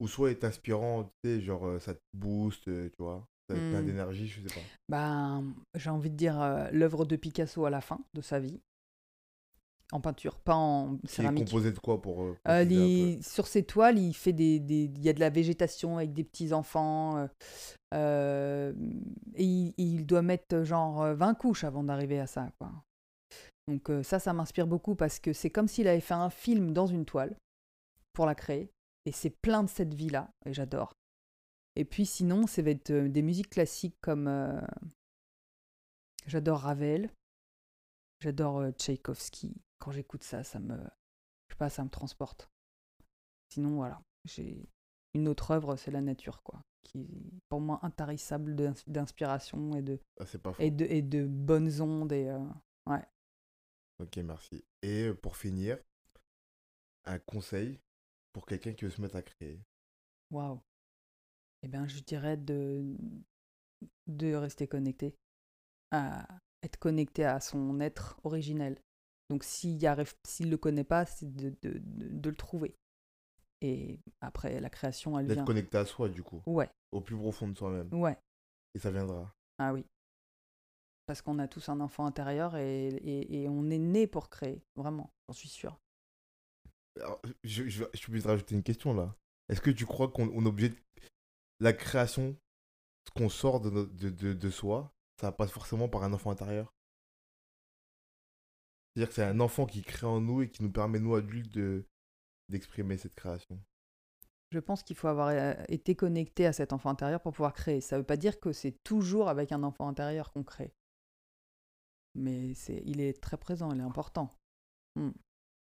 ou 0.01 0.09
soit 0.09 0.31
est 0.31 0.45
inspirant, 0.45 1.05
tu 1.05 1.31
sais, 1.31 1.41
genre 1.41 1.67
euh, 1.67 1.79
ça 1.79 1.95
te 1.95 2.01
booste, 2.13 2.69
euh, 2.69 2.89
tu 2.91 3.03
vois. 3.03 3.27
Ça 3.49 3.57
te 3.57 3.71
plein 3.71 3.83
d'énergie, 3.83 4.29
je 4.29 4.41
sais 4.47 4.55
pas. 4.55 4.61
ben, 4.89 5.45
j'ai 5.75 5.91
envie 5.91 6.11
de 6.11 6.17
dire 6.17 6.41
euh, 6.41 6.69
l'œuvre 6.71 7.05
de 7.05 7.17
Picasso 7.17 7.65
à 7.65 7.71
la 7.71 7.81
fin 7.81 7.99
de 8.15 8.21
sa 8.21 8.39
vie, 8.39 8.61
en 9.93 10.01
peinture, 10.01 10.39
pas 10.39 10.55
en 10.55 10.97
Qui 10.99 11.07
est 11.07 11.09
céramique. 11.09 11.45
composé 11.47 11.73
de 11.73 11.79
quoi 11.81 12.01
pour. 12.01 12.23
euh, 12.23 12.37
Euh, 12.47 12.63
les- 12.63 13.21
sur 13.23 13.49
ses 13.49 13.65
toiles, 13.65 13.99
il 13.99 14.15
fait 14.15 14.33
des, 14.33 14.61
des- 14.61 14.85
il 14.95 15.03
y 15.05 15.09
a 15.09 15.13
de 15.13 15.19
la 15.21 15.31
végétation 15.31 15.97
avec 15.97 16.13
des 16.13 16.23
petits 16.23 16.53
enfants. 16.53 17.29
Euh, 17.95 18.51
euh, 18.71 18.73
et 19.35 19.75
il, 19.77 20.07
doit 20.07 20.23
mettre 20.23 20.63
genre 20.63 21.03
euh, 21.03 21.15
20 21.15 21.35
couches 21.35 21.65
avant 21.65 21.85
d'arriver 21.85 22.21
à 22.21 22.27
ça, 22.27 22.51
quoi. 22.59 22.73
Donc 23.69 23.91
euh, 23.91 24.03
ça, 24.03 24.19
ça 24.19 24.33
m'inspire 24.33 24.67
beaucoup 24.67 24.95
parce 24.95 25.21
que 25.21 25.33
c'est 25.33 25.51
comme 25.51 25.69
s'il 25.69 25.89
avait 25.89 26.01
fait 26.01 26.15
un 26.15 26.31
film 26.31 26.73
dans 26.73 26.87
une 26.87 27.05
toile 27.05 27.37
pour 28.13 28.27
la 28.27 28.35
créer. 28.35 28.73
Et 29.07 29.13
c'est 29.13 29.31
plein 29.31 29.63
de 29.63 29.69
cette 29.69 29.95
vie-là, 29.95 30.31
et 30.45 30.53
j'adore. 30.53 30.93
Et 31.77 31.85
puis 31.85 32.05
sinon, 32.05 32.47
ça 32.47 32.63
va 32.63 32.71
être 32.71 32.91
euh, 32.91 33.09
des 33.09 33.23
musiques 33.23 33.51
classiques 33.51 33.97
comme... 34.01 34.29
euh, 34.29 34.61
j'adore 36.27 36.61
Ravel, 36.61 37.11
j'adore 38.21 38.59
euh, 38.59 38.73
Tchaïkovski. 38.73 39.55
Quand 39.79 39.93
j'écoute 39.93 40.23
ça, 40.23 40.45
ça 40.45 40.59
me... 40.59 40.77
Je 40.77 41.55
sais 41.55 41.59
pas, 41.59 41.71
ça 41.71 41.83
me 41.85 41.89
transporte. 41.89 42.51
Sinon, 43.53 43.77
voilà, 43.77 44.03
j'ai 44.25 44.69
une 45.15 45.29
autre 45.29 45.51
œuvre, 45.51 45.77
c'est 45.77 45.91
la 45.91 46.01
nature, 46.01 46.43
quoi, 46.43 46.61
qui 46.83 47.01
est 47.01 47.41
pour 47.49 47.61
moi 47.61 47.81
intarissable 47.83 48.55
d'ins- 48.55 48.75
d'inspiration 48.87 49.75
et 49.77 49.83
de, 49.83 49.97
peu. 49.97 50.03
Ah, 50.21 50.39
pas 50.43 50.55
et 50.59 50.71
de, 50.71 50.85
et 50.87 51.03
de 51.03 51.27
bonnes 51.27 51.81
ondes. 51.81 52.13
Et, 52.13 52.29
euh, 52.29 52.39
Ok, 54.01 54.17
merci. 54.19 54.65
Et 54.83 55.05
euh, 55.05 55.15
pour 55.15 55.37
finir, 55.37 55.79
un 57.05 57.19
conseil 57.19 57.79
pour 58.33 58.47
quelqu'un 58.47 58.73
qui 58.73 58.87
veut 58.87 58.91
se 58.91 59.03
mettre 59.03 59.17
à 59.17 59.23
créer? 59.23 59.61
Waouh. 60.31 60.61
Eh 61.63 61.69
bien, 61.69 61.87
je 61.87 62.01
dirais 62.01 62.37
de, 62.37 62.97
de 64.07 64.35
rester 64.35 64.67
connecté, 64.67 65.15
à 65.91 66.27
être 66.63 66.79
connecté 66.79 67.25
à 67.25 67.41
son 67.41 67.81
être 67.81 68.21
originel. 68.25 68.79
Donc, 69.31 69.45
s'il 69.45 69.79
s'il 70.27 70.51
le 70.51 70.57
connaît 70.57 70.85
pas, 70.85 71.07
c'est 71.07 71.35
de, 71.35 71.51
de, 71.63 71.79
de, 71.79 72.09
de 72.09 72.31
le 72.31 72.37
trouver. 72.37 72.77
Et 73.63 74.01
après, 74.21 74.59
la 74.61 74.71
création, 74.71 75.19
elle 75.19 75.27
D'être 75.27 75.37
vient. 75.39 75.45
connecté 75.45 75.77
à 75.79 75.85
soi, 75.85 76.09
du 76.09 76.23
coup, 76.23 76.43
Ouais, 76.47 76.71
au 76.93 77.01
plus 77.01 77.17
profond 77.17 77.49
de 77.49 77.57
soi-même. 77.57 77.93
ouais. 77.93 78.17
Et 78.75 78.79
ça 78.79 78.91
viendra. 78.91 79.35
Ah 79.59 79.73
oui. 79.75 79.85
Parce 81.07 81.21
qu'on 81.23 81.39
a 81.41 81.49
tous 81.49 81.69
un 81.69 81.81
enfant 81.81 82.07
intérieur 82.07 82.57
et, 82.57 82.89
et, 82.89 83.43
et 83.43 83.49
on 83.49 83.69
est 83.69 83.79
né 83.79 84.07
pour 84.07 84.31
créer, 84.31 84.63
vraiment, 84.77 85.13
j'en 85.29 85.35
suis. 85.35 85.67
Alors, 86.97 87.21
je, 87.45 87.69
je, 87.69 87.85
je 87.93 87.99
suis 87.99 88.09
obligé 88.11 88.25
de 88.25 88.29
rajouter 88.29 88.55
une 88.55 88.63
question 88.63 88.95
là. 88.95 89.15
Est-ce 89.49 89.61
que 89.61 89.71
tu 89.71 89.87
crois 89.87 90.09
qu'on 90.09 90.29
on 90.29 90.45
est 90.45 90.49
obligé 90.49 90.69
de... 90.71 90.77
La 91.59 91.73
création, 91.73 92.37
ce 93.07 93.11
qu'on 93.13 93.29
sort 93.29 93.61
de, 93.61 93.71
de, 93.71 94.09
de, 94.11 94.33
de 94.33 94.51
soi, 94.51 94.93
ça 95.21 95.33
passe 95.33 95.51
forcément 95.51 95.89
par 95.89 96.05
un 96.05 96.13
enfant 96.13 96.31
intérieur? 96.31 96.73
C'est-à-dire 98.95 99.09
que 99.09 99.15
c'est 99.15 99.25
un 99.25 99.41
enfant 99.41 99.67
qui 99.67 99.83
crée 99.83 100.07
en 100.07 100.21
nous 100.21 100.43
et 100.43 100.51
qui 100.51 100.63
nous 100.63 100.71
permet, 100.73 100.99
nous 101.01 101.15
adultes, 101.15 101.53
de 101.53 101.85
d'exprimer 102.51 102.97
cette 102.99 103.15
création? 103.15 103.59
Je 104.53 104.59
pense 104.59 104.83
qu'il 104.83 104.97
faut 104.97 105.07
avoir 105.09 105.29
euh, 105.29 105.55
été 105.69 105.95
connecté 105.95 106.45
à 106.47 106.53
cet 106.53 106.73
enfant 106.73 106.91
intérieur 106.91 107.21
pour 107.23 107.33
pouvoir 107.33 107.53
créer. 107.55 107.81
Ça 107.81 107.97
ne 107.97 108.01
veut 108.01 108.07
pas 108.07 108.17
dire 108.17 108.41
que 108.41 108.53
c'est 108.53 108.75
toujours 108.83 109.29
avec 109.29 109.53
un 109.53 109.63
enfant 109.63 109.89
intérieur 109.89 110.33
qu'on 110.33 110.43
crée. 110.43 110.73
Mais 112.17 112.55
c'est, 112.55 112.83
il 112.85 113.01
est 113.01 113.21
très 113.23 113.37
présent, 113.37 113.71
il 113.73 113.79
est 113.79 113.85
important. 113.85 114.29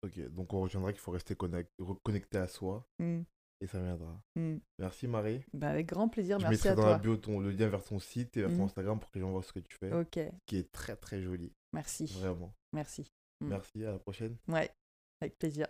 Ok, 0.03 0.19
donc 0.29 0.53
on 0.53 0.61
retiendra 0.61 0.91
qu'il 0.91 0.99
faut 1.01 1.11
rester 1.11 1.35
connect- 1.35 1.69
reconnecté 1.79 2.37
à 2.39 2.47
soi 2.47 2.83
Mm, 2.99 3.21
et 3.61 3.67
ça 3.67 3.79
viendra. 3.81 4.19
mm. 4.35 4.57
Merci 4.79 5.07
Marie. 5.07 5.43
Bah, 5.53 5.69
avec 5.69 5.85
grand 5.87 6.09
plaisir, 6.09 6.39
Je 6.39 6.45
merci 6.47 6.55
mettrai 6.55 6.69
à 6.69 6.75
dans 6.75 6.85
la 6.87 6.93
toi. 6.93 6.97
bio 6.99 7.17
ton, 7.17 7.39
le 7.39 7.51
lien 7.51 7.67
vers 7.67 7.83
ton 7.83 7.99
site 7.99 8.35
et 8.37 8.41
vers 8.41 8.55
ton. 8.57 8.65
Instagram 8.65 8.99
pour 8.99 9.11
que 9.11 9.19
les 9.19 9.21
gens 9.21 9.31
voient 9.31 9.43
ce 9.43 9.53
que 9.53 9.59
tu 9.59 9.77
fais, 9.77 9.93
Ok, 9.93 10.19
qui 10.47 10.57
est 10.57 10.71
très 10.71 10.95
très 10.95 11.21
joli, 11.21 11.53
merci. 11.73 12.05
vraiment. 12.19 12.53
Merci. 12.73 13.11
Merci, 13.41 13.85
à 13.85 13.91
la 13.91 13.99
prochaine. 13.99 14.35
Ouais, 14.47 14.71
avec 15.21 15.37
plaisir. 15.37 15.67